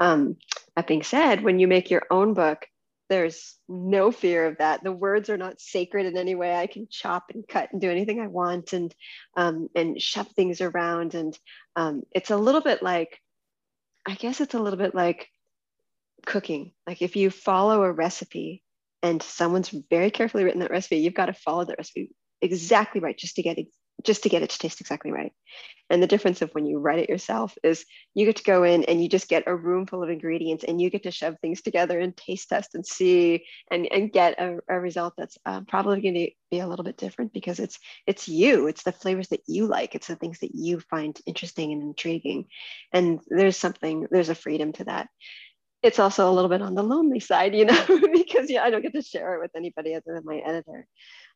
Um, 0.00 0.36
that 0.76 0.86
being 0.86 1.02
said, 1.02 1.42
when 1.42 1.58
you 1.58 1.68
make 1.68 1.90
your 1.90 2.02
own 2.10 2.34
book, 2.34 2.66
there's 3.08 3.56
no 3.68 4.10
fear 4.10 4.46
of 4.46 4.58
that. 4.58 4.84
The 4.84 4.92
words 4.92 5.30
are 5.30 5.38
not 5.38 5.60
sacred 5.60 6.06
in 6.06 6.16
any 6.16 6.34
way. 6.34 6.54
I 6.54 6.66
can 6.66 6.88
chop 6.90 7.30
and 7.32 7.46
cut 7.46 7.70
and 7.72 7.80
do 7.80 7.90
anything 7.90 8.20
I 8.20 8.26
want 8.26 8.72
and 8.72 8.94
um, 9.36 9.68
and 9.74 10.00
shove 10.00 10.28
things 10.28 10.60
around. 10.60 11.14
And 11.14 11.38
um, 11.74 12.02
it's 12.12 12.30
a 12.30 12.36
little 12.36 12.60
bit 12.60 12.82
like, 12.82 13.18
I 14.06 14.14
guess 14.14 14.40
it's 14.40 14.54
a 14.54 14.60
little 14.60 14.78
bit 14.78 14.94
like 14.94 15.28
cooking. 16.26 16.72
Like 16.86 17.00
if 17.00 17.16
you 17.16 17.30
follow 17.30 17.82
a 17.82 17.92
recipe 17.92 18.62
and 19.02 19.22
someone's 19.22 19.74
very 19.90 20.10
carefully 20.10 20.44
written 20.44 20.60
that 20.60 20.70
recipe, 20.70 20.98
you've 20.98 21.14
got 21.14 21.26
to 21.26 21.32
follow 21.32 21.64
that 21.64 21.78
recipe 21.78 22.10
exactly 22.40 23.00
right 23.00 23.16
just 23.16 23.36
to 23.36 23.42
get 23.42 23.58
just 24.04 24.22
to 24.22 24.28
get 24.28 24.42
it 24.42 24.50
to 24.50 24.58
taste 24.58 24.80
exactly 24.80 25.12
right. 25.12 25.32
And 25.90 26.02
the 26.02 26.06
difference 26.06 26.42
of 26.42 26.50
when 26.52 26.66
you 26.66 26.78
write 26.78 26.98
it 26.98 27.08
yourself 27.08 27.56
is 27.62 27.84
you 28.14 28.26
get 28.26 28.36
to 28.36 28.42
go 28.42 28.62
in 28.62 28.84
and 28.84 29.02
you 29.02 29.08
just 29.08 29.28
get 29.28 29.44
a 29.46 29.56
room 29.56 29.86
full 29.86 30.02
of 30.02 30.10
ingredients 30.10 30.64
and 30.64 30.80
you 30.80 30.90
get 30.90 31.04
to 31.04 31.10
shove 31.10 31.36
things 31.40 31.62
together 31.62 31.98
and 31.98 32.16
taste 32.16 32.50
test 32.50 32.74
and 32.74 32.86
see 32.86 33.44
and, 33.70 33.88
and 33.90 34.12
get 34.12 34.38
a, 34.38 34.58
a 34.68 34.78
result 34.78 35.14
that's 35.16 35.38
uh, 35.46 35.62
probably 35.66 36.00
going 36.00 36.14
to 36.14 36.30
be 36.50 36.60
a 36.60 36.66
little 36.66 36.84
bit 36.84 36.98
different 36.98 37.32
because 37.32 37.58
it's 37.58 37.78
it's 38.06 38.28
you. 38.28 38.66
It's 38.66 38.82
the 38.82 38.92
flavors 38.92 39.28
that 39.28 39.42
you 39.46 39.66
like. 39.66 39.94
It's 39.94 40.08
the 40.08 40.16
things 40.16 40.40
that 40.40 40.54
you 40.54 40.80
find 40.80 41.18
interesting 41.26 41.72
and 41.72 41.82
intriguing. 41.82 42.46
And 42.92 43.20
there's 43.28 43.56
something 43.56 44.06
there's 44.10 44.28
a 44.28 44.34
freedom 44.34 44.72
to 44.74 44.84
that 44.84 45.08
it's 45.82 45.98
also 45.98 46.30
a 46.30 46.32
little 46.32 46.48
bit 46.48 46.62
on 46.62 46.74
the 46.74 46.82
lonely 46.82 47.20
side 47.20 47.54
you 47.54 47.64
know 47.64 47.84
because 48.12 48.50
yeah 48.50 48.62
i 48.62 48.70
don't 48.70 48.82
get 48.82 48.92
to 48.92 49.02
share 49.02 49.34
it 49.34 49.40
with 49.40 49.50
anybody 49.56 49.94
other 49.94 50.14
than 50.14 50.24
my 50.24 50.38
editor 50.38 50.86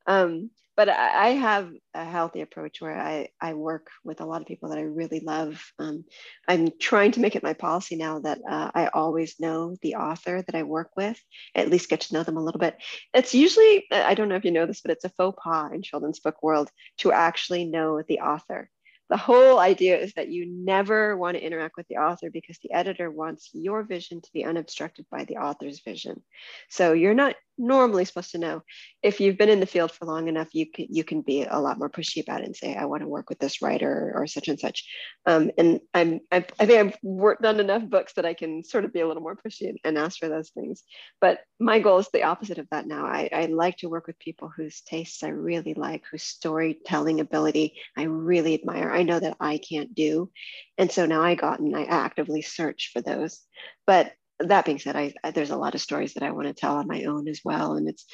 um, 0.06 0.50
but 0.76 0.88
I, 0.88 1.26
I, 1.26 1.28
have 1.30 1.70
a 1.94 2.04
healthy 2.04 2.40
approach 2.40 2.80
where 2.80 2.98
I, 2.98 3.28
I 3.40 3.54
work 3.54 3.88
with 4.04 4.20
a 4.20 4.24
lot 4.24 4.40
of 4.40 4.48
people 4.48 4.70
that 4.70 4.78
I 4.78 4.82
really 4.82 5.20
love. 5.20 5.62
Um, 5.78 6.04
I'm 6.48 6.68
trying 6.80 7.12
to 7.12 7.20
make 7.20 7.36
it 7.36 7.42
my 7.42 7.52
policy 7.52 7.96
now 7.96 8.20
that 8.20 8.40
uh, 8.48 8.70
I 8.74 8.86
always 8.86 9.38
know 9.38 9.76
the 9.82 9.96
author 9.96 10.42
that 10.42 10.54
I 10.54 10.62
work 10.62 10.90
with, 10.96 11.20
at 11.54 11.68
least 11.68 11.90
get 11.90 12.02
to 12.02 12.14
know 12.14 12.22
them 12.22 12.38
a 12.38 12.42
little 12.42 12.58
bit. 12.58 12.76
It's 13.12 13.34
usually, 13.34 13.84
I 13.92 14.14
don't 14.14 14.28
know 14.28 14.36
if 14.36 14.44
you 14.44 14.50
know 14.50 14.66
this, 14.66 14.80
but 14.80 14.92
it's 14.92 15.04
a 15.04 15.10
faux 15.10 15.38
pas 15.42 15.70
in 15.72 15.82
children's 15.82 16.20
book 16.20 16.42
world 16.42 16.70
to 16.98 17.12
actually 17.12 17.66
know 17.66 18.02
the 18.02 18.20
author 18.20 18.70
the 19.12 19.18
whole 19.18 19.58
idea 19.58 19.98
is 19.98 20.14
that 20.14 20.30
you 20.30 20.46
never 20.46 21.18
want 21.18 21.36
to 21.36 21.44
interact 21.44 21.76
with 21.76 21.86
the 21.88 21.96
author 21.96 22.30
because 22.30 22.56
the 22.62 22.72
editor 22.72 23.10
wants 23.10 23.50
your 23.52 23.82
vision 23.82 24.22
to 24.22 24.32
be 24.32 24.42
unobstructed 24.42 25.04
by 25.10 25.24
the 25.24 25.36
author's 25.36 25.80
vision. 25.80 26.22
So 26.70 26.94
you're 26.94 27.12
not 27.12 27.36
normally 27.58 28.04
supposed 28.04 28.32
to 28.32 28.38
know. 28.38 28.62
If 29.02 29.20
you've 29.20 29.38
been 29.38 29.48
in 29.48 29.60
the 29.60 29.66
field 29.66 29.92
for 29.92 30.06
long 30.06 30.28
enough, 30.28 30.48
you 30.52 30.66
can 30.70 30.86
you 30.90 31.04
can 31.04 31.22
be 31.22 31.44
a 31.44 31.58
lot 31.58 31.78
more 31.78 31.90
pushy 31.90 32.22
about 32.22 32.40
it 32.40 32.46
and 32.46 32.56
say, 32.56 32.74
I 32.74 32.86
want 32.86 33.02
to 33.02 33.08
work 33.08 33.28
with 33.28 33.38
this 33.38 33.62
writer 33.62 34.12
or 34.14 34.26
such 34.26 34.48
and 34.48 34.58
such. 34.58 34.84
Um, 35.26 35.50
and 35.58 35.80
I'm 35.94 36.20
I've, 36.30 36.46
i 36.58 36.66
think 36.66 36.78
I've 36.80 36.98
worked 37.02 37.44
on 37.44 37.60
enough 37.60 37.88
books 37.88 38.14
that 38.14 38.24
I 38.24 38.34
can 38.34 38.64
sort 38.64 38.84
of 38.84 38.92
be 38.92 39.00
a 39.00 39.06
little 39.06 39.22
more 39.22 39.36
pushy 39.36 39.68
and, 39.68 39.78
and 39.84 39.98
ask 39.98 40.18
for 40.18 40.28
those 40.28 40.50
things. 40.50 40.82
But 41.20 41.40
my 41.60 41.78
goal 41.78 41.98
is 41.98 42.08
the 42.12 42.24
opposite 42.24 42.58
of 42.58 42.68
that 42.70 42.86
now. 42.86 43.06
I, 43.06 43.28
I 43.32 43.46
like 43.46 43.76
to 43.78 43.88
work 43.88 44.06
with 44.06 44.18
people 44.18 44.50
whose 44.54 44.80
tastes 44.82 45.22
I 45.22 45.28
really 45.28 45.74
like, 45.74 46.02
whose 46.10 46.24
storytelling 46.24 47.20
ability 47.20 47.74
I 47.96 48.04
really 48.04 48.54
admire. 48.54 48.90
I 48.90 49.02
know 49.02 49.20
that 49.20 49.36
I 49.40 49.58
can't 49.58 49.94
do. 49.94 50.30
And 50.78 50.90
so 50.90 51.06
now 51.06 51.22
I 51.22 51.34
got 51.34 51.60
and 51.60 51.76
I 51.76 51.84
actively 51.84 52.42
search 52.42 52.90
for 52.92 53.00
those. 53.00 53.40
But 53.86 54.12
that 54.48 54.64
being 54.64 54.78
said, 54.78 54.96
I, 54.96 55.14
I, 55.22 55.30
there's 55.30 55.50
a 55.50 55.56
lot 55.56 55.74
of 55.74 55.80
stories 55.80 56.14
that 56.14 56.22
I 56.22 56.32
want 56.32 56.46
to 56.48 56.54
tell 56.54 56.76
on 56.76 56.88
my 56.88 57.04
own 57.04 57.28
as 57.28 57.40
well, 57.44 57.74
and 57.74 57.88
it's 57.88 58.06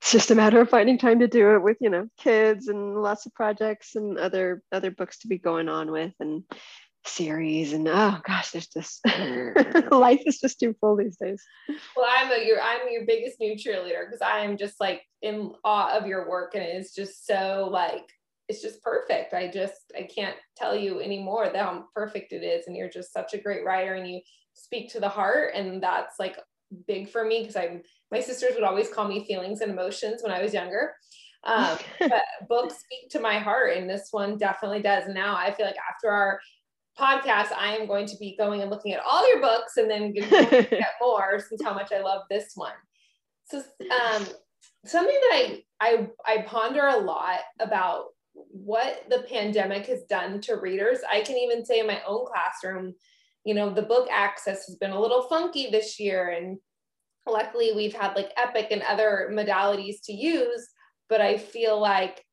it's 0.00 0.12
just 0.12 0.30
a 0.30 0.34
matter 0.34 0.60
of 0.60 0.70
finding 0.70 0.98
time 0.98 1.20
to 1.20 1.28
do 1.28 1.54
it 1.54 1.62
with 1.62 1.76
you 1.80 1.90
know 1.90 2.08
kids 2.18 2.68
and 2.68 3.02
lots 3.02 3.26
of 3.26 3.34
projects 3.34 3.96
and 3.96 4.18
other 4.18 4.62
other 4.72 4.90
books 4.90 5.18
to 5.20 5.28
be 5.28 5.38
going 5.38 5.68
on 5.68 5.90
with 5.90 6.12
and 6.20 6.44
series 7.04 7.72
and 7.72 7.88
oh 7.88 8.18
gosh 8.26 8.50
there's 8.50 8.68
just 8.68 9.00
mm. 9.04 9.90
life 9.90 10.20
is 10.26 10.38
just 10.38 10.60
too 10.60 10.74
full 10.80 10.96
these 10.96 11.16
days. 11.16 11.42
Well 11.96 12.06
i'm 12.08 12.30
a 12.30 12.44
your 12.46 12.60
i'm 12.60 12.80
your 12.90 13.06
biggest 13.06 13.40
new 13.40 13.54
cheerleader 13.54 14.04
because 14.06 14.20
i 14.20 14.40
am 14.40 14.56
just 14.56 14.74
like 14.78 15.02
in 15.22 15.52
awe 15.64 15.96
of 15.96 16.06
your 16.06 16.28
work 16.28 16.54
and 16.54 16.62
it's 16.62 16.94
just 16.94 17.26
so 17.26 17.68
like 17.70 18.04
it's 18.48 18.62
just 18.62 18.82
perfect. 18.82 19.34
I 19.34 19.48
just 19.48 19.92
i 19.96 20.02
can't 20.02 20.36
tell 20.56 20.76
you 20.76 21.00
anymore 21.00 21.50
how 21.54 21.84
perfect 21.94 22.32
it 22.32 22.42
is 22.42 22.66
and 22.66 22.76
you're 22.76 22.88
just 22.88 23.12
such 23.12 23.34
a 23.34 23.38
great 23.38 23.64
writer 23.64 23.94
and 23.94 24.08
you 24.08 24.20
speak 24.58 24.90
to 24.92 25.00
the 25.00 25.08
heart 25.08 25.52
and 25.54 25.82
that's 25.82 26.18
like 26.18 26.36
big 26.86 27.08
for 27.08 27.24
me 27.24 27.40
because 27.40 27.56
i'm 27.56 27.82
my 28.10 28.20
sisters 28.20 28.52
would 28.54 28.64
always 28.64 28.88
call 28.88 29.06
me 29.06 29.24
feelings 29.24 29.60
and 29.60 29.70
emotions 29.70 30.22
when 30.22 30.32
i 30.32 30.42
was 30.42 30.54
younger. 30.54 30.92
Um, 31.44 31.78
but 32.00 32.22
books 32.48 32.74
speak 32.80 33.10
to 33.10 33.20
my 33.20 33.38
heart 33.38 33.76
and 33.76 33.88
this 33.88 34.08
one 34.10 34.36
definitely 34.36 34.82
does. 34.82 35.04
Now 35.08 35.36
i 35.36 35.52
feel 35.52 35.66
like 35.66 35.76
after 35.90 36.10
our 36.10 36.40
podcast 36.98 37.52
i 37.56 37.76
am 37.76 37.86
going 37.86 38.06
to 38.06 38.16
be 38.16 38.34
going 38.36 38.60
and 38.60 38.70
looking 38.70 38.92
at 38.92 39.00
all 39.08 39.28
your 39.28 39.40
books 39.40 39.76
and 39.76 39.88
then 39.88 40.12
get 40.12 40.86
more 41.00 41.38
since 41.48 41.62
how 41.62 41.72
much 41.72 41.92
i 41.92 42.00
love 42.00 42.22
this 42.28 42.52
one. 42.54 42.72
So 43.46 43.58
um, 43.58 44.26
something 44.84 45.14
that 45.14 45.32
I, 45.34 45.62
I 45.80 46.08
i 46.26 46.42
ponder 46.42 46.86
a 46.86 46.98
lot 46.98 47.40
about 47.60 48.06
what 48.50 49.04
the 49.08 49.24
pandemic 49.28 49.86
has 49.86 50.02
done 50.04 50.40
to 50.42 50.56
readers. 50.56 50.98
I 51.10 51.20
can 51.22 51.36
even 51.36 51.64
say 51.64 51.80
in 51.80 51.86
my 51.86 52.00
own 52.06 52.26
classroom 52.26 52.94
you 53.44 53.54
know, 53.54 53.70
the 53.70 53.82
book 53.82 54.08
access 54.10 54.66
has 54.66 54.76
been 54.76 54.90
a 54.90 55.00
little 55.00 55.22
funky 55.22 55.70
this 55.70 55.98
year. 55.98 56.30
And 56.30 56.58
luckily 57.26 57.72
we've 57.74 57.94
had 57.94 58.14
like 58.14 58.32
Epic 58.36 58.68
and 58.70 58.82
other 58.82 59.30
modalities 59.32 59.96
to 60.04 60.12
use. 60.12 60.68
But 61.08 61.20
I 61.20 61.38
feel 61.38 61.80
like 61.80 62.24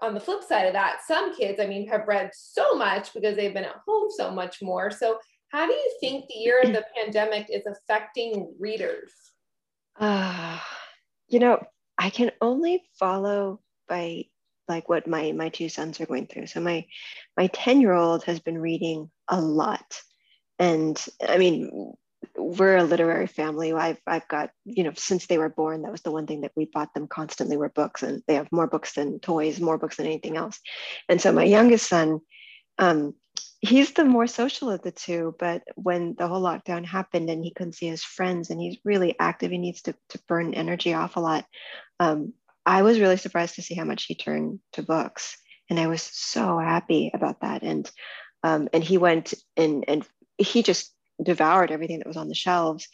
on 0.00 0.14
the 0.14 0.20
flip 0.20 0.42
side 0.42 0.66
of 0.66 0.72
that, 0.74 1.00
some 1.06 1.36
kids, 1.36 1.60
I 1.60 1.66
mean, 1.66 1.88
have 1.88 2.06
read 2.06 2.30
so 2.34 2.74
much 2.74 3.12
because 3.12 3.36
they've 3.36 3.52
been 3.52 3.64
at 3.64 3.80
home 3.86 4.08
so 4.16 4.30
much 4.30 4.62
more. 4.62 4.90
So 4.90 5.18
how 5.50 5.66
do 5.66 5.72
you 5.72 5.96
think 6.00 6.26
the 6.28 6.38
year 6.38 6.60
of 6.62 6.72
the 6.72 6.84
pandemic 6.96 7.48
is 7.50 7.64
affecting 7.66 8.54
readers? 8.58 9.12
Uh, 9.98 10.58
you 11.28 11.40
know, 11.40 11.62
I 11.98 12.10
can 12.10 12.30
only 12.40 12.84
follow 12.98 13.60
by 13.88 14.24
like 14.68 14.88
what 14.88 15.06
my 15.06 15.32
my 15.32 15.48
two 15.48 15.68
sons 15.68 16.00
are 16.00 16.06
going 16.06 16.26
through. 16.26 16.46
So 16.46 16.60
my 16.60 16.86
my 17.36 17.48
10 17.48 17.80
year 17.80 17.94
old 17.94 18.24
has 18.24 18.38
been 18.38 18.58
reading 18.58 19.10
a 19.28 19.40
lot 19.40 20.00
and 20.58 21.02
I 21.26 21.38
mean, 21.38 21.94
we're 22.36 22.76
a 22.76 22.84
literary 22.84 23.26
family. 23.26 23.72
I've 23.72 24.00
I've 24.06 24.26
got 24.28 24.50
you 24.64 24.84
know 24.84 24.92
since 24.96 25.26
they 25.26 25.38
were 25.38 25.48
born, 25.48 25.82
that 25.82 25.92
was 25.92 26.02
the 26.02 26.10
one 26.10 26.26
thing 26.26 26.42
that 26.42 26.52
we 26.56 26.66
bought 26.72 26.94
them 26.94 27.06
constantly 27.06 27.56
were 27.56 27.68
books, 27.68 28.02
and 28.02 28.22
they 28.26 28.34
have 28.34 28.50
more 28.52 28.66
books 28.66 28.94
than 28.94 29.20
toys, 29.20 29.60
more 29.60 29.78
books 29.78 29.96
than 29.96 30.06
anything 30.06 30.36
else. 30.36 30.58
And 31.08 31.20
so 31.20 31.32
my 31.32 31.44
youngest 31.44 31.88
son, 31.88 32.20
um, 32.78 33.14
he's 33.60 33.92
the 33.92 34.04
more 34.04 34.26
social 34.26 34.70
of 34.70 34.82
the 34.82 34.90
two. 34.90 35.34
But 35.38 35.62
when 35.76 36.14
the 36.18 36.26
whole 36.28 36.42
lockdown 36.42 36.84
happened 36.84 37.30
and 37.30 37.44
he 37.44 37.52
couldn't 37.52 37.74
see 37.74 37.88
his 37.88 38.04
friends, 38.04 38.50
and 38.50 38.60
he's 38.60 38.78
really 38.84 39.14
active, 39.18 39.50
he 39.50 39.58
needs 39.58 39.82
to 39.82 39.94
to 40.10 40.20
burn 40.28 40.54
energy 40.54 40.94
off 40.94 41.16
a 41.16 41.20
lot. 41.20 41.44
Um, 42.00 42.32
I 42.66 42.82
was 42.82 43.00
really 43.00 43.16
surprised 43.16 43.54
to 43.54 43.62
see 43.62 43.74
how 43.74 43.84
much 43.84 44.04
he 44.04 44.14
turned 44.14 44.60
to 44.72 44.82
books, 44.82 45.36
and 45.70 45.78
I 45.78 45.86
was 45.86 46.02
so 46.02 46.58
happy 46.58 47.10
about 47.14 47.40
that. 47.42 47.62
And 47.62 47.90
um, 48.42 48.68
and 48.72 48.84
he 48.84 48.98
went 48.98 49.34
and 49.56 49.84
and 49.88 50.06
he 50.38 50.62
just 50.62 50.94
devoured 51.22 51.70
everything 51.70 51.98
that 51.98 52.06
was 52.06 52.16
on 52.16 52.28
the 52.28 52.34
shelves. 52.34 52.88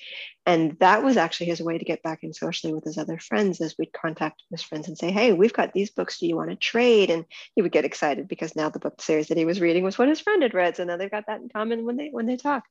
And 0.46 0.78
that 0.80 1.02
was 1.02 1.16
actually 1.16 1.46
his 1.46 1.60
way 1.60 1.78
to 1.78 1.84
get 1.84 2.02
back 2.02 2.22
in 2.22 2.32
socially 2.32 2.72
with 2.72 2.84
his 2.84 2.98
other 2.98 3.18
friends 3.18 3.60
as 3.60 3.74
we'd 3.78 3.92
contact 3.92 4.42
his 4.50 4.62
friends 4.62 4.88
and 4.88 4.96
say, 4.96 5.10
Hey, 5.10 5.32
we've 5.32 5.52
got 5.52 5.72
these 5.72 5.90
books. 5.90 6.18
Do 6.18 6.26
you 6.26 6.36
want 6.36 6.50
to 6.50 6.56
trade? 6.56 7.10
And 7.10 7.24
he 7.54 7.62
would 7.62 7.72
get 7.72 7.84
excited 7.84 8.28
because 8.28 8.56
now 8.56 8.70
the 8.70 8.78
book 8.78 9.00
series 9.00 9.28
that 9.28 9.38
he 9.38 9.44
was 9.44 9.60
reading 9.60 9.84
was 9.84 9.98
what 9.98 10.08
his 10.08 10.20
friend 10.20 10.42
had 10.42 10.54
read. 10.54 10.76
So 10.76 10.84
now 10.84 10.96
they've 10.96 11.10
got 11.10 11.26
that 11.26 11.40
in 11.40 11.48
common 11.48 11.84
when 11.84 11.96
they 11.96 12.08
when 12.10 12.26
they 12.26 12.36
talk. 12.36 12.64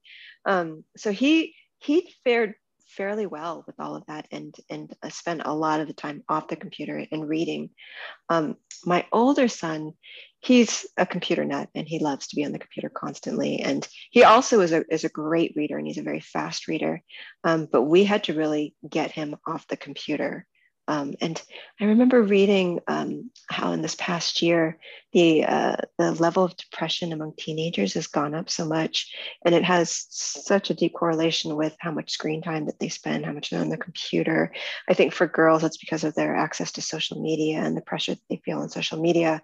Um, 0.45 0.83
so 0.97 1.11
he 1.11 1.55
he 1.79 2.13
fared 2.23 2.55
fairly 2.89 3.25
well 3.25 3.63
with 3.65 3.79
all 3.79 3.95
of 3.95 4.05
that 4.07 4.27
and 4.31 4.55
and 4.69 4.95
spent 5.09 5.41
a 5.45 5.53
lot 5.53 5.79
of 5.79 5.87
the 5.87 5.93
time 5.93 6.23
off 6.29 6.47
the 6.47 6.55
computer 6.55 7.05
and 7.11 7.27
reading. 7.27 7.69
Um, 8.29 8.57
my 8.85 9.05
older 9.11 9.47
son, 9.47 9.93
he's 10.43 10.85
a 10.97 11.05
computer 11.05 11.45
nut 11.45 11.69
and 11.73 11.87
he 11.87 11.99
loves 11.99 12.27
to 12.27 12.35
be 12.35 12.43
on 12.43 12.51
the 12.51 12.59
computer 12.59 12.89
constantly. 12.89 13.61
And 13.61 13.87
he 14.11 14.23
also 14.23 14.59
is 14.59 14.73
a, 14.73 14.83
is 14.93 15.05
a 15.05 15.09
great 15.09 15.53
reader 15.55 15.77
and 15.77 15.87
he's 15.87 15.97
a 15.97 16.03
very 16.03 16.19
fast 16.19 16.67
reader. 16.67 17.01
Um, 17.43 17.67
but 17.71 17.83
we 17.83 18.03
had 18.03 18.25
to 18.25 18.33
really 18.33 18.75
get 18.87 19.11
him 19.11 19.37
off 19.47 19.67
the 19.67 19.77
computer 19.77 20.45
um, 20.87 21.13
and 21.21 21.41
I 21.79 21.85
remember 21.85 22.21
reading 22.21 22.81
um, 22.87 23.31
how 23.49 23.71
in 23.71 23.81
this 23.81 23.95
past 23.95 24.41
year, 24.41 24.77
the, 25.13 25.45
uh, 25.45 25.77
the 25.97 26.11
level 26.11 26.43
of 26.43 26.57
depression 26.57 27.13
among 27.13 27.33
teenagers 27.37 27.93
has 27.93 28.07
gone 28.07 28.35
up 28.35 28.49
so 28.49 28.65
much. 28.65 29.13
And 29.45 29.55
it 29.55 29.63
has 29.63 30.07
such 30.09 30.69
a 30.69 30.73
deep 30.73 30.93
correlation 30.93 31.55
with 31.55 31.75
how 31.79 31.91
much 31.91 32.11
screen 32.11 32.41
time 32.41 32.65
that 32.65 32.79
they 32.79 32.89
spend, 32.89 33.25
how 33.25 33.31
much 33.31 33.49
they're 33.49 33.61
on 33.61 33.69
the 33.69 33.77
computer. 33.77 34.51
I 34.89 34.93
think 34.93 35.13
for 35.13 35.27
girls, 35.27 35.63
it's 35.63 35.77
because 35.77 36.03
of 36.03 36.15
their 36.15 36.35
access 36.35 36.73
to 36.73 36.81
social 36.81 37.21
media 37.21 37.59
and 37.59 37.77
the 37.77 37.81
pressure 37.81 38.15
that 38.15 38.23
they 38.29 38.41
feel 38.43 38.59
on 38.59 38.69
social 38.69 38.99
media. 38.99 39.41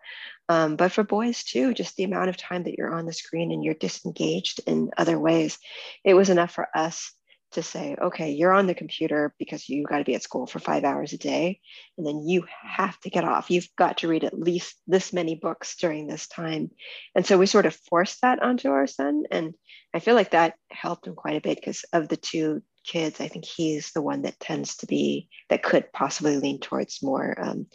Um, 0.50 0.76
but 0.76 0.92
for 0.92 1.04
boys 1.04 1.44
too, 1.44 1.74
just 1.74 1.96
the 1.96 2.04
amount 2.04 2.30
of 2.30 2.38
time 2.38 2.64
that 2.64 2.76
you're 2.78 2.94
on 2.94 3.06
the 3.06 3.14
screen 3.14 3.52
and 3.52 3.64
you're 3.64 3.76
disengaged 3.76 4.62
in 4.66 4.90
other 4.98 5.20
ways. 5.20 5.60
It 6.04 6.16
was 6.16 6.30
enough 6.30 6.52
for 6.52 6.68
us 6.76 7.14
to 7.52 7.64
say, 7.64 7.96
okay, 8.00 8.32
you're 8.32 8.54
on 8.54 8.68
the 8.68 8.76
computer 8.76 9.34
because 9.40 9.70
you 9.70 9.84
got 9.84 10.00
to 10.00 10.04
be 10.04 10.16
at 10.16 10.24
school 10.24 10.46
for 10.46 10.60
five 10.60 10.84
hours 10.84 11.14
a 11.14 11.18
day, 11.18 11.60
and 11.98 12.06
then 12.06 12.28
you 12.28 12.46
have 12.62 13.00
to 13.02 13.10
get 13.10 13.24
off. 13.24 13.50
You've 13.50 13.70
got 13.76 14.00
to 14.00 14.08
read 14.08 14.24
at 14.24 14.38
least 14.38 14.76
this 14.88 15.14
many 15.14 15.36
books 15.36 15.76
during 15.78 16.08
this 16.08 16.28
time. 16.28 16.70
And 17.16 17.26
so 17.26 17.38
we 17.38 17.46
sort 17.46 17.66
of 17.66 17.76
forced 17.90 18.22
that 18.22 18.42
onto 18.42 18.70
our 18.70 18.88
son. 18.88 19.24
And 19.32 19.54
I 19.94 20.00
feel 20.00 20.16
like 20.16 20.32
that 20.32 20.56
helped 20.70 21.08
him 21.08 21.16
quite 21.16 21.38
a 21.38 21.42
bit 21.42 21.58
because 21.58 21.86
of 21.92 22.08
the 22.08 22.18
two 22.18 22.62
kids, 22.86 23.20
I 23.20 23.28
think 23.28 23.46
he's 23.46 23.92
the 23.92 24.02
one 24.02 24.24
that 24.24 24.40
tends 24.40 24.78
to 24.78 24.88
be, 24.88 25.30
that 25.50 25.64
could 25.64 25.92
possibly 25.92 26.38
lean 26.38 26.60
towards 26.60 27.04
more. 27.04 27.36
Um, 27.40 27.68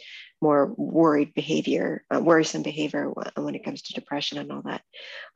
more 0.45 0.75
worried 0.77 1.33
behavior, 1.33 2.05
uh, 2.13 2.19
worrisome 2.19 2.61
behavior 2.61 3.11
when 3.35 3.55
it 3.55 3.65
comes 3.65 3.81
to 3.81 3.93
depression 3.93 4.37
and 4.37 4.51
all 4.51 4.61
that. 4.61 4.83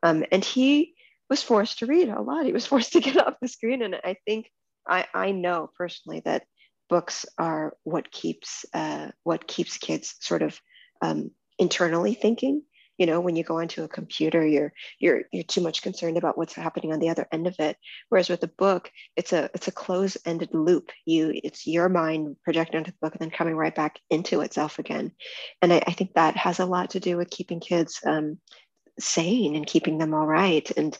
Um, 0.03 0.23
and 0.31 0.45
he 0.45 0.93
was 1.31 1.41
forced 1.41 1.79
to 1.79 1.87
read 1.87 2.09
a 2.09 2.21
lot. 2.21 2.45
He 2.45 2.53
was 2.53 2.67
forced 2.71 2.93
to 2.93 2.99
get 2.99 3.17
off 3.17 3.41
the 3.41 3.47
screen. 3.47 3.81
And 3.81 3.95
I 3.95 4.17
think 4.27 4.51
I, 4.87 5.05
I 5.15 5.31
know 5.31 5.69
personally 5.75 6.21
that 6.25 6.43
books 6.89 7.25
are 7.39 7.73
what 7.83 8.11
keeps 8.11 8.65
uh, 8.73 9.07
what 9.23 9.47
keeps 9.47 9.77
kids 9.77 10.15
sort 10.19 10.43
of 10.43 10.59
um, 11.01 11.31
internally 11.57 12.13
thinking. 12.13 12.61
You 12.99 13.07
know, 13.07 13.19
when 13.19 13.35
you 13.35 13.43
go 13.43 13.59
onto 13.59 13.83
a 13.83 13.87
computer, 13.87 14.45
you're 14.45 14.71
you're 14.99 15.23
you're 15.31 15.43
too 15.43 15.61
much 15.61 15.81
concerned 15.81 16.17
about 16.17 16.37
what's 16.37 16.53
happening 16.53 16.93
on 16.93 16.99
the 16.99 17.09
other 17.09 17.27
end 17.31 17.47
of 17.47 17.55
it. 17.59 17.77
Whereas 18.09 18.29
with 18.29 18.43
a 18.43 18.47
book, 18.47 18.91
it's 19.15 19.33
a 19.33 19.49
it's 19.55 19.67
a 19.67 19.71
closed-ended 19.71 20.49
loop. 20.53 20.91
You 21.05 21.31
it's 21.33 21.65
your 21.65 21.89
mind 21.89 22.35
projecting 22.43 22.77
onto 22.77 22.91
the 22.91 22.97
book 23.01 23.13
and 23.13 23.21
then 23.21 23.31
coming 23.31 23.55
right 23.55 23.73
back 23.73 23.99
into 24.11 24.41
itself 24.41 24.77
again. 24.77 25.13
And 25.63 25.73
I, 25.73 25.81
I 25.87 25.93
think 25.93 26.13
that 26.13 26.37
has 26.37 26.59
a 26.59 26.65
lot 26.65 26.91
to 26.91 26.99
do 26.99 27.17
with 27.17 27.31
keeping 27.31 27.59
kids 27.59 27.99
um, 28.05 28.37
sane 28.99 29.55
and 29.55 29.65
keeping 29.65 29.97
them 29.97 30.13
all 30.13 30.27
right. 30.27 30.69
And 30.77 30.95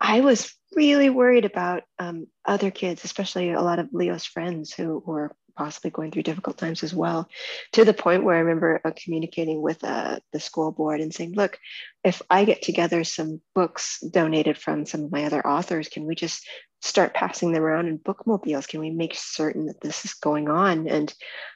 I 0.00 0.20
was 0.20 0.54
really 0.74 1.10
worried 1.10 1.44
about 1.44 1.82
um, 1.98 2.26
other 2.44 2.70
kids, 2.70 3.04
especially 3.04 3.52
a 3.52 3.60
lot 3.60 3.78
of 3.78 3.88
Leo's 3.92 4.24
friends 4.24 4.72
who 4.72 5.02
were 5.04 5.34
possibly 5.58 5.90
going 5.90 6.12
through 6.12 6.22
difficult 6.22 6.56
times 6.56 6.82
as 6.84 6.94
well, 6.94 7.28
to 7.72 7.84
the 7.84 7.92
point 7.92 8.24
where 8.24 8.36
I 8.36 8.40
remember 8.40 8.80
uh, 8.84 8.92
communicating 8.96 9.60
with 9.60 9.82
uh, 9.82 10.20
the 10.32 10.40
school 10.40 10.70
board 10.70 11.00
and 11.00 11.12
saying, 11.12 11.34
look, 11.34 11.58
if 12.04 12.22
I 12.30 12.44
get 12.44 12.62
together 12.62 13.02
some 13.02 13.40
books 13.54 13.98
donated 14.00 14.56
from 14.56 14.86
some 14.86 15.02
of 15.02 15.12
my 15.12 15.24
other 15.24 15.44
authors, 15.44 15.88
can 15.88 16.06
we 16.06 16.14
just 16.14 16.48
start 16.80 17.14
passing 17.14 17.52
them 17.52 17.62
around 17.62 17.88
in 17.88 17.96
bookmobiles? 17.96 18.66
Can 18.66 18.80
we 18.80 18.90
make 18.90 19.14
certain 19.14 19.66
that 19.66 19.80
this 19.80 20.04
is 20.04 20.14
going 20.14 20.48
on? 20.48 20.88
And 20.88 21.12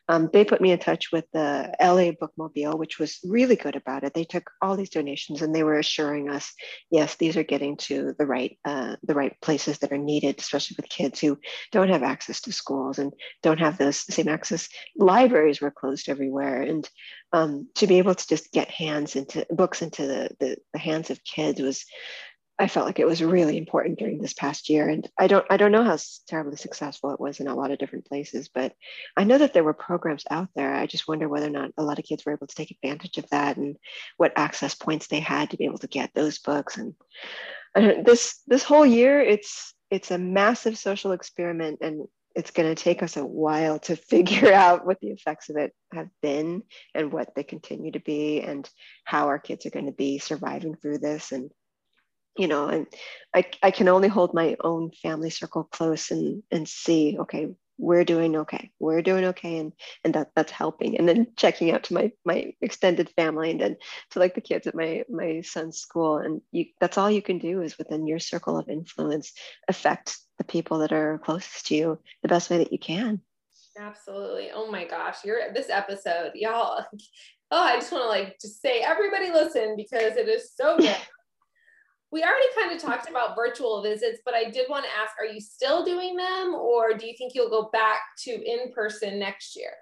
um, 0.08 0.28
they 0.32 0.44
put 0.44 0.60
me 0.60 0.72
in 0.72 0.78
touch 0.78 1.12
with 1.12 1.24
the 1.32 1.72
LA 1.80 2.10
Bookmobile, 2.10 2.76
which 2.76 2.98
was 2.98 3.20
really 3.24 3.54
good 3.54 3.76
about 3.76 4.02
it. 4.02 4.14
They 4.14 4.24
took 4.24 4.50
all 4.60 4.76
these 4.76 4.90
donations 4.90 5.42
and 5.42 5.54
they 5.54 5.62
were 5.62 5.78
assuring 5.78 6.28
us, 6.28 6.52
yes, 6.90 7.14
these 7.16 7.36
are 7.36 7.44
getting 7.44 7.76
to 7.78 8.14
the 8.18 8.26
right 8.26 8.58
uh, 8.64 8.96
the 9.04 9.14
right 9.14 9.36
places 9.40 9.78
that 9.78 9.92
are 9.92 9.98
needed, 9.98 10.38
especially 10.38 10.74
with 10.76 10.88
kids 10.88 11.20
who 11.20 11.38
don't 11.70 11.88
have 11.88 12.02
access 12.02 12.40
to 12.42 12.52
schools 12.52 12.98
and 12.98 13.12
don't 13.42 13.60
have 13.60 13.78
the 13.78 13.92
same 13.92 14.28
access. 14.28 14.68
Libraries 14.96 15.60
were 15.60 15.70
closed 15.70 16.08
everywhere, 16.08 16.62
and 16.62 16.88
um, 17.32 17.68
to 17.76 17.86
be 17.86 17.98
able 17.98 18.14
to 18.14 18.26
just 18.26 18.52
get 18.52 18.70
hands 18.70 19.16
into 19.16 19.46
books 19.50 19.82
into 19.82 20.06
the, 20.06 20.30
the, 20.40 20.56
the 20.72 20.78
hands 20.78 21.10
of 21.10 21.24
kids 21.24 21.60
was 21.60 21.84
I 22.62 22.68
felt 22.68 22.86
like 22.86 23.00
it 23.00 23.08
was 23.08 23.20
really 23.20 23.58
important 23.58 23.98
during 23.98 24.22
this 24.22 24.34
past 24.34 24.68
year. 24.70 24.88
And 24.88 25.10
I 25.18 25.26
don't 25.26 25.44
I 25.50 25.56
don't 25.56 25.72
know 25.72 25.82
how 25.82 25.98
terribly 26.28 26.56
successful 26.56 27.10
it 27.10 27.18
was 27.18 27.40
in 27.40 27.48
a 27.48 27.56
lot 27.56 27.72
of 27.72 27.78
different 27.78 28.06
places, 28.06 28.48
but 28.54 28.72
I 29.16 29.24
know 29.24 29.36
that 29.38 29.52
there 29.52 29.64
were 29.64 29.74
programs 29.74 30.22
out 30.30 30.48
there. 30.54 30.72
I 30.72 30.86
just 30.86 31.08
wonder 31.08 31.28
whether 31.28 31.48
or 31.48 31.50
not 31.50 31.72
a 31.76 31.82
lot 31.82 31.98
of 31.98 32.04
kids 32.04 32.24
were 32.24 32.32
able 32.32 32.46
to 32.46 32.54
take 32.54 32.70
advantage 32.70 33.18
of 33.18 33.28
that 33.30 33.56
and 33.56 33.76
what 34.16 34.32
access 34.36 34.76
points 34.76 35.08
they 35.08 35.18
had 35.18 35.50
to 35.50 35.56
be 35.56 35.64
able 35.64 35.78
to 35.78 35.88
get 35.88 36.14
those 36.14 36.38
books. 36.38 36.78
And 36.78 36.94
this 38.06 38.40
this 38.46 38.62
whole 38.62 38.86
year, 38.86 39.20
it's 39.20 39.74
it's 39.90 40.12
a 40.12 40.18
massive 40.18 40.78
social 40.78 41.10
experiment, 41.10 41.80
and 41.82 42.06
it's 42.36 42.52
going 42.52 42.72
to 42.72 42.80
take 42.80 43.02
us 43.02 43.16
a 43.16 43.26
while 43.26 43.80
to 43.80 43.96
figure 44.12 44.52
out 44.52 44.86
what 44.86 45.00
the 45.00 45.10
effects 45.10 45.48
of 45.48 45.56
it 45.56 45.74
have 45.92 46.10
been 46.20 46.62
and 46.94 47.12
what 47.12 47.34
they 47.34 47.42
continue 47.42 47.90
to 47.90 48.00
be 48.00 48.40
and 48.40 48.70
how 49.04 49.26
our 49.26 49.40
kids 49.40 49.66
are 49.66 49.70
going 49.70 49.86
to 49.86 49.92
be 49.92 50.20
surviving 50.20 50.76
through 50.76 50.98
this 50.98 51.32
and 51.32 51.50
you 52.36 52.48
know 52.48 52.68
and 52.68 52.86
I, 53.34 53.44
I 53.62 53.70
can 53.70 53.88
only 53.88 54.08
hold 54.08 54.34
my 54.34 54.56
own 54.60 54.90
family 54.90 55.30
circle 55.30 55.64
close 55.64 56.10
and 56.10 56.42
and 56.50 56.68
see 56.68 57.16
okay 57.20 57.48
we're 57.78 58.04
doing 58.04 58.36
okay 58.36 58.70
we're 58.78 59.02
doing 59.02 59.24
okay 59.24 59.58
and 59.58 59.72
and 60.04 60.14
that 60.14 60.30
that's 60.36 60.52
helping. 60.52 60.96
And 60.96 61.08
then 61.08 61.26
checking 61.36 61.70
out 61.72 61.84
to 61.84 61.94
my 61.94 62.12
my 62.24 62.54
extended 62.60 63.10
family 63.10 63.50
and 63.50 63.60
then 63.60 63.76
to 64.10 64.18
like 64.18 64.34
the 64.34 64.40
kids 64.40 64.66
at 64.66 64.74
my 64.74 65.04
my 65.08 65.40
son's 65.42 65.78
school. 65.78 66.18
And 66.18 66.40
you 66.52 66.66
that's 66.80 66.98
all 66.98 67.10
you 67.10 67.22
can 67.22 67.38
do 67.38 67.62
is 67.62 67.78
within 67.78 68.06
your 68.06 68.20
circle 68.20 68.58
of 68.58 68.68
influence 68.68 69.32
affect 69.68 70.18
the 70.38 70.44
people 70.44 70.78
that 70.78 70.92
are 70.92 71.20
closest 71.24 71.66
to 71.66 71.74
you 71.74 71.98
the 72.22 72.28
best 72.28 72.50
way 72.50 72.58
that 72.58 72.72
you 72.72 72.78
can. 72.78 73.20
Absolutely. 73.78 74.50
Oh 74.54 74.70
my 74.70 74.84
gosh 74.84 75.24
you're 75.24 75.52
this 75.52 75.70
episode 75.70 76.32
y'all. 76.34 76.84
Oh 77.54 77.62
i 77.62 77.76
just 77.76 77.92
want 77.92 78.04
to 78.04 78.08
like 78.08 78.38
just 78.40 78.62
say 78.62 78.80
everybody 78.80 79.30
listen 79.30 79.74
because 79.76 80.16
it 80.16 80.26
is 80.26 80.52
so 80.58 80.78
good 80.78 80.96
we 82.12 82.22
already 82.22 82.46
kind 82.54 82.70
of 82.72 82.80
talked 82.80 83.08
about 83.08 83.34
virtual 83.34 83.82
visits, 83.82 84.20
but 84.24 84.34
I 84.34 84.44
did 84.50 84.68
want 84.68 84.84
to 84.84 84.90
ask 84.90 85.12
are 85.18 85.32
you 85.32 85.40
still 85.40 85.82
doing 85.82 86.14
them 86.14 86.54
or 86.54 86.92
do 86.92 87.06
you 87.06 87.14
think 87.16 87.34
you'll 87.34 87.50
go 87.50 87.70
back 87.72 88.00
to 88.24 88.30
in 88.30 88.70
person 88.72 89.18
next 89.18 89.56
year? 89.56 89.72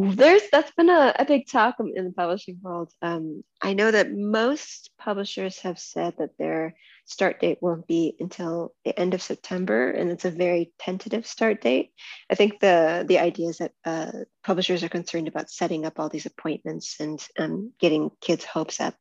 There's 0.00 0.42
that's 0.52 0.70
been 0.72 0.90
a, 0.90 1.12
a 1.18 1.24
big 1.24 1.48
talk 1.48 1.76
in 1.80 2.04
the 2.04 2.12
publishing 2.12 2.58
world. 2.62 2.92
Um, 3.02 3.42
I 3.60 3.74
know 3.74 3.90
that 3.90 4.12
most 4.12 4.90
publishers 4.96 5.58
have 5.60 5.78
said 5.78 6.14
that 6.18 6.38
their 6.38 6.76
start 7.04 7.40
date 7.40 7.58
won't 7.60 7.86
be 7.88 8.14
until 8.20 8.74
the 8.84 8.96
end 8.96 9.14
of 9.14 9.22
September, 9.22 9.90
and 9.90 10.10
it's 10.10 10.24
a 10.24 10.30
very 10.30 10.72
tentative 10.78 11.26
start 11.26 11.62
date. 11.62 11.90
I 12.30 12.36
think 12.36 12.60
the 12.60 13.04
the 13.08 13.18
idea 13.18 13.48
is 13.48 13.58
that 13.58 13.72
uh, 13.84 14.12
publishers 14.44 14.84
are 14.84 14.88
concerned 14.88 15.26
about 15.26 15.50
setting 15.50 15.84
up 15.84 15.98
all 15.98 16.08
these 16.08 16.26
appointments 16.26 17.00
and 17.00 17.20
um, 17.36 17.72
getting 17.80 18.10
kids' 18.20 18.44
hopes 18.44 18.80
up, 18.80 18.94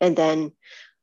and 0.00 0.14
then 0.14 0.52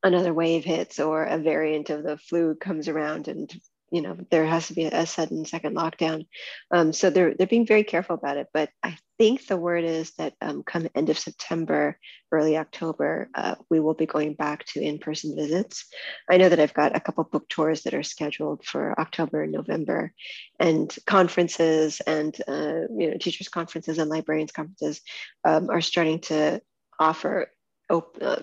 another 0.04 0.34
wave 0.34 0.64
hits 0.64 1.00
or 1.00 1.24
a 1.24 1.38
variant 1.38 1.90
of 1.90 2.04
the 2.04 2.18
flu 2.18 2.56
comes 2.56 2.88
around 2.88 3.28
and 3.28 3.54
you 3.92 4.02
know 4.02 4.18
there 4.32 4.46
has 4.46 4.68
to 4.68 4.74
be 4.74 4.86
a 4.86 5.06
sudden 5.06 5.46
second 5.46 5.76
lockdown. 5.76 6.26
Um, 6.72 6.94
so 6.94 7.10
they're 7.10 7.36
they're 7.36 7.46
being 7.46 7.68
very 7.68 7.84
careful 7.84 8.16
about 8.16 8.38
it. 8.38 8.48
But 8.54 8.70
i 8.82 8.98
think 9.20 9.46
the 9.46 9.58
word 9.58 9.84
is 9.84 10.14
that 10.18 10.34
um, 10.42 10.64
come 10.64 10.88
end 10.96 11.10
of 11.10 11.20
september 11.20 12.00
early 12.32 12.58
october 12.58 13.30
uh, 13.36 13.56
we 13.70 13.80
will 13.80 13.94
be 13.94 14.08
going 14.08 14.34
back 14.34 14.66
to 14.66 14.82
in-person 14.82 15.36
visits. 15.36 15.86
I 16.30 16.38
know 16.38 16.50
that 16.50 16.60
i've 16.60 16.74
got 16.74 16.96
a 16.96 17.02
couple 17.02 17.26
book 17.26 17.48
tours 17.50 17.84
that 17.84 17.94
are 17.94 18.02
scheduled 18.02 18.66
for 18.66 19.00
october 19.00 19.44
and 19.44 19.52
november 19.52 20.14
and 20.60 20.96
conferences 21.06 22.02
and 22.08 22.36
uh, 22.48 22.88
you 22.98 23.12
know 23.12 23.18
teachers 23.20 23.50
conferences 23.50 24.00
and 24.00 24.10
librarians 24.10 24.54
conferences 24.54 25.02
um, 25.44 25.70
are 25.70 25.82
starting 25.82 26.22
to 26.22 26.62
offer 26.98 27.52
op- 27.90 28.18
uh, 28.22 28.42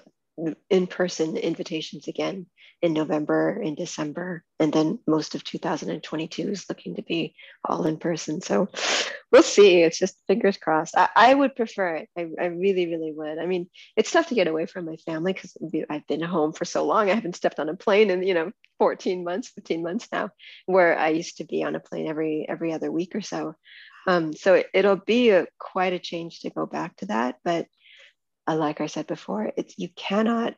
in-person 0.70 1.36
invitations 1.36 2.08
again 2.08 2.46
in 2.80 2.92
November, 2.92 3.60
in 3.60 3.74
December, 3.74 4.44
and 4.60 4.72
then 4.72 5.00
most 5.06 5.34
of 5.34 5.42
2022 5.42 6.48
is 6.48 6.66
looking 6.68 6.94
to 6.94 7.02
be 7.02 7.34
all 7.64 7.86
in 7.86 7.96
person. 7.96 8.40
So 8.40 8.68
we'll 9.32 9.42
see. 9.42 9.82
It's 9.82 9.98
just 9.98 10.16
fingers 10.28 10.56
crossed. 10.56 10.96
I, 10.96 11.08
I 11.16 11.34
would 11.34 11.56
prefer 11.56 11.96
it. 11.96 12.08
I, 12.16 12.28
I, 12.40 12.46
really, 12.46 12.86
really 12.86 13.12
would. 13.12 13.38
I 13.38 13.46
mean, 13.46 13.68
it's 13.96 14.12
tough 14.12 14.28
to 14.28 14.36
get 14.36 14.46
away 14.46 14.66
from 14.66 14.84
my 14.84 14.96
family 14.96 15.32
because 15.32 15.56
I've 15.90 16.06
been 16.06 16.22
home 16.22 16.52
for 16.52 16.64
so 16.64 16.84
long. 16.86 17.10
I 17.10 17.14
haven't 17.14 17.36
stepped 17.36 17.58
on 17.58 17.68
a 17.68 17.74
plane 17.74 18.10
in, 18.10 18.22
you 18.22 18.34
know, 18.34 18.52
14 18.78 19.24
months, 19.24 19.48
15 19.48 19.82
months 19.82 20.08
now, 20.12 20.30
where 20.66 20.96
I 20.96 21.08
used 21.08 21.38
to 21.38 21.44
be 21.44 21.64
on 21.64 21.74
a 21.74 21.80
plane 21.80 22.06
every 22.06 22.46
every 22.48 22.72
other 22.72 22.92
week 22.92 23.16
or 23.16 23.22
so. 23.22 23.56
Um, 24.06 24.32
so 24.32 24.62
it, 24.72 24.84
will 24.86 25.02
be 25.04 25.30
a, 25.30 25.46
quite 25.58 25.92
a 25.92 25.98
change 25.98 26.40
to 26.40 26.50
go 26.50 26.64
back 26.64 26.96
to 26.96 27.06
that, 27.06 27.36
but 27.44 27.66
Uh, 28.48 28.56
like 28.56 28.80
I 28.80 28.86
said 28.86 29.06
before, 29.06 29.52
it's 29.56 29.74
you 29.76 29.88
cannot 29.94 30.54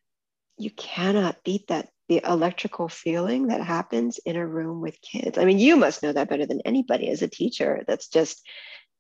you 0.57 0.71
cannot 0.71 1.43
beat 1.45 1.67
that 1.69 1.89
the 2.09 2.21
electrical 2.25 2.89
feeling 2.89 3.49
that 3.49 3.63
happens 3.63 4.19
in 4.27 4.37
a 4.37 4.47
room 4.47 4.81
with 4.81 5.01
kids. 5.01 5.39
I 5.39 5.45
mean, 5.45 5.59
you 5.59 5.77
must 5.77 6.03
know 6.03 6.13
that 6.13 6.29
better 6.29 6.47
than 6.47 6.61
anybody 6.65 7.09
as 7.09 7.23
a 7.23 7.29
teacher. 7.29 7.83
That's 7.87 8.09
just 8.09 8.43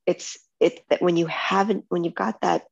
it's 0.07 0.39
it 0.59 0.81
that 0.91 1.03
when 1.03 1.17
you 1.17 1.27
haven't 1.27 1.85
when 1.89 2.05
you've 2.05 2.15
got 2.15 2.41
that 2.41 2.65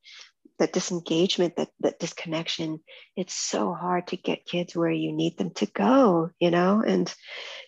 that 0.59 0.73
disengagement, 0.73 1.57
that 1.57 1.69
that 1.81 1.99
disconnection, 1.99 2.81
it's 3.17 3.35
so 3.35 3.73
hard 3.73 4.09
to 4.09 4.17
get 4.17 4.45
kids 4.45 4.75
where 4.75 4.91
you 4.91 5.13
need 5.13 5.39
them 5.39 5.51
to 5.55 5.67
go, 5.67 6.31
you 6.41 6.51
know? 6.51 6.83
And 6.87 7.13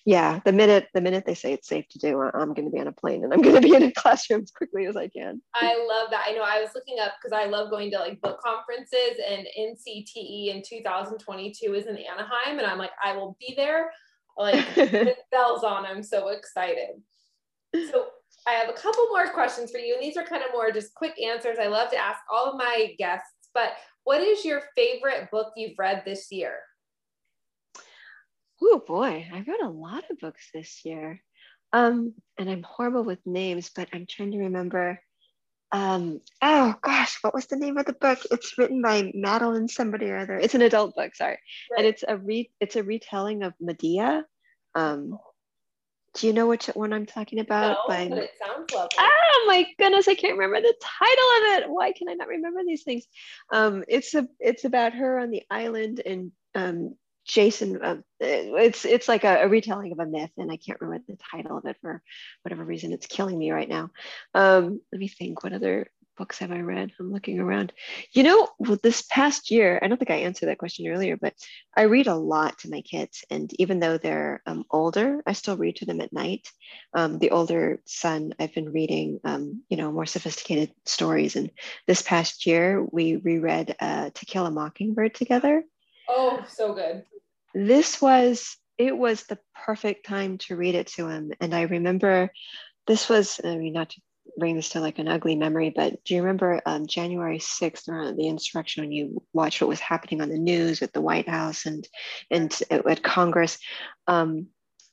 yeah, 0.05 0.41
the 0.45 0.53
minute 0.53 0.88
the 0.93 1.01
minute 1.01 1.24
they 1.26 1.34
say 1.34 1.53
it's 1.53 1.68
safe 1.68 1.86
to 1.91 1.99
do, 1.99 2.20
I'm 2.20 2.55
going 2.55 2.64
to 2.64 2.70
be 2.70 2.80
on 2.80 2.88
a 2.88 2.93
plane 2.93 3.24
and 3.24 3.32
I'm 3.32 3.43
going 3.43 3.61
to 3.61 3.61
be 3.61 3.74
in 3.74 3.82
a 3.84 3.93
classroom 3.97 4.43
as 4.43 4.51
quickly 4.51 4.86
as 4.86 4.97
I 4.97 5.09
can. 5.09 5.41
I 5.55 5.86
love 5.88 6.11
that. 6.11 6.26
I 6.28 6.32
know 6.32 6.43
I 6.43 6.61
was 6.61 6.70
looking 6.74 6.99
up 7.01 7.12
because 7.20 7.36
I 7.36 7.47
love 7.47 7.70
going 7.70 7.91
to 7.93 7.99
like 7.99 8.20
book 8.20 8.41
conferences 8.41 9.20
and 9.28 9.47
NCTE 9.59 10.55
in 10.55 10.62
2022 10.68 11.74
is 11.74 11.86
in 11.86 11.97
Anaheim, 11.97 12.59
and 12.59 12.66
I'm 12.66 12.78
like, 12.78 12.93
I 13.03 13.16
will 13.16 13.36
be 13.38 13.55
there. 13.57 13.91
Like 14.36 14.64
with 14.76 15.16
bells 15.30 15.64
on. 15.64 15.84
I'm 15.84 16.03
so 16.03 16.28
excited. 16.28 17.03
So 17.74 18.07
I 18.47 18.53
have 18.53 18.68
a 18.68 18.72
couple 18.72 19.07
more 19.09 19.28
questions 19.28 19.70
for 19.70 19.78
you, 19.78 19.95
and 19.95 20.03
these 20.03 20.16
are 20.16 20.24
kind 20.24 20.43
of 20.43 20.53
more 20.53 20.72
just 20.72 20.95
quick 20.95 21.20
answers. 21.20 21.59
I 21.61 21.66
love 21.66 21.91
to 21.91 21.97
ask 21.97 22.20
all 22.32 22.51
of 22.51 22.57
my 22.57 22.95
guests, 22.99 23.49
but 23.55 23.72
what 24.05 24.22
is 24.22 24.45
your 24.45 24.62
favorite 24.76 25.30
book 25.30 25.53
you've 25.57 25.78
read 25.78 26.03
this 26.05 26.32
year? 26.32 26.55
Oh 28.62 28.82
boy, 28.86 29.26
I 29.32 29.45
read 29.47 29.61
a 29.62 29.68
lot 29.68 30.05
of 30.11 30.18
books 30.18 30.49
this 30.53 30.84
year. 30.84 31.22
Um, 31.72 32.14
and 32.38 32.51
I'm 32.51 32.62
horrible 32.62 33.05
with 33.05 33.24
names, 33.24 33.70
but 33.74 33.88
I'm 33.93 34.07
trying 34.09 34.32
to 34.32 34.38
remember. 34.38 35.01
Um, 35.72 36.20
oh 36.43 36.74
gosh, 36.82 37.18
what 37.22 37.34
was 37.34 37.47
the 37.47 37.57
name 37.57 37.78
of 37.78 37.86
the 37.86 37.93
book? 37.93 38.18
It's 38.30 38.59
written 38.59 38.82
by 38.82 39.12
Madeline 39.14 39.68
somebody 39.68 40.11
or 40.11 40.16
other. 40.16 40.36
It's 40.36 40.55
an 40.55 40.62
adult 40.62 40.97
book, 40.97 41.14
sorry. 41.14 41.38
Right. 41.70 41.78
And 41.78 41.86
it's 41.86 42.05
a 42.07 42.16
re 42.16 42.51
it's 42.59 42.76
a 42.76 42.82
retelling 42.82 43.45
of 43.45 43.55
Medea. 43.61 44.24
Um, 44.74 45.18
do 46.14 46.26
you 46.26 46.32
know 46.32 46.46
which 46.46 46.66
one 46.66 46.92
I'm 46.92 47.06
talking 47.06 47.38
about? 47.38 47.70
No, 47.70 47.78
By... 47.88 48.08
but 48.08 48.18
it 48.18 48.30
sounds 48.44 48.72
lovely. 48.72 48.88
Oh 48.98 49.44
my 49.46 49.66
goodness, 49.78 50.08
I 50.08 50.14
can't 50.14 50.38
remember 50.38 50.61
the 50.61 50.74
title 50.80 51.58
of 51.58 51.64
it. 51.64 51.70
Why 51.70 51.92
can 51.92 52.08
I 52.08 52.14
not 52.14 52.28
remember 52.28 52.61
these 52.64 52.82
things? 52.82 53.04
Um, 53.52 53.84
it's 53.88 54.14
a 54.14 54.26
it's 54.38 54.64
about 54.64 54.94
her 54.94 55.18
on 55.18 55.30
the 55.30 55.42
island 55.50 56.02
and 56.04 56.32
um, 56.54 56.96
Jason. 57.26 57.80
Uh, 57.82 57.96
it's 58.18 58.84
it's 58.84 59.08
like 59.08 59.24
a, 59.24 59.44
a, 59.44 59.48
retelling 59.48 59.92
of 59.92 60.00
a 60.00 60.06
myth, 60.06 60.32
and 60.36 60.50
I 60.50 60.56
can't 60.56 60.80
remember 60.80 61.04
the 61.08 61.18
title 61.30 61.58
of 61.58 61.66
it 61.66 61.76
for 61.80 62.02
whatever 62.42 62.64
reason. 62.64 62.92
It's 62.92 63.06
killing 63.06 63.38
me 63.38 63.52
right 63.52 63.68
now. 63.68 63.90
Um, 64.34 64.80
let 64.92 64.98
me 64.98 65.08
think. 65.08 65.44
What 65.44 65.52
other 65.52 65.90
books 66.20 66.38
have 66.40 66.52
I 66.52 66.60
read? 66.60 66.92
I'm 67.00 67.10
looking 67.10 67.40
around. 67.40 67.72
You 68.12 68.24
know, 68.24 68.46
well, 68.58 68.78
this 68.82 69.00
past 69.00 69.50
year, 69.50 69.78
I 69.80 69.88
don't 69.88 69.96
think 69.96 70.10
I 70.10 70.26
answered 70.26 70.50
that 70.50 70.58
question 70.58 70.86
earlier, 70.86 71.16
but 71.16 71.32
I 71.74 71.84
read 71.84 72.08
a 72.08 72.14
lot 72.14 72.58
to 72.58 72.68
my 72.68 72.82
kids. 72.82 73.24
And 73.30 73.50
even 73.58 73.80
though 73.80 73.96
they're 73.96 74.42
um, 74.44 74.66
older, 74.70 75.22
I 75.26 75.32
still 75.32 75.56
read 75.56 75.76
to 75.76 75.86
them 75.86 76.02
at 76.02 76.12
night. 76.12 76.46
Um, 76.92 77.18
the 77.18 77.30
older 77.30 77.80
son, 77.86 78.34
I've 78.38 78.52
been 78.52 78.70
reading, 78.70 79.20
um, 79.24 79.62
you 79.70 79.78
know, 79.78 79.90
more 79.90 80.04
sophisticated 80.04 80.74
stories. 80.84 81.36
And 81.36 81.50
this 81.86 82.02
past 82.02 82.44
year, 82.44 82.84
we 82.92 83.16
reread 83.16 83.74
uh, 83.80 84.10
To 84.12 84.26
Kill 84.26 84.44
a 84.44 84.50
Mockingbird 84.50 85.14
together. 85.14 85.64
Oh, 86.06 86.44
so 86.46 86.74
good. 86.74 87.02
This 87.54 88.02
was, 88.02 88.58
it 88.76 88.94
was 88.94 89.24
the 89.24 89.38
perfect 89.64 90.04
time 90.04 90.36
to 90.44 90.54
read 90.54 90.74
it 90.74 90.88
to 90.88 91.08
him. 91.08 91.32
And 91.40 91.54
I 91.54 91.62
remember 91.62 92.30
this 92.86 93.08
was, 93.08 93.40
I 93.42 93.56
mean, 93.56 93.72
not 93.72 93.88
to 93.88 94.02
bring 94.37 94.57
this 94.57 94.70
to 94.70 94.81
like 94.81 94.99
an 94.99 95.09
ugly 95.09 95.37
memory, 95.37 95.72
but 95.74 96.03
do 96.05 96.14
you 96.14 96.22
remember 96.22 96.61
um, 96.66 96.87
January 96.87 97.39
6th 97.39 97.89
around 97.89 98.16
the 98.16 98.28
insurrection 98.28 98.83
when 98.83 98.93
you 98.93 99.22
watched 99.33 99.61
what 99.61 99.68
was 99.68 99.81
happening 99.81 100.20
on 100.20 100.28
the 100.28 100.39
news 100.39 100.83
at 100.83 100.93
the 100.93 101.01
White 101.01 101.28
House 101.28 101.66
and, 101.66 101.87
and 102.31 102.57
at 102.70 103.03
Congress? 103.03 103.59
Um, 104.07 104.49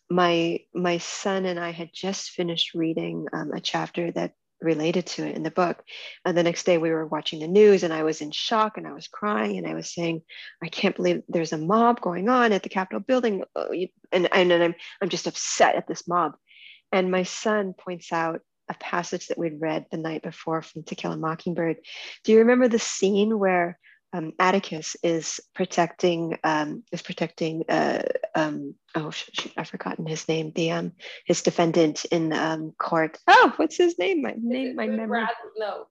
my 0.09 0.59
my 0.73 0.99
son 0.99 1.45
and 1.45 1.59
I 1.59 1.71
had 1.71 1.89
just 1.93 2.29
finished 2.29 2.73
reading 2.73 3.27
um, 3.33 3.51
a 3.51 3.59
chapter 3.59 4.09
that 4.11 4.33
related 4.61 5.05
to 5.05 5.25
it 5.25 5.35
in 5.35 5.43
the 5.43 5.51
book. 5.51 5.83
And 6.25 6.37
the 6.37 6.43
next 6.43 6.65
day 6.65 6.77
we 6.77 6.89
were 6.89 7.05
watching 7.05 7.39
the 7.39 7.47
news 7.47 7.83
and 7.83 7.93
I 7.93 8.03
was 8.03 8.21
in 8.21 8.31
shock 8.31 8.77
and 8.77 8.87
I 8.87 8.93
was 8.93 9.07
crying 9.07 9.57
and 9.57 9.67
I 9.67 9.73
was 9.73 9.93
saying, 9.93 10.23
I 10.63 10.67
can't 10.67 10.95
believe 10.95 11.23
there's 11.27 11.53
a 11.53 11.57
mob 11.57 12.01
going 12.01 12.29
on 12.29 12.51
at 12.53 12.63
the 12.63 12.69
Capitol 12.69 12.99
building. 12.99 13.43
Oh, 13.55 13.71
and, 14.11 14.27
and, 14.31 14.51
and 14.51 14.63
I'm, 14.63 14.75
I'm 15.01 15.09
just 15.09 15.27
upset 15.27 15.75
at 15.75 15.87
this 15.87 16.07
mob. 16.07 16.35
And 16.91 17.11
my 17.11 17.23
son 17.23 17.73
points 17.73 18.11
out 18.11 18.41
a 18.69 18.73
passage 18.75 19.27
that 19.27 19.37
we'd 19.37 19.61
read 19.61 19.85
the 19.91 19.97
night 19.97 20.23
before 20.23 20.61
from 20.61 20.83
To 20.83 20.95
Kill 20.95 21.11
a 21.11 21.17
Mockingbird. 21.17 21.77
Do 22.23 22.31
you 22.31 22.39
remember 22.39 22.67
the 22.67 22.79
scene 22.79 23.37
where 23.37 23.79
um, 24.13 24.33
Atticus 24.39 24.95
is 25.03 25.39
protecting 25.53 26.37
um, 26.43 26.83
is 26.91 27.01
protecting 27.01 27.63
uh, 27.69 28.03
um, 28.35 28.75
oh 28.95 29.11
shoot, 29.11 29.53
I've 29.57 29.67
forgotten 29.67 30.05
his 30.05 30.27
name 30.27 30.51
the 30.55 30.71
um, 30.71 30.93
his 31.25 31.41
defendant 31.41 32.05
in 32.05 32.31
um, 32.33 32.73
court? 32.79 33.17
Oh 33.27 33.53
what's 33.57 33.77
his 33.77 33.99
name? 33.99 34.21
My 34.21 34.33
name 34.37 34.75
my 34.75 34.87
memory. 34.87 35.21
Rad- 35.21 35.29
no. 35.57 35.87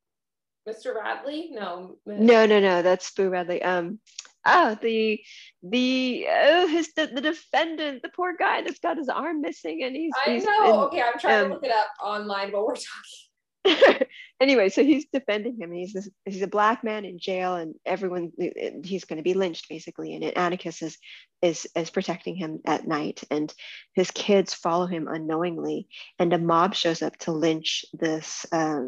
Mr. 0.69 0.97
Radley? 0.97 1.51
No 1.53 1.97
no 2.05 2.47
no 2.47 2.59
no 2.59 2.83
that's 2.83 3.13
Boo 3.13 3.29
Radley. 3.29 3.63
Um 3.63 4.01
oh 4.47 4.77
the 4.81 5.21
the 5.63 6.27
oh 6.31 6.67
his 6.69 6.93
the, 6.95 7.07
the 7.09 7.21
defendant 7.21 8.03
the 8.03 8.09
poor 8.09 8.35
guy 8.39 8.63
that's 8.63 8.79
got 8.79 8.97
his 8.97 9.09
arm 9.09 9.41
missing 9.41 9.83
and 9.83 9.95
he's 9.95 10.13
I 10.27 10.31
he's 10.31 10.45
know 10.45 10.65
in, 10.65 10.81
okay 10.87 11.03
I'm 11.03 11.19
trying 11.19 11.41
to 11.41 11.45
um, 11.47 11.53
look 11.53 11.65
it 11.65 11.73
up 11.73 11.89
online 12.03 12.53
while 12.53 12.67
we're 12.67 12.75
talking 12.75 13.27
anyway, 14.41 14.69
so 14.69 14.83
he's 14.85 15.07
defending 15.13 15.59
him. 15.59 15.73
He's 15.73 15.93
this, 15.93 16.09
he's 16.25 16.43
a 16.43 16.47
black 16.47 16.85
man 16.85 17.05
in 17.05 17.19
jail, 17.19 17.57
and 17.57 17.75
everyone 17.85 18.33
he's 18.85 19.05
going 19.05 19.19
to 19.19 19.23
be 19.23 19.35
lynched 19.35 19.69
basically. 19.69 20.15
And 20.15 20.25
Atticus 20.37 20.83
is 20.83 20.99
is 21.43 21.69
is 21.75 21.91
protecting 21.91 22.37
him 22.37 22.61
at 22.65 22.87
night, 22.87 23.23
and 23.31 23.53
his 23.95 24.11
kids 24.11 24.55
follow 24.55 24.87
him 24.87 25.09
unknowingly, 25.09 25.89
and 26.19 26.33
a 26.33 26.39
mob 26.39 26.75
shows 26.75 27.03
up 27.03 27.17
to 27.19 27.33
lynch 27.33 27.85
this. 27.93 28.47
Uh, 28.53 28.85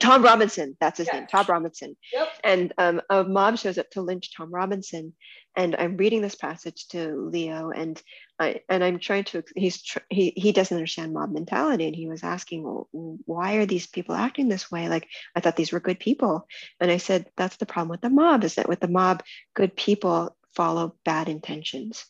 Tom 0.00 0.22
Robinson, 0.22 0.76
that's 0.80 0.98
his 0.98 1.08
yeah. 1.08 1.20
name, 1.20 1.26
Tom 1.26 1.46
Robinson. 1.48 1.96
Yep. 2.12 2.28
And 2.44 2.72
um, 2.78 3.02
a 3.10 3.24
mob 3.24 3.58
shows 3.58 3.78
up 3.78 3.90
to 3.90 4.02
lynch 4.02 4.34
Tom 4.34 4.52
Robinson, 4.52 5.14
and 5.56 5.76
I'm 5.76 5.96
reading 5.96 6.22
this 6.22 6.34
passage 6.34 6.88
to 6.88 7.28
Leo, 7.30 7.70
and 7.70 8.00
I 8.38 8.60
and 8.68 8.82
I'm 8.82 8.98
trying 8.98 9.24
to. 9.24 9.42
He's 9.54 9.82
tr- 9.82 9.98
he 10.08 10.32
he 10.36 10.52
doesn't 10.52 10.76
understand 10.76 11.12
mob 11.12 11.32
mentality, 11.32 11.86
and 11.86 11.96
he 11.96 12.08
was 12.08 12.22
asking, 12.22 12.62
well, 12.62 12.88
why 12.92 13.54
are 13.54 13.66
these 13.66 13.86
people 13.86 14.14
acting 14.14 14.48
this 14.48 14.70
way? 14.70 14.88
Like 14.88 15.08
I 15.34 15.40
thought 15.40 15.56
these 15.56 15.72
were 15.72 15.80
good 15.80 15.98
people, 15.98 16.46
and 16.80 16.90
I 16.90 16.96
said 16.96 17.30
that's 17.36 17.56
the 17.56 17.66
problem 17.66 17.90
with 17.90 18.00
the 18.00 18.10
mob 18.10 18.44
is 18.44 18.54
that 18.54 18.68
with 18.68 18.80
the 18.80 18.88
mob, 18.88 19.22
good 19.54 19.76
people 19.76 20.36
follow 20.54 20.94
bad 21.04 21.28
intentions, 21.28 22.04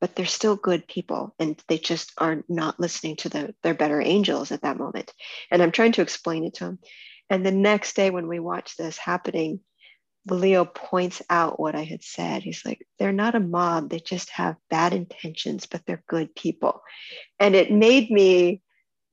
but 0.00 0.14
they're 0.14 0.26
still 0.26 0.56
good 0.56 0.86
people, 0.86 1.34
and 1.38 1.62
they 1.68 1.78
just 1.78 2.12
are 2.18 2.44
not 2.48 2.78
listening 2.78 3.16
to 3.16 3.28
the, 3.28 3.54
their 3.62 3.74
better 3.74 4.00
angels 4.00 4.52
at 4.52 4.62
that 4.62 4.78
moment. 4.78 5.12
And 5.50 5.62
I'm 5.62 5.72
trying 5.72 5.92
to 5.92 6.02
explain 6.02 6.44
it 6.44 6.54
to 6.54 6.64
him. 6.64 6.78
And 7.30 7.44
the 7.44 7.52
next 7.52 7.96
day 7.96 8.10
when 8.10 8.28
we 8.28 8.38
watch 8.38 8.76
this 8.76 8.98
happening 8.98 9.60
Leo 10.26 10.64
points 10.64 11.20
out 11.28 11.60
what 11.60 11.74
I 11.74 11.84
had 11.84 12.02
said. 12.02 12.42
He's 12.42 12.64
like, 12.64 12.86
they're 12.98 13.12
not 13.12 13.34
a 13.34 13.40
mob, 13.40 13.90
they 13.90 14.00
just 14.00 14.30
have 14.30 14.56
bad 14.70 14.94
intentions, 14.94 15.66
but 15.66 15.82
they're 15.84 16.02
good 16.08 16.34
people. 16.34 16.82
And 17.38 17.54
it 17.54 17.70
made 17.70 18.10
me 18.10 18.62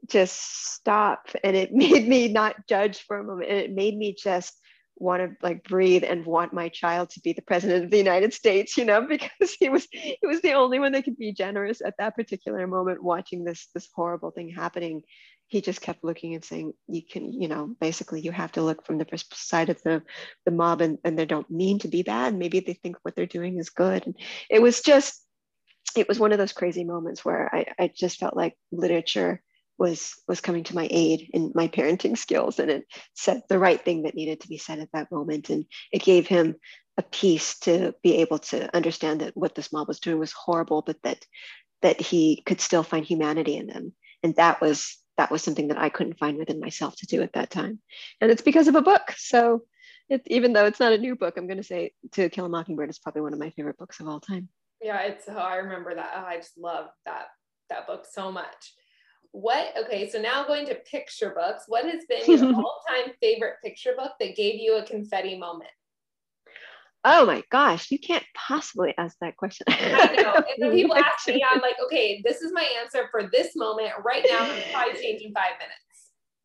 just 0.07 0.73
stop 0.73 1.29
and 1.43 1.55
it 1.55 1.71
made 1.73 2.07
me 2.07 2.31
not 2.31 2.67
judge 2.67 2.99
for 3.01 3.19
a 3.19 3.23
moment. 3.23 3.49
And 3.49 3.59
it 3.59 3.71
made 3.73 3.97
me 3.97 4.15
just 4.17 4.57
want 4.95 5.21
to 5.21 5.35
like 5.41 5.63
breathe 5.63 6.03
and 6.03 6.25
want 6.25 6.53
my 6.53 6.69
child 6.69 7.09
to 7.09 7.19
be 7.21 7.33
the 7.33 7.41
president 7.41 7.83
of 7.83 7.91
the 7.91 7.97
United 7.97 8.33
States, 8.33 8.77
you 8.77 8.85
know, 8.85 9.01
because 9.09 9.55
he 9.59 9.67
was 9.67 9.87
he 9.91 10.17
was 10.23 10.41
the 10.41 10.53
only 10.53 10.79
one 10.79 10.93
that 10.93 11.03
could 11.03 11.17
be 11.17 11.33
generous 11.33 11.81
at 11.81 11.95
that 11.97 12.15
particular 12.15 12.65
moment 12.67 13.03
watching 13.03 13.43
this 13.43 13.67
this 13.73 13.89
horrible 13.93 14.31
thing 14.31 14.49
happening 14.49 15.01
he 15.51 15.59
just 15.59 15.81
kept 15.81 16.01
looking 16.01 16.33
and 16.33 16.45
saying 16.45 16.73
you 16.87 17.01
can 17.05 17.33
you 17.33 17.49
know 17.49 17.75
basically 17.81 18.21
you 18.21 18.31
have 18.31 18.53
to 18.53 18.61
look 18.61 18.85
from 18.85 18.97
the 18.97 19.23
side 19.33 19.69
of 19.69 19.81
the 19.83 20.01
the 20.45 20.51
mob 20.51 20.79
and, 20.79 20.97
and 21.03 21.19
they 21.19 21.25
don't 21.25 21.51
mean 21.51 21.77
to 21.79 21.89
be 21.89 22.03
bad. 22.03 22.33
Maybe 22.33 22.61
they 22.61 22.73
think 22.73 22.95
what 23.01 23.15
they're 23.15 23.25
doing 23.25 23.59
is 23.59 23.69
good. 23.69 24.05
And 24.05 24.15
it 24.49 24.61
was 24.61 24.81
just 24.81 25.21
it 25.97 26.07
was 26.07 26.19
one 26.19 26.31
of 26.31 26.37
those 26.37 26.53
crazy 26.53 26.85
moments 26.85 27.25
where 27.25 27.53
i, 27.53 27.65
I 27.77 27.91
just 27.93 28.17
felt 28.17 28.35
like 28.35 28.55
literature 28.71 29.41
was 29.77 30.13
was 30.25 30.39
coming 30.39 30.63
to 30.65 30.75
my 30.75 30.87
aid 30.89 31.29
in 31.33 31.51
my 31.53 31.67
parenting 31.67 32.17
skills 32.25 32.57
and 32.57 32.71
it 32.71 32.85
said 33.13 33.41
the 33.49 33.59
right 33.59 33.83
thing 33.83 34.03
that 34.03 34.15
needed 34.15 34.39
to 34.41 34.47
be 34.47 34.57
said 34.57 34.79
at 34.79 34.91
that 34.93 35.11
moment. 35.11 35.49
And 35.49 35.65
it 35.91 36.01
gave 36.01 36.27
him 36.27 36.55
a 36.97 37.01
piece 37.01 37.59
to 37.59 37.93
be 38.03 38.17
able 38.17 38.39
to 38.39 38.73
understand 38.73 39.19
that 39.19 39.35
what 39.35 39.53
this 39.53 39.73
mob 39.73 39.89
was 39.89 39.99
doing 39.99 40.19
was 40.19 40.31
horrible 40.31 40.81
but 40.81 40.97
that 41.03 41.25
that 41.81 41.99
he 41.99 42.41
could 42.45 42.61
still 42.61 42.83
find 42.83 43.05
humanity 43.05 43.57
in 43.57 43.67
them. 43.67 43.93
And 44.23 44.35
that 44.35 44.61
was 44.61 45.00
that 45.21 45.29
was 45.29 45.43
something 45.43 45.67
that 45.67 45.77
I 45.77 45.89
couldn't 45.89 46.17
find 46.17 46.35
within 46.35 46.59
myself 46.59 46.95
to 46.95 47.05
do 47.05 47.21
at 47.21 47.33
that 47.33 47.51
time. 47.51 47.77
And 48.19 48.31
it's 48.31 48.41
because 48.41 48.67
of 48.67 48.73
a 48.73 48.81
book. 48.81 49.13
So 49.17 49.65
it, 50.09 50.23
even 50.25 50.51
though 50.51 50.65
it's 50.65 50.79
not 50.79 50.93
a 50.93 50.97
new 50.97 51.15
book, 51.15 51.35
I'm 51.37 51.45
going 51.45 51.57
to 51.57 51.63
say 51.63 51.93
To 52.13 52.27
Kill 52.27 52.45
a 52.45 52.49
Mockingbird 52.49 52.89
is 52.89 52.97
probably 52.97 53.21
one 53.21 53.31
of 53.31 53.37
my 53.37 53.51
favorite 53.51 53.77
books 53.77 53.99
of 53.99 54.07
all 54.07 54.19
time. 54.19 54.49
Yeah, 54.81 54.99
it's, 55.01 55.25
oh, 55.29 55.37
I 55.37 55.57
remember 55.57 55.93
that. 55.93 56.13
Oh, 56.15 56.25
I 56.25 56.37
just 56.37 56.57
love 56.57 56.87
that, 57.05 57.27
that 57.69 57.85
book 57.85 58.07
so 58.11 58.31
much. 58.31 58.73
What, 59.31 59.67
okay, 59.85 60.09
so 60.09 60.19
now 60.19 60.43
going 60.43 60.65
to 60.65 60.75
picture 60.89 61.35
books, 61.35 61.65
what 61.67 61.85
has 61.85 62.03
been 62.09 62.25
your 62.25 62.55
all 62.55 62.79
time 62.89 63.13
favorite 63.21 63.57
picture 63.63 63.93
book 63.95 64.13
that 64.19 64.35
gave 64.35 64.55
you 64.55 64.77
a 64.77 64.85
confetti 64.87 65.37
moment? 65.37 65.69
Oh 67.03 67.25
my 67.25 67.43
gosh, 67.49 67.91
you 67.91 67.99
can't 67.99 68.23
possibly 68.35 68.93
ask 68.97 69.17
that 69.21 69.37
question. 69.37 69.65
I 69.69 70.15
know. 70.17 70.33
And 70.35 70.45
then 70.59 70.71
people 70.75 70.95
ask 70.95 71.27
me, 71.27 71.43
I'm 71.49 71.61
like, 71.61 71.77
okay, 71.85 72.21
this 72.23 72.41
is 72.41 72.51
my 72.53 72.67
answer 72.81 73.07
for 73.11 73.29
this 73.31 73.55
moment 73.55 73.91
right 74.03 74.25
now. 74.29 74.51
It's 74.51 74.71
probably 74.71 75.01
change 75.01 75.21
in 75.21 75.33
five 75.33 75.53
minutes. 75.59 75.75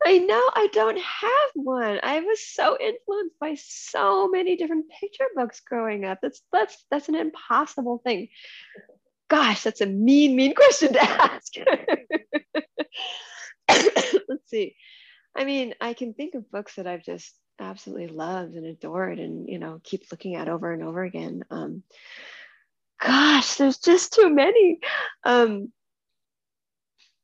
I 0.05 0.19
know 0.19 0.51
I 0.55 0.69
don't 0.73 0.99
have 0.99 1.51
one. 1.55 1.99
I 2.03 2.21
was 2.21 2.47
so 2.47 2.77
influenced 2.79 3.39
by 3.41 3.57
so 3.59 4.29
many 4.29 4.57
different 4.57 4.87
picture 5.01 5.25
books 5.35 5.61
growing 5.61 6.05
up. 6.05 6.19
That's 6.21 6.43
that's 6.53 6.85
that's 6.91 7.09
an 7.09 7.15
impossible 7.15 8.01
thing. 8.05 8.29
Gosh, 9.29 9.63
that's 9.63 9.81
a 9.81 9.87
mean, 9.87 10.37
mean 10.37 10.55
question 10.55 10.93
to 10.93 11.03
ask. 11.03 11.53
Let's 14.29 14.49
see. 14.49 14.77
I 15.35 15.45
mean, 15.45 15.75
I 15.81 15.95
can 15.95 16.15
think 16.15 16.35
of 16.35 16.51
books 16.51 16.77
that 16.77 16.87
I've 16.87 17.03
just 17.03 17.35
absolutely 17.59 18.09
loved 18.09 18.55
and 18.55 18.67
adored 18.67 19.19
and 19.19 19.49
you 19.49 19.59
know 19.59 19.81
keep 19.83 20.05
looking 20.11 20.35
at 20.35 20.49
over 20.49 20.73
and 20.73 20.83
over 20.83 21.03
again 21.03 21.43
um 21.51 21.83
gosh 23.01 23.57
there's 23.57 23.79
just 23.79 24.13
too 24.13 24.29
many 24.31 24.79
um 25.25 25.73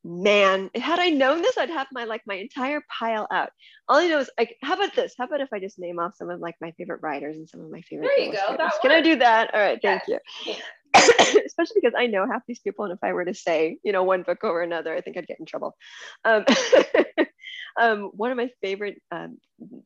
man 0.03 0.69
had 0.75 0.99
i 0.99 1.09
known 1.09 1.41
this 1.41 1.57
i'd 1.57 1.69
have 1.69 1.87
my 1.93 2.03
like 2.03 2.21
my 2.25 2.35
entire 2.35 2.81
pile 2.99 3.27
out. 3.31 3.49
All 3.87 3.97
i 3.97 4.07
know 4.07 4.19
is 4.19 4.29
like 4.37 4.57
how 4.61 4.73
about 4.73 4.93
this? 4.95 5.13
How 5.17 5.25
about 5.25 5.39
if 5.39 5.53
i 5.53 5.59
just 5.59 5.79
name 5.79 5.97
off 5.97 6.15
some 6.15 6.29
of 6.29 6.41
like 6.41 6.55
my 6.59 6.71
favorite 6.71 7.01
writers 7.01 7.37
and 7.37 7.47
some 7.47 7.61
of 7.61 7.71
my 7.71 7.81
favorite 7.81 8.09
there 8.17 8.25
you 8.25 8.33
go. 8.33 8.69
Can 8.81 8.91
i 8.91 9.01
do 9.01 9.15
that? 9.17 9.53
All 9.53 9.61
right 9.61 9.79
thank 9.81 10.03
you. 10.07 10.19
Especially 11.45 11.81
because 11.81 11.93
i 11.97 12.07
know 12.07 12.27
half 12.29 12.41
these 12.47 12.59
people 12.59 12.83
and 12.83 12.93
if 12.93 12.99
i 13.01 13.13
were 13.13 13.23
to 13.23 13.33
say 13.33 13.77
you 13.83 13.93
know 13.93 14.03
one 14.03 14.23
book 14.23 14.43
over 14.43 14.61
another 14.61 14.93
i 14.93 14.99
think 14.99 15.15
i'd 15.15 15.27
get 15.27 15.39
in 15.39 15.45
trouble. 15.45 15.75
Um, 16.25 16.43
um, 17.79 18.11
one 18.13 18.31
of 18.31 18.37
my 18.37 18.49
favorite, 18.61 19.01
um, 19.11 19.37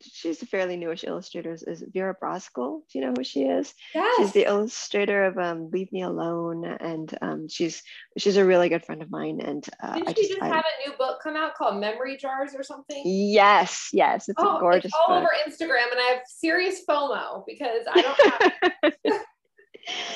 she's 0.01 0.41
a 0.41 0.45
fairly 0.45 0.75
newish 0.75 1.03
illustrator, 1.03 1.53
is 1.53 1.83
Vera 1.93 2.15
Brosgol. 2.21 2.81
Do 2.91 2.99
you 2.99 3.05
know 3.05 3.13
who 3.15 3.23
she 3.23 3.43
is? 3.43 3.73
Yes. 3.93 4.15
She's 4.17 4.31
the 4.33 4.45
illustrator 4.45 5.25
of 5.25 5.37
um, 5.37 5.69
Leave 5.71 5.91
Me 5.91 6.01
Alone, 6.01 6.65
and 6.65 7.17
um, 7.21 7.47
she's 7.47 7.83
she's 8.17 8.37
a 8.37 8.45
really 8.45 8.69
good 8.69 8.85
friend 8.85 9.01
of 9.01 9.09
mine. 9.09 9.39
And 9.41 9.67
uh, 9.81 9.93
Didn't 9.93 10.09
I 10.09 10.13
just, 10.13 10.27
she 10.27 10.33
just 10.35 10.41
I, 10.41 10.47
have 10.47 10.65
a 10.65 10.89
new 10.89 10.97
book 10.97 11.19
come 11.23 11.35
out 11.35 11.55
called 11.55 11.79
Memory 11.79 12.17
Jars 12.17 12.53
or 12.55 12.63
something? 12.63 13.01
Yes, 13.05 13.89
yes, 13.93 14.27
it's 14.27 14.41
oh, 14.41 14.57
a 14.57 14.59
gorgeous. 14.59 14.85
It's 14.85 14.95
all 14.95 15.21
book. 15.21 15.29
over 15.29 15.49
Instagram, 15.49 15.91
and 15.91 15.99
I 15.99 16.13
have 16.13 16.21
serious 16.27 16.81
FOMO 16.87 17.43
because 17.47 17.85
I 17.91 18.01
don't 18.01 18.61
have. 18.83 18.93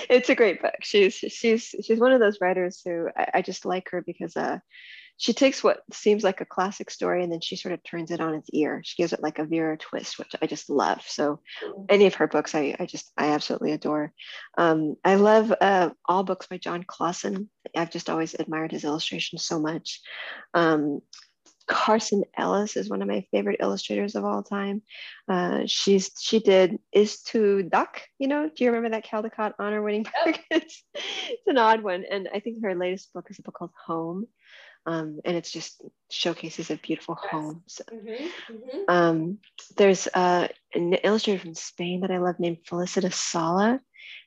it's 0.10 0.30
a 0.30 0.36
great 0.36 0.62
book. 0.62 0.76
She's 0.82 1.14
she's 1.14 1.74
she's 1.84 2.00
one 2.00 2.12
of 2.12 2.20
those 2.20 2.40
writers 2.42 2.82
who 2.84 3.08
I, 3.16 3.28
I 3.36 3.42
just 3.42 3.66
like 3.66 3.90
her 3.92 4.02
because 4.02 4.36
uh, 4.36 4.60
she 5.22 5.34
takes 5.34 5.64
what 5.64 5.84
seems 5.94 6.24
like 6.24 6.42
a 6.42 6.46
classic 6.46 6.90
story 6.90 7.22
and 7.22 7.32
then 7.32 7.42
she 7.42 7.56
sort 7.56 7.74
of 7.74 7.84
turns 7.84 8.10
it 8.10 8.20
on 8.20 8.34
its 8.34 8.50
ear. 8.54 8.82
She 8.84 9.00
gives 9.00 9.14
it 9.14 9.22
like 9.22 9.38
a 9.38 9.46
Vera 9.46 9.78
twist, 9.78 10.18
which 10.18 10.32
I 10.42 10.48
just 10.48 10.68
love. 10.68 11.04
So 11.06 11.42
any 11.90 12.08
of 12.08 12.16
her 12.16 12.26
books, 12.26 12.56
I, 12.56 12.76
I 12.80 12.88
just, 12.88 13.12
I 13.16 13.28
absolutely 13.28 13.74
adore. 13.74 14.14
Um, 14.58 14.96
I 15.06 15.16
love 15.16 15.54
uh, 15.62 15.92
all 16.10 16.24
books 16.24 16.48
by 16.48 16.58
Jon 16.58 16.82
Klassen. 16.82 17.50
I've 17.76 17.92
just 17.92 18.10
always 18.10 18.34
admired 18.34 18.72
his 18.72 18.84
illustrations 18.84 19.46
so 19.46 19.60
much. 19.60 20.02
Um, 20.56 21.02
Carson 21.68 22.24
Ellis 22.36 22.76
is 22.76 22.90
one 22.90 23.04
of 23.04 23.08
my 23.08 23.24
favorite 23.30 23.60
illustrators 23.62 24.16
of 24.16 24.26
all 24.26 24.42
time. 24.42 24.82
Uh, 25.30 25.62
she's 25.68 26.10
she 26.20 26.40
did 26.40 26.72
Du 26.72 27.00
Iz 27.00 27.22
Tak. 27.22 28.08
You 28.18 28.28
know, 28.28 28.50
do 28.50 28.64
you 28.64 28.72
remember 28.72 28.90
that 28.90 29.06
Caldecott 29.06 29.54
honor 29.60 29.84
winning 29.84 30.04
book? 30.04 30.40
it's, 30.50 30.84
it's 30.96 31.48
an 31.48 31.60
odd 31.60 31.84
one, 31.84 32.06
and 32.10 32.28
I 32.34 32.40
think 32.40 32.64
her 32.64 32.74
latest 32.74 33.14
book 33.14 33.28
is 33.30 33.38
a 33.38 33.44
book 33.44 33.54
called 33.54 33.72
Home 33.86 34.26
um, 34.86 35.20
and 35.26 35.38
it's 35.38 35.52
just 35.52 35.82
showcases 36.10 36.72
of 36.72 36.82
beautiful 36.82 37.18
yes. 37.22 37.32
homes. 37.32 37.82
Mm-hmm, 37.92 38.54
mm-hmm. 38.54 38.80
Um, 38.88 39.38
there's 39.78 40.08
uh, 40.14 40.48
an 40.74 40.94
illustrator 40.94 41.40
from 41.40 41.56
Spain 41.56 42.02
that 42.02 42.12
I 42.12 42.18
love 42.18 42.40
named 42.40 42.66
Felicitas 42.66 43.16
Sala, 43.16 43.80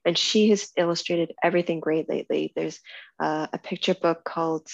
and 0.04 0.16
she 0.16 0.50
has 0.50 0.70
illustrated 0.76 1.34
everything 1.42 1.80
great 1.80 2.08
lately. 2.08 2.52
There's 2.54 2.80
uh, 3.18 3.48
a 3.52 3.58
picture 3.58 3.94
book 3.94 4.24
called 4.24 4.68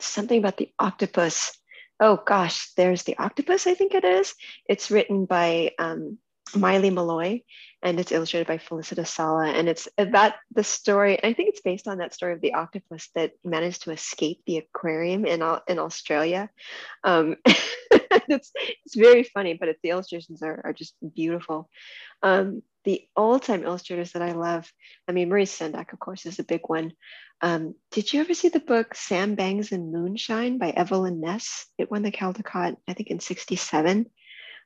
something 0.00 0.38
about 0.38 0.56
the 0.56 0.70
octopus. 0.78 1.56
Oh 2.00 2.20
gosh, 2.24 2.72
there's 2.76 3.04
the 3.04 3.16
octopus, 3.18 3.66
I 3.66 3.74
think 3.74 3.94
it 3.94 4.04
is. 4.04 4.34
It's 4.68 4.90
written 4.90 5.24
by 5.24 5.72
um, 5.78 6.18
Maile 6.54 6.90
Meloy, 6.90 7.42
and 7.86 8.00
it's 8.00 8.10
illustrated 8.10 8.48
by 8.48 8.58
Felicita 8.58 9.06
Sala. 9.06 9.46
And 9.46 9.68
it's 9.68 9.86
about 9.96 10.32
the 10.52 10.64
story. 10.64 11.22
I 11.22 11.34
think 11.34 11.50
it's 11.50 11.60
based 11.60 11.86
on 11.86 11.98
that 11.98 12.12
story 12.12 12.32
of 12.32 12.40
the 12.40 12.54
octopus 12.54 13.08
that 13.14 13.34
managed 13.44 13.84
to 13.84 13.92
escape 13.92 14.42
the 14.44 14.56
aquarium 14.58 15.24
in 15.24 15.40
in 15.68 15.78
Australia. 15.78 16.50
Um, 17.04 17.36
it's 17.46 18.50
it's 18.84 18.96
very 18.96 19.22
funny, 19.22 19.54
but 19.54 19.68
it, 19.68 19.78
the 19.84 19.90
illustrations 19.90 20.42
are 20.42 20.60
are 20.64 20.72
just 20.72 20.96
beautiful. 21.14 21.70
Um, 22.24 22.62
the 22.82 23.06
all-time 23.14 23.62
illustrators 23.62 24.12
that 24.12 24.22
I 24.22 24.32
love, 24.32 24.68
I 25.06 25.12
mean, 25.12 25.28
Maurice 25.28 25.56
Sendak, 25.56 25.92
of 25.92 26.00
course, 26.00 26.26
is 26.26 26.40
a 26.40 26.44
big 26.44 26.62
one. 26.66 26.92
Um, 27.40 27.76
did 27.92 28.12
you 28.12 28.20
ever 28.20 28.34
see 28.34 28.48
the 28.48 28.60
book 28.60 28.96
Sam 28.96 29.36
Bangs 29.36 29.70
and 29.70 29.92
Moonshine 29.92 30.58
by 30.58 30.72
Evaline 30.72 31.20
Ness? 31.20 31.66
It 31.78 31.90
won 31.90 32.02
the 32.02 32.10
Caldecott, 32.10 32.76
I 32.88 32.94
think, 32.94 33.10
in 33.10 33.20
67. 33.20 34.06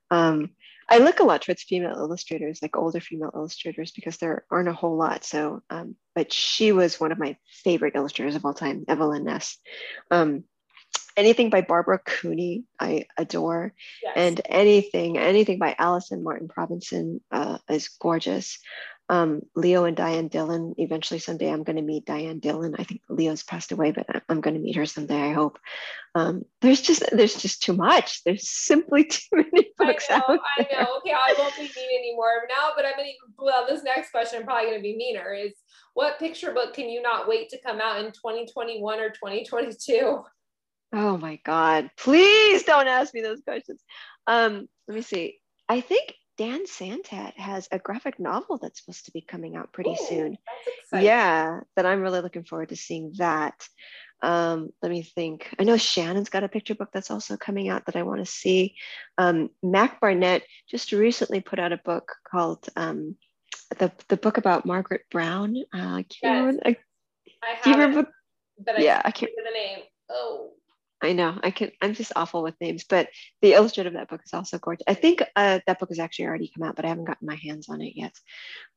Um, 0.09 0.51
I 0.91 0.97
look 0.97 1.21
a 1.21 1.23
lot 1.23 1.41
towards 1.41 1.63
female 1.63 1.95
illustrators, 1.95 2.61
like 2.61 2.75
older 2.75 2.99
female 2.99 3.31
illustrators, 3.33 3.91
because 3.91 4.17
there 4.17 4.43
aren't 4.51 4.67
a 4.67 4.73
whole 4.73 4.97
lot. 4.97 5.23
So, 5.23 5.63
um, 5.69 5.95
but 6.13 6.33
she 6.33 6.73
was 6.73 6.99
one 6.99 7.13
of 7.13 7.17
my 7.17 7.37
favorite 7.63 7.95
illustrators 7.95 8.35
of 8.35 8.45
all 8.45 8.53
time, 8.53 8.83
Evaline 8.89 9.23
Ness. 9.23 9.57
Um, 10.11 10.43
anything 11.15 11.49
by 11.49 11.61
Barbara 11.61 11.99
Cooney, 11.99 12.65
I 12.77 13.05
adore, 13.17 13.73
yes. 14.03 14.13
and 14.17 14.41
anything, 14.45 15.17
anything 15.17 15.59
by 15.59 15.75
Alice 15.79 16.11
and 16.11 16.25
Martin 16.25 16.49
Provensen 16.49 17.21
uh, 17.31 17.59
is 17.69 17.87
gorgeous 17.87 18.59
um, 19.11 19.41
Leo 19.55 19.83
and 19.83 19.95
Diane 19.95 20.29
Dillon. 20.29 20.73
Eventually, 20.77 21.19
someday, 21.19 21.51
I'm 21.51 21.63
going 21.63 21.75
to 21.75 21.81
meet 21.81 22.05
Diane 22.05 22.39
Dillon. 22.39 22.75
I 22.79 22.85
think 22.85 23.01
Leo's 23.09 23.43
passed 23.43 23.73
away, 23.73 23.91
but 23.91 24.07
I'm 24.29 24.39
going 24.39 24.53
to 24.53 24.59
meet 24.61 24.77
her 24.77 24.85
someday. 24.85 25.21
I 25.21 25.33
hope. 25.33 25.59
Um, 26.15 26.45
there's 26.61 26.79
just 26.79 27.03
there's 27.11 27.35
just 27.35 27.61
too 27.61 27.73
much. 27.73 28.23
There's 28.23 28.49
simply 28.49 29.03
too 29.09 29.27
many 29.33 29.67
books 29.77 30.05
I 30.09 30.17
know, 30.17 30.23
out 30.29 30.39
there. 30.57 30.67
I 30.69 30.83
know. 30.83 30.97
Okay, 30.99 31.11
I 31.11 31.35
won't 31.37 31.55
be 31.57 31.63
mean 31.63 31.99
anymore 31.99 32.47
now, 32.47 32.69
but 32.73 32.85
I'm 32.85 32.95
going 32.95 33.09
to. 33.09 33.43
Well, 33.43 33.67
this 33.67 33.83
next 33.83 34.11
question 34.11 34.39
I'm 34.39 34.45
probably 34.45 34.69
going 34.69 34.79
to 34.79 34.83
be 34.83 34.95
meaner. 34.95 35.33
Is 35.33 35.55
what 35.93 36.17
picture 36.17 36.53
book 36.53 36.73
can 36.73 36.89
you 36.89 37.01
not 37.01 37.27
wait 37.27 37.49
to 37.49 37.59
come 37.61 37.81
out 37.81 37.99
in 37.99 38.13
2021 38.13 38.99
or 38.99 39.09
2022? 39.09 40.23
Oh 40.93 41.17
my 41.17 41.37
God! 41.43 41.89
Please 41.97 42.63
don't 42.63 42.87
ask 42.87 43.13
me 43.13 43.19
those 43.19 43.41
questions. 43.41 43.83
Um, 44.25 44.69
let 44.87 44.95
me 44.95 45.01
see. 45.01 45.39
I 45.67 45.81
think 45.81 46.15
Dan 46.37 46.65
Santat 46.65 47.33
has 47.37 47.67
a 47.71 47.79
graphic 47.79 48.19
novel 48.19 48.57
that's 48.57 48.79
supposed 48.79 49.05
to 49.05 49.11
be 49.11 49.21
coming 49.21 49.55
out 49.55 49.73
pretty 49.73 49.91
Ooh, 49.91 50.07
soon. 50.07 50.37
Yeah, 50.93 51.61
that 51.75 51.85
I'm 51.85 52.01
really 52.01 52.21
looking 52.21 52.43
forward 52.43 52.69
to 52.69 52.75
seeing 52.75 53.13
that. 53.17 53.67
Um, 54.23 54.69
let 54.81 54.91
me 54.91 55.01
think. 55.01 55.53
I 55.59 55.63
know 55.63 55.77
Shannon's 55.77 56.29
got 56.29 56.43
a 56.43 56.49
picture 56.49 56.75
book 56.75 56.89
that's 56.93 57.11
also 57.11 57.37
coming 57.37 57.69
out 57.69 57.85
that 57.85 57.95
I 57.95 58.03
want 58.03 58.19
to 58.19 58.25
see. 58.25 58.75
Um, 59.17 59.49
Mac 59.63 59.99
Barnett 59.99 60.43
just 60.69 60.91
recently 60.91 61.41
put 61.41 61.59
out 61.59 61.73
a 61.73 61.77
book 61.77 62.13
called 62.29 62.67
um, 62.75 63.15
the 63.77 63.91
the 64.09 64.17
book 64.17 64.37
about 64.37 64.65
Margaret 64.65 65.05
Brown. 65.11 65.57
Uh, 65.73 66.03
yes. 66.21 66.55
I, 66.65 66.77
I 67.43 67.49
have 67.55 67.63
do 67.63 67.69
you 67.69 67.75
remember? 67.75 67.99
It, 68.01 68.07
but 68.65 68.79
I 68.79 68.81
yeah, 68.81 69.01
I 69.03 69.11
can't 69.11 69.31
remember 69.35 69.57
the 69.57 69.59
name. 69.59 69.85
Oh, 70.09 70.51
I 71.01 71.13
know 71.13 71.39
I 71.43 71.51
can. 71.51 71.71
I'm 71.81 71.93
just 71.93 72.13
awful 72.15 72.43
with 72.43 72.59
names, 72.61 72.83
but 72.83 73.09
the 73.41 73.53
illustrator 73.53 73.87
of 73.87 73.95
that 73.95 74.09
book 74.09 74.21
is 74.23 74.33
also 74.33 74.59
gorgeous. 74.59 74.83
I 74.87 74.93
think 74.93 75.23
uh, 75.35 75.59
that 75.65 75.79
book 75.79 75.89
has 75.89 75.99
actually 75.99 76.25
already 76.25 76.51
come 76.55 76.67
out, 76.67 76.75
but 76.75 76.85
I 76.85 76.89
haven't 76.89 77.05
gotten 77.05 77.27
my 77.27 77.35
hands 77.35 77.69
on 77.69 77.81
it 77.81 77.93
yet. 77.95 78.13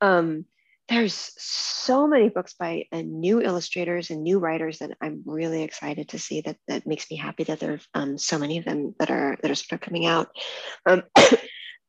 Um, 0.01 0.47
there's 0.89 1.33
so 1.39 2.07
many 2.07 2.29
books 2.29 2.55
by 2.55 2.85
uh, 2.93 3.03
new 3.03 3.41
illustrators 3.41 4.11
and 4.11 4.23
new 4.23 4.39
writers 4.39 4.79
that 4.79 4.97
I'm 5.01 5.23
really 5.25 5.63
excited 5.63 6.11
to 6.11 6.19
see. 6.19 6.41
That 6.43 6.57
that 6.69 6.87
makes 6.87 7.11
me 7.11 7.17
happy 7.17 7.45
that 7.45 7.61
there's 7.61 7.87
um, 7.95 8.19
so 8.19 8.39
many 8.39 8.59
of 8.59 8.65
them 8.65 8.95
that 8.99 9.11
are 9.11 9.39
that 9.43 9.51
are 9.51 9.55
sort 9.55 9.81
of 9.81 9.87
coming 9.87 10.07
out. 10.07 10.29
Um, 10.87 11.03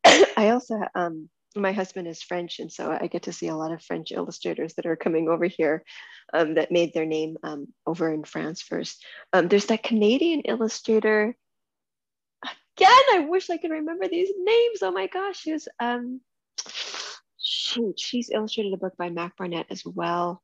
I 0.05 0.49
also 0.49 0.79
um, 0.95 1.29
my 1.55 1.71
husband 1.71 2.07
is 2.07 2.21
French, 2.21 2.59
and 2.59 2.71
so 2.71 2.91
I 2.91 3.07
get 3.07 3.23
to 3.23 3.33
see 3.33 3.47
a 3.47 3.55
lot 3.55 3.71
of 3.71 3.81
French 3.81 4.11
illustrators 4.11 4.73
that 4.75 4.85
are 4.85 4.95
coming 4.95 5.29
over 5.29 5.45
here 5.45 5.83
um, 6.33 6.55
that 6.55 6.71
made 6.71 6.93
their 6.93 7.05
name 7.05 7.37
um, 7.43 7.67
over 7.85 8.11
in 8.13 8.23
France 8.23 8.61
first. 8.61 9.03
Um, 9.33 9.47
there's 9.47 9.67
that 9.67 9.83
Canadian 9.83 10.41
illustrator. 10.41 11.35
Again, 12.43 13.03
I 13.13 13.25
wish 13.29 13.49
I 13.49 13.57
could 13.57 13.71
remember 13.71 14.07
these 14.07 14.31
names. 14.37 14.79
Oh 14.81 14.91
my 14.91 15.07
gosh, 15.07 15.39
she's 15.39 15.67
um, 15.79 16.21
shoot, 17.39 17.99
she's 17.99 18.29
illustrated 18.29 18.73
a 18.73 18.77
book 18.77 18.97
by 18.97 19.09
Mac 19.09 19.37
Barnett 19.37 19.67
as 19.69 19.83
well, 19.85 20.41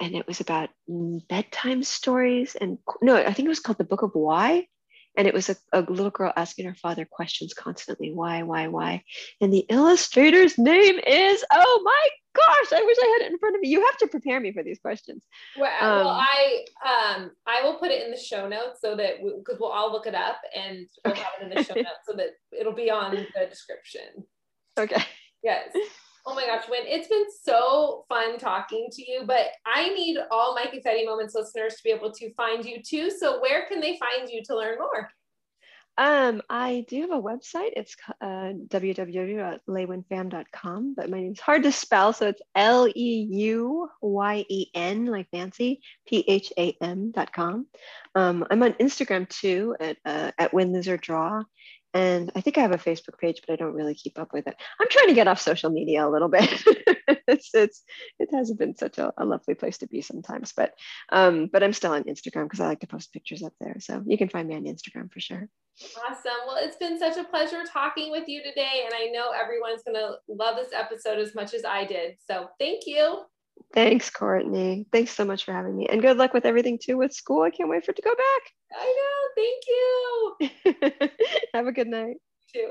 and 0.00 0.14
it 0.14 0.26
was 0.26 0.40
about 0.40 0.70
bedtime 0.88 1.82
stories. 1.82 2.54
And 2.54 2.78
no, 3.02 3.16
I 3.16 3.32
think 3.32 3.46
it 3.46 3.48
was 3.48 3.60
called 3.60 3.78
the 3.78 3.84
Book 3.84 4.02
of 4.02 4.14
Why 4.14 4.68
and 5.16 5.26
it 5.26 5.34
was 5.34 5.48
a, 5.48 5.56
a, 5.72 5.80
little 5.82 6.10
girl 6.10 6.32
asking 6.36 6.66
her 6.66 6.74
father 6.74 7.04
questions 7.04 7.54
constantly 7.54 8.12
why 8.12 8.42
why 8.42 8.68
why? 8.68 9.02
And 9.40 9.52
the 9.52 9.66
illustrator's 9.68 10.58
name 10.58 10.98
is 10.98 11.44
oh 11.52 11.82
my 11.84 12.08
gosh 12.34 12.78
i 12.78 12.84
wish 12.84 12.96
i 13.00 13.18
had 13.18 13.26
it 13.26 13.32
in 13.32 13.38
front 13.38 13.56
of 13.56 13.62
me. 13.62 13.68
You 13.68 13.84
have 13.84 13.96
to 13.98 14.06
prepare 14.08 14.40
me 14.40 14.52
for 14.52 14.62
these 14.62 14.78
questions. 14.78 15.24
Well, 15.58 15.72
um, 15.80 16.04
well 16.04 16.20
i 16.20 16.64
um 16.84 17.30
i 17.46 17.62
will 17.62 17.78
put 17.78 17.90
it 17.90 18.04
in 18.04 18.10
the 18.10 18.18
show 18.18 18.48
notes 18.48 18.80
so 18.80 18.96
that 18.96 19.22
because 19.22 19.58
we, 19.58 19.60
we'll 19.60 19.70
all 19.70 19.92
look 19.92 20.06
it 20.06 20.14
up 20.14 20.40
and 20.54 20.86
we'll 21.04 21.14
have 21.14 21.26
it 21.40 21.44
in 21.44 21.50
the 21.50 21.64
show 21.64 21.74
notes 21.76 22.04
so 22.06 22.14
that 22.16 22.30
it'll 22.58 22.74
be 22.74 22.90
on 22.90 23.14
the 23.14 23.46
description. 23.46 24.24
Okay. 24.78 25.02
Yes 25.42 25.68
Oh 26.28 26.34
my 26.34 26.44
gosh, 26.44 26.64
Win, 26.68 26.82
it's 26.86 27.06
been 27.06 27.26
so 27.44 28.04
fun 28.08 28.36
talking 28.36 28.88
to 28.90 29.10
you, 29.10 29.22
but 29.26 29.46
I 29.64 29.90
need 29.90 30.18
all 30.32 30.56
my 30.56 30.66
Confetti 30.66 31.06
Moments 31.06 31.36
listeners 31.36 31.74
to 31.76 31.84
be 31.84 31.90
able 31.90 32.10
to 32.10 32.34
find 32.34 32.64
you 32.64 32.82
too. 32.82 33.12
So 33.12 33.40
where 33.40 33.66
can 33.68 33.80
they 33.80 33.96
find 33.96 34.28
you 34.28 34.42
to 34.46 34.56
learn 34.56 34.76
more? 34.78 35.08
Um, 35.98 36.42
I 36.50 36.84
do 36.88 37.02
have 37.02 37.12
a 37.12 37.22
website. 37.22 37.72
It's 37.76 37.96
uh, 38.20 38.52
but 40.96 41.10
my 41.10 41.20
name's 41.20 41.40
hard 41.40 41.62
to 41.62 41.72
spell. 41.72 42.12
So 42.12 42.28
it's 42.28 42.42
L 42.54 42.88
E 42.88 43.28
U 43.30 43.88
Y 44.02 44.44
E 44.48 44.66
N, 44.74 45.06
like 45.06 45.28
Nancy, 45.32 45.80
P 46.06 46.24
H 46.26 46.52
A 46.58 46.76
M.com. 46.82 47.66
Um, 48.14 48.44
I'm 48.50 48.62
on 48.62 48.72
Instagram 48.74 49.28
too 49.28 49.76
at, 49.80 49.96
uh, 50.04 50.32
at 50.38 50.52
Win 50.52 50.72
Lizard 50.72 51.00
Draw. 51.00 51.42
And 51.96 52.30
I 52.36 52.42
think 52.42 52.58
I 52.58 52.60
have 52.60 52.72
a 52.72 52.76
Facebook 52.76 53.18
page, 53.18 53.40
but 53.46 53.54
I 53.54 53.56
don't 53.56 53.72
really 53.72 53.94
keep 53.94 54.18
up 54.18 54.34
with 54.34 54.46
it. 54.46 54.54
I'm 54.78 54.88
trying 54.90 55.08
to 55.08 55.14
get 55.14 55.28
off 55.28 55.40
social 55.40 55.70
media 55.70 56.06
a 56.06 56.10
little 56.10 56.28
bit. 56.28 56.62
it's 57.26 57.54
it's 57.54 57.82
it 58.18 58.28
hasn't 58.34 58.58
been 58.58 58.76
such 58.76 58.98
a, 58.98 59.14
a 59.16 59.24
lovely 59.24 59.54
place 59.54 59.78
to 59.78 59.86
be 59.86 60.02
sometimes, 60.02 60.52
but 60.54 60.74
um, 61.10 61.48
but 61.50 61.62
I'm 61.62 61.72
still 61.72 61.92
on 61.92 62.04
Instagram 62.04 62.44
because 62.44 62.60
I 62.60 62.66
like 62.66 62.80
to 62.80 62.86
post 62.86 63.14
pictures 63.14 63.42
up 63.42 63.54
there. 63.62 63.76
So 63.80 64.02
you 64.06 64.18
can 64.18 64.28
find 64.28 64.46
me 64.46 64.56
on 64.56 64.64
Instagram 64.64 65.10
for 65.10 65.20
sure. 65.20 65.48
Awesome. 66.06 66.46
Well, 66.46 66.58
it's 66.60 66.76
been 66.76 66.98
such 66.98 67.16
a 67.16 67.24
pleasure 67.24 67.62
talking 67.72 68.10
with 68.10 68.28
you 68.28 68.42
today, 68.42 68.84
and 68.84 68.92
I 68.94 69.06
know 69.06 69.30
everyone's 69.30 69.82
gonna 69.82 70.16
love 70.28 70.56
this 70.56 70.74
episode 70.74 71.18
as 71.18 71.34
much 71.34 71.54
as 71.54 71.64
I 71.64 71.86
did. 71.86 72.16
So 72.28 72.50
thank 72.58 72.86
you. 72.86 73.22
Thanks, 73.72 74.08
Courtney. 74.10 74.86
Thanks 74.92 75.12
so 75.12 75.24
much 75.24 75.44
for 75.44 75.52
having 75.52 75.76
me. 75.76 75.86
And 75.86 76.00
good 76.00 76.16
luck 76.16 76.32
with 76.32 76.46
everything 76.46 76.78
too 76.82 76.96
with 76.96 77.12
school. 77.12 77.42
I 77.42 77.50
can't 77.50 77.68
wait 77.68 77.84
for 77.84 77.90
it 77.90 77.96
to 77.96 78.02
go 78.02 78.14
back. 78.14 78.42
I 78.74 78.94
know. 78.96 80.50
Thank 80.50 81.02
you. 81.02 81.08
Have 81.54 81.66
a 81.66 81.72
good 81.72 81.88
night. 81.88 82.16
You 82.54 82.70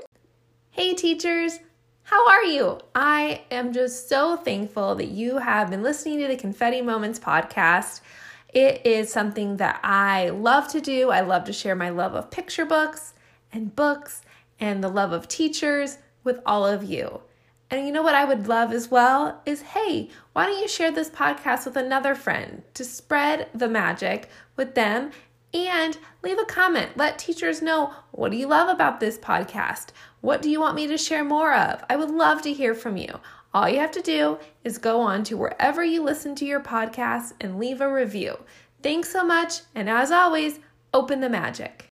Hey, 0.70 0.94
teachers. 0.94 1.58
How 2.02 2.28
are 2.28 2.44
you? 2.44 2.78
I 2.94 3.42
am 3.50 3.72
just 3.72 4.08
so 4.08 4.36
thankful 4.36 4.94
that 4.94 5.08
you 5.08 5.38
have 5.38 5.70
been 5.70 5.82
listening 5.82 6.20
to 6.20 6.28
the 6.28 6.36
Confetti 6.36 6.80
Moments 6.80 7.18
podcast. 7.18 8.00
It 8.48 8.86
is 8.86 9.12
something 9.12 9.56
that 9.56 9.80
I 9.82 10.28
love 10.28 10.68
to 10.68 10.80
do. 10.80 11.10
I 11.10 11.20
love 11.20 11.44
to 11.44 11.52
share 11.52 11.74
my 11.74 11.90
love 11.90 12.14
of 12.14 12.30
picture 12.30 12.64
books 12.64 13.14
and 13.52 13.74
books 13.74 14.22
and 14.60 14.84
the 14.84 14.88
love 14.88 15.12
of 15.12 15.26
teachers 15.26 15.98
with 16.22 16.40
all 16.46 16.64
of 16.64 16.84
you. 16.84 17.22
And 17.70 17.84
you 17.84 17.92
know 17.92 18.02
what 18.02 18.14
I 18.14 18.24
would 18.24 18.46
love 18.46 18.72
as 18.72 18.88
well 18.88 19.42
is 19.44 19.62
hey, 19.62 20.08
why 20.36 20.44
don't 20.44 20.60
you 20.60 20.68
share 20.68 20.90
this 20.90 21.08
podcast 21.08 21.64
with 21.64 21.78
another 21.78 22.14
friend 22.14 22.62
to 22.74 22.84
spread 22.84 23.48
the 23.54 23.70
magic 23.70 24.28
with 24.54 24.74
them 24.74 25.10
and 25.54 25.96
leave 26.22 26.38
a 26.38 26.44
comment. 26.44 26.90
Let 26.94 27.18
teachers 27.18 27.62
know 27.62 27.94
what 28.10 28.32
do 28.32 28.36
you 28.36 28.46
love 28.46 28.68
about 28.68 29.00
this 29.00 29.16
podcast? 29.16 29.92
What 30.20 30.42
do 30.42 30.50
you 30.50 30.60
want 30.60 30.74
me 30.74 30.86
to 30.88 30.98
share 30.98 31.24
more 31.24 31.54
of? 31.54 31.82
I 31.88 31.96
would 31.96 32.10
love 32.10 32.42
to 32.42 32.52
hear 32.52 32.74
from 32.74 32.98
you. 32.98 33.18
All 33.54 33.66
you 33.66 33.78
have 33.78 33.92
to 33.92 34.02
do 34.02 34.36
is 34.62 34.76
go 34.76 35.00
on 35.00 35.24
to 35.24 35.38
wherever 35.38 35.82
you 35.82 36.02
listen 36.02 36.34
to 36.34 36.44
your 36.44 36.60
podcast 36.60 37.32
and 37.40 37.58
leave 37.58 37.80
a 37.80 37.90
review. 37.90 38.36
Thanks 38.82 39.10
so 39.10 39.24
much, 39.24 39.62
and 39.74 39.88
as 39.88 40.10
always, 40.10 40.60
open 40.92 41.22
the 41.22 41.30
magic. 41.30 41.88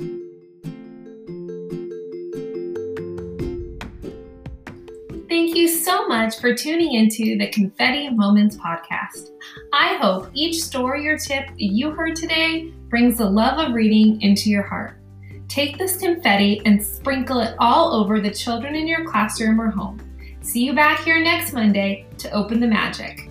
Thank 5.32 5.56
you 5.56 5.70
so 5.70 6.10
much 6.10 6.42
for 6.42 6.54
tuning 6.54 6.96
into 6.96 7.38
the 7.38 7.48
Confetti 7.52 8.10
Moments 8.10 8.58
podcast. 8.58 9.30
I 9.72 9.96
hope 9.96 10.30
each 10.34 10.62
story 10.62 11.08
or 11.08 11.18
tip 11.18 11.46
you 11.56 11.92
heard 11.92 12.18
today 12.18 12.74
brings 12.90 13.18
the 13.18 13.30
love 13.30 13.58
of 13.58 13.74
reading 13.74 14.22
into 14.22 14.50
your 14.50 14.64
heart. 14.64 15.00
Take 15.48 15.78
this 15.78 15.96
confetti 15.96 16.62
and 16.66 16.86
sprinkle 16.86 17.40
it 17.40 17.56
all 17.60 17.94
over 17.94 18.20
the 18.20 18.30
children 18.30 18.76
in 18.76 18.86
your 18.86 19.06
classroom 19.06 19.62
or 19.62 19.70
home. 19.70 20.02
See 20.42 20.66
you 20.66 20.74
back 20.74 21.06
here 21.06 21.24
next 21.24 21.54
Monday 21.54 22.08
to 22.18 22.30
open 22.32 22.60
the 22.60 22.68
magic. 22.68 23.31